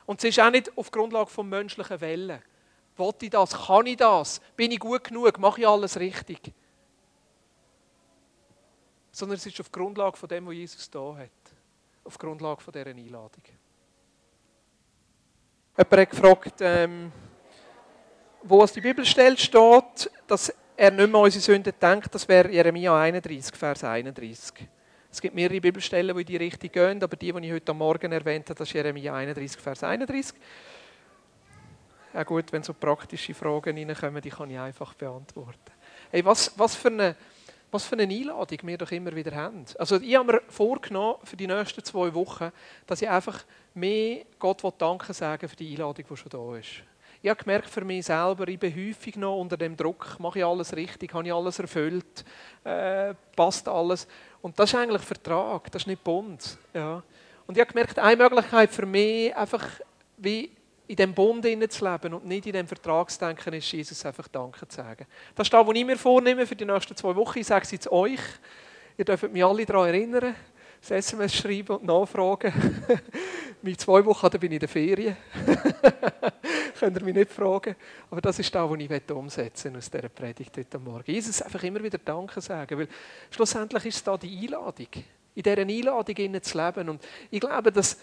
Und 0.06 0.24
es 0.24 0.30
ist 0.30 0.40
auch 0.40 0.52
nicht 0.52 0.76
auf 0.78 0.92
Grundlage 0.92 1.30
von 1.30 1.48
menschlichen 1.48 2.02
Wellen. 2.02 2.42
Wollte 2.96 3.26
ich 3.26 3.32
das? 3.32 3.52
Kann 3.52 3.86
ich 3.88 3.98
das? 3.98 4.42
Bin 4.56 4.72
ich 4.72 4.80
gut 4.80 5.04
genug? 5.04 5.40
Mache 5.40 5.62
ich 5.62 5.68
alles 5.68 6.00
richtig? 6.00 6.54
Sondern 9.12 9.38
es 9.38 9.46
ist 9.46 9.60
auf 9.60 9.72
Grundlage 9.72 10.18
von 10.18 10.30
dem, 10.30 10.46
was 10.46 10.54
Jesus 10.54 10.90
da 10.90 11.16
hat. 11.16 11.30
Auf 12.04 12.18
Grundlage 12.18 12.62
von 12.62 12.72
dieser 12.72 12.88
Einladung. 12.88 13.44
Jemand 15.78 15.92
hat 15.92 16.10
gefragt, 16.10 16.54
ähm, 16.60 17.12
wo 18.44 18.64
es 18.64 18.74
die 18.74 18.82
Bibelstelle 18.82 19.38
steht, 19.38 20.12
dass 20.28 20.54
er 20.76 20.92
nicht 20.92 21.08
mehr 21.08 21.20
an 21.20 21.26
unsere 21.26 21.42
Sünden 21.42 21.74
denkt, 21.82 22.14
das 22.14 22.28
wäre 22.28 22.52
Jeremia 22.52 23.00
31, 23.00 23.56
Vers 23.56 23.84
31. 23.84 24.68
Es 25.14 25.22
gibt 25.22 25.36
mehrere 25.36 25.62
Bibelstellen, 25.62 26.16
die 26.16 26.22
in 26.22 26.26
die 26.26 26.38
Richtung 26.38 26.72
gehen, 26.72 27.04
aber 27.04 27.16
die, 27.16 27.32
die 27.32 27.46
ich 27.46 27.54
heute 27.54 27.74
Morgen 27.76 28.12
erwähnt 28.12 28.50
habe, 28.50 28.58
das 28.58 28.68
ist 28.68 28.74
Jeremia 28.74 29.14
31, 29.14 29.62
Vers 29.62 29.84
31. 29.84 30.36
Ja 32.16 32.24
gut, 32.24 32.52
wenn 32.52 32.64
so 32.64 32.74
praktische 32.74 33.36
Fragen 33.36 33.78
reinkommen, 33.78 34.24
die 34.24 34.32
kann 34.32 34.50
ich 34.50 34.58
einfach 34.58 34.96
beantworten. 34.96 35.72
Hey, 36.10 36.26
was, 36.26 36.58
was, 36.58 36.76
für 36.76 36.88
eine, 36.88 37.16
was 37.70 37.86
für 37.86 37.94
eine 37.94 38.12
Einladung 38.12 38.58
wir 38.64 38.78
doch 38.80 38.90
immer 38.90 39.16
wieder 39.16 39.36
haben. 39.36 39.64
Also 39.78 40.02
ich 40.02 40.16
habe 40.16 40.34
mir 40.34 40.42
vorgenommen 40.50 41.20
für 41.24 41.38
die 41.38 41.46
nächsten 41.46 41.84
zwei 41.84 42.12
Wochen, 42.16 42.52
dass 42.88 43.04
ich 43.04 43.08
einfach 43.08 43.46
mehr 43.76 44.26
Gott 44.40 44.64
Danke 44.80 45.14
sagen 45.14 45.48
für 45.48 45.56
die 45.56 45.74
Einladung, 45.74 46.06
die 46.10 46.18
schon 46.18 46.30
da 46.32 46.58
ist. 46.58 46.84
Ich 47.24 47.30
habe 47.30 47.42
gemerkt 47.42 47.70
für 47.70 47.86
mich 47.86 48.06
selber, 48.06 48.50
ich 48.50 48.60
bin 48.60 48.76
häufig 48.76 49.16
noch 49.16 49.40
unter 49.40 49.56
dem 49.56 49.78
Druck, 49.78 50.18
mache 50.20 50.40
ich 50.40 50.46
alles 50.46 50.76
richtig, 50.76 51.14
habe 51.14 51.26
ich 51.26 51.34
alles 51.34 51.58
erfüllt, 51.58 52.26
äh, 52.66 53.14
passt 53.34 53.66
alles. 53.70 54.10
Und 54.42 54.60
das 54.60 54.74
ist 54.74 54.76
eigentlich 54.76 55.02
Vertrag, 55.04 55.72
das 55.72 55.84
ist 55.84 55.88
nicht 55.88 56.04
Bund. 56.04 56.58
Ja. 56.74 57.02
Und 57.48 57.56
ich 57.56 57.62
habe 57.62 57.72
gemerkt, 57.72 57.98
eine 57.98 58.22
Möglichkeit 58.22 58.72
für 58.72 58.86
mich, 58.86 59.34
einfach 59.38 59.66
wie 60.18 60.52
in 60.86 60.98
dem 60.98 61.14
Bund 61.14 61.46
zu 61.72 61.90
leben 61.90 62.14
und 62.14 62.26
nicht 62.26 62.46
in 62.46 62.52
dem 62.52 62.68
Vertragsdenken, 62.68 63.54
ist 63.54 63.72
Jesus 63.72 64.06
einfach 64.06 64.28
Danke 64.28 64.68
zu 64.68 64.76
sagen. 64.76 65.08
Das 65.34 65.48
ist 65.48 65.54
das, 65.54 65.66
was 65.66 65.76
ich 65.78 65.86
mir 65.86 65.98
vornehme 65.98 66.46
für 66.46 66.58
die 66.58 66.66
nächsten 66.66 66.94
zwei 66.98 67.16
Wochen. 67.16 67.40
Ich 67.40 67.48
sage 67.48 67.64
es 67.64 67.72
jetzt 67.72 67.90
euch. 67.90 68.20
Ihr 68.98 69.06
dürft 69.06 69.32
mich 69.32 69.46
alle 69.46 69.66
daran 69.66 69.88
erinnern, 69.88 70.36
das 70.82 70.92
SMS 70.92 71.34
schreiben 71.36 71.78
und 71.78 71.86
nachfragen. 71.86 72.52
Mit 73.62 73.80
zwei 73.80 74.04
Wochen 74.04 74.30
bin 74.32 74.52
ich 74.52 74.56
in 74.56 74.60
der 74.60 74.68
Ferien. 74.68 75.16
Könnt 76.84 76.98
ihr 76.98 77.06
mich 77.06 77.16
nicht 77.16 77.32
fragen. 77.32 77.78
Aber 78.12 78.20
das 78.20 78.40
ist 78.40 78.54
das, 78.54 78.70
was 78.70 78.78
ich 78.78 79.12
umsetzen 79.12 79.74
aus 79.78 79.90
dieser 79.90 80.10
Predigt 80.10 80.58
heute 80.58 80.80
Morgen. 80.80 81.10
Jesus 81.10 81.42
einfach 81.42 81.64
immer 81.64 81.82
wieder 81.82 81.98
Danke 81.98 82.42
sagen, 82.42 82.78
weil 82.78 82.90
schlussendlich 83.32 83.86
ist 83.86 83.96
es 83.96 84.04
da 84.04 84.18
die 84.18 84.38
Einladung. 84.44 84.88
In 85.34 85.44
dieser 85.44 85.62
Einladung 85.62 86.44
zu 86.44 86.58
leben. 86.58 86.90
Und 86.90 87.02
ich 87.32 87.40
glaube, 87.40 87.72
dass 87.72 87.98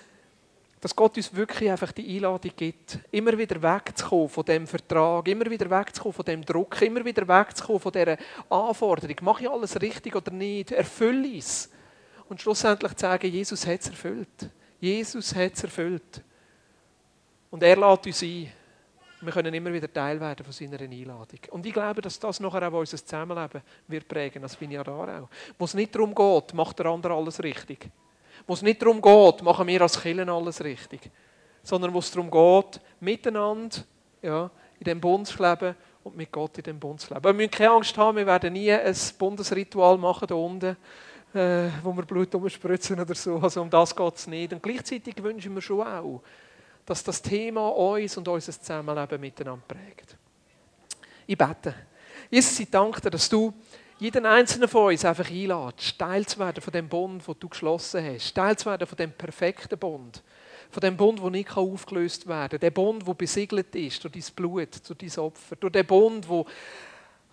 dass 0.81 0.97
Gott 0.97 1.15
uns 1.19 1.35
wirklich 1.35 1.71
einfach 1.71 1.93
die 1.93 2.17
Einladung 2.17 2.53
gibt, 2.57 3.01
immer 3.11 3.37
wieder 3.37 3.61
wegzukommen 3.61 4.31
von 4.31 4.47
dem 4.47 4.67
Vertrag, 4.67 5.29
immer 5.29 5.51
wieder 5.51 5.69
wegzukommen 5.69 6.15
von 6.15 6.25
dem 6.25 6.43
Druck, 6.43 6.81
immer 6.81 7.05
wieder 7.05 7.29
wegzukommen 7.29 7.81
von 7.81 7.93
dieser 7.93 8.17
Anforderung. 8.49 9.17
Mache 9.21 9.43
ich 9.43 9.51
alles 9.51 9.79
richtig 9.79 10.17
oder 10.17 10.31
nicht? 10.31 10.73
Erfülle 10.73 11.37
es? 11.37 11.69
Und 12.31 12.41
schlussendlich 12.41 12.95
zu 12.95 13.03
sagen, 13.03 13.31
Jesus 13.31 13.67
hat 13.67 13.81
es 13.81 13.89
erfüllt. 13.89 14.49
Jesus 14.81 15.35
hat 15.35 15.53
es 15.53 15.65
erfüllt. 15.65 16.23
Und 17.51 17.63
er 17.63 17.77
lädt 17.77 18.07
uns 18.07 18.23
ein. 18.23 18.51
Wir 19.23 19.33
können 19.33 19.53
immer 19.53 19.73
wieder 19.73 19.93
Teil 19.93 20.19
werden 20.19 20.45
von 20.45 20.53
seiner 20.53 20.81
Einladung. 20.81 21.41
Und 21.51 21.67
ich 21.67 21.73
glaube, 21.73 22.01
dass 22.01 22.19
das 22.19 22.41
nachher 22.41 22.69
auch 22.69 22.79
unser 22.79 22.97
Zusammenleben 22.97 23.61
wird 23.87 24.09
prägen, 24.09 24.43
da 24.43 24.93
auch. 24.93 25.29
Wo 25.59 25.65
es 25.65 25.75
nicht 25.75 25.95
darum 25.95 26.15
geht, 26.15 26.55
macht 26.55 26.79
der 26.79 26.87
andere 26.87 27.15
alles 27.15 27.43
richtig 27.43 27.91
wo 28.47 28.55
es 28.55 28.63
nicht 28.63 28.81
darum 28.83 29.01
geht, 29.01 29.43
machen 29.43 29.67
wir 29.67 29.83
als 29.83 30.01
Killen 30.01 30.29
alles 30.29 30.63
richtig, 30.63 31.01
sondern 31.63 31.93
wo 31.93 31.99
es 31.99 32.11
darum 32.11 32.31
geht, 32.31 32.81
miteinander 33.01 33.79
ja, 34.23 34.51
in 34.79 34.85
dem 34.85 35.01
Bund 35.01 35.27
zu 35.27 35.43
leben 35.43 35.75
und 36.03 36.17
mit 36.17 36.33
Gott 36.33 36.59
in 36.59 36.65
dem 36.65 36.79
Bund 36.79 37.01
zu 37.01 37.13
leben. 37.13 37.25
Wir 37.25 37.33
müssen 37.33 37.51
keine 37.51 37.71
Angst 37.73 37.97
haben, 37.97 38.17
wir 38.17 38.27
werden 38.27 38.53
nie 38.53 38.73
ein 38.73 38.97
Bundesritual 39.19 39.99
machen 39.99 40.27
da 40.29 40.35
unten, 40.35 40.77
äh, 41.35 41.69
wo 41.83 41.93
wir 41.93 42.05
Blut 42.05 42.35
umspritzen 42.35 42.99
oder 42.99 43.15
so. 43.15 43.39
Also 43.39 43.63
um 43.63 43.71
das 43.71 43.95
geht 43.95 44.17
es 44.17 44.27
nicht. 44.27 44.53
Und 44.53 44.63
gleichzeitig 44.63 45.23
wünschen 45.23 45.55
wir 45.55 45.63
schon 45.63 45.87
auch, 45.87 46.23
dass 46.87 47.05
das 47.05 47.23
Thema 47.23 47.69
uns 47.69 48.17
und 48.17 48.27
unser 48.29 48.53
Zusammenleben 48.53 49.21
miteinander 49.21 49.65
prägt. 49.67 50.17
Ich 51.27 51.39
bete. 51.39 51.75
Jesus, 52.31 52.59
ich 52.61 52.71
danke 52.71 53.01
dir, 53.01 53.11
dass 53.11 53.29
du 53.29 53.53
jeden 53.99 54.25
einzelnen 54.25 54.69
von 54.69 54.89
uns 54.89 55.05
einfach 55.05 55.31
einlädst, 55.31 55.99
Teil 55.99 56.25
zu 56.27 56.39
werden 56.39 56.63
von 56.63 56.73
dem 56.73 56.89
Bund, 56.89 57.27
den 57.27 57.35
du 57.39 57.49
geschlossen 57.49 58.05
hast, 58.05 58.35
Teil 58.35 58.57
zu 58.57 58.67
werden 58.67 58.87
von 58.87 58.97
dem 58.97 59.13
perfekten 59.13 59.79
Bund, 59.79 60.23
von 60.71 60.81
dem 60.81 60.97
Bund, 60.97 61.21
der 61.21 61.31
nicht 61.31 61.57
aufgelöst 61.57 62.27
werden 62.27 62.51
kann, 62.51 62.61
der 62.61 62.71
Bund, 62.71 63.07
der 63.07 63.15
besiegelt 63.15 63.75
ist 63.75 64.03
durch 64.03 64.13
dein 64.13 64.35
Blut, 64.35 64.89
durch 64.89 64.99
dein 64.99 65.25
Opfer, 65.25 65.57
durch 65.57 65.73
den 65.73 65.87
Bund, 65.87 66.27
der 66.29 66.45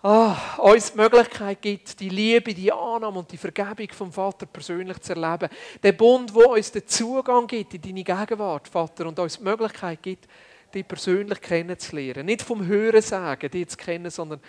ah, 0.02 0.56
uns 0.58 0.92
die 0.92 0.98
Möglichkeit 0.98 1.62
gibt, 1.62 2.00
die 2.00 2.08
Liebe, 2.08 2.54
die 2.54 2.72
Annahme 2.72 3.18
und 3.18 3.30
die 3.30 3.36
Vergebung 3.36 3.88
vom 3.92 4.12
Vater 4.12 4.46
persönlich 4.46 5.00
zu 5.00 5.14
erleben. 5.14 5.48
Der 5.82 5.92
Bund, 5.92 6.34
der 6.34 6.48
uns 6.48 6.70
den 6.70 6.86
Zugang 6.86 7.46
gibt 7.46 7.74
in 7.74 7.82
deine 7.82 8.04
Gegenwart, 8.04 8.68
Vater, 8.68 9.06
und 9.06 9.18
uns 9.18 9.38
die 9.38 9.44
Möglichkeit 9.44 10.02
gibt, 10.02 10.28
dich 10.74 10.86
persönlich 10.86 11.40
kennenzulernen. 11.40 12.26
Nicht 12.26 12.42
vom 12.42 12.66
Hören 12.66 13.00
sagen, 13.00 13.50
dich 13.50 13.68
zu 13.68 13.76
kennen, 13.76 14.10
sondern 14.10 14.40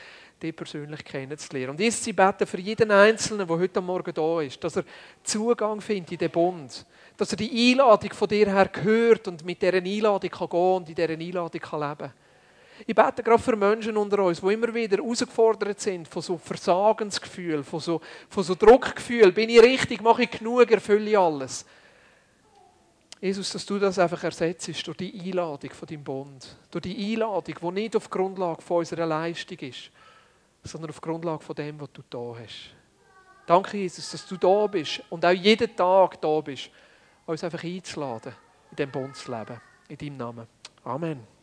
dich 0.42 0.56
persönlich 0.56 1.04
kennenzulernen. 1.04 1.72
Und 1.72 1.80
jetzt 1.80 2.04
sie 2.04 2.14
beten 2.14 2.46
für 2.46 2.60
jeden 2.60 2.92
Einzelnen, 2.92 3.48
der 3.48 3.58
heute 3.58 3.82
Morgen 3.82 4.14
da 4.14 4.42
ist, 4.42 4.62
dass 4.64 4.76
er 4.76 4.84
Zugang 5.24 5.80
findet 5.82 6.14
in 6.14 6.18
den 6.18 6.32
Bund, 6.32 6.86
dass 7.16 7.32
er 7.32 7.38
die 7.38 7.72
Einladung 7.72 8.12
von 8.14 8.28
dir 8.28 8.48
her 8.48 8.70
hört 8.82 9.28
und 9.30 9.46
mit 9.46 9.62
dieser 9.62 9.74
Einladung 9.74 10.30
kann 10.30 10.50
gehen 10.50 10.76
und 10.76 10.90
in 10.90 10.96
dieser 10.96 11.10
Einladung 11.10 11.62
kann 11.62 11.90
leben 11.90 12.14
ich 12.86 12.96
bete 12.96 13.24
gerade 13.24 13.42
für 13.42 13.56
Menschen 13.56 13.98
unter 13.98 14.24
uns, 14.24 14.42
die 14.42 14.54
immer 14.54 14.74
wieder 14.74 14.98
herausgefordert 14.98 15.80
sind 15.80 16.08
von 16.08 16.22
so 16.22 16.38
Versagensgefühl, 16.38 17.64
von 17.64 17.80
so, 17.80 18.02
von 18.30 18.44
so 18.44 18.56
Druckgefühl. 18.56 19.32
Bin 19.32 19.50
ich 19.50 19.62
richtig? 19.62 20.02
Mache 20.02 20.24
ich 20.24 20.32
genug? 20.32 20.70
Erfülle 20.72 21.10
ich 21.10 21.18
alles? 21.18 21.66
Jesus, 23.22 23.52
dass 23.52 23.66
du 23.66 23.78
das 23.78 24.00
einfach 24.00 24.24
ersetzt 24.24 24.88
durch 24.88 24.98
die 24.98 25.20
Einladung 25.20 25.72
von 25.72 25.88
deinem 25.88 26.04
Bund. 26.04 26.58
Durch 26.72 26.84
die 26.84 27.14
Einladung, 27.14 27.56
die 27.62 27.72
nicht 27.72 27.96
auf 27.96 28.10
Grundlage 28.10 28.62
von 28.62 28.78
unserer 28.78 29.06
Leistung 29.06 29.60
ist, 29.60 29.92
sondern 30.64 30.92
auf 30.92 31.02
Grundlage 31.02 31.44
von 31.44 31.56
dem, 31.56 31.80
was 31.82 31.92
du 31.92 32.02
da 32.10 32.36
hast. 32.42 32.74
Danke, 33.46 33.78
Jesus, 33.78 34.12
dass 34.12 34.28
du 34.28 34.38
da 34.38 34.68
bist 34.68 35.02
und 35.10 35.26
auch 35.26 35.32
jeden 35.32 35.76
Tag 35.76 36.22
da 36.22 36.40
bist, 36.40 36.70
uns 37.26 37.44
einfach 37.44 37.64
einzuladen, 37.64 38.34
in 38.72 38.76
diesem 38.76 38.92
Bund 38.92 39.16
zu 39.16 39.32
leben. 39.32 39.60
In 39.90 39.98
deinem 39.98 40.18
Namen. 40.18 40.48
Amen. 40.84 41.39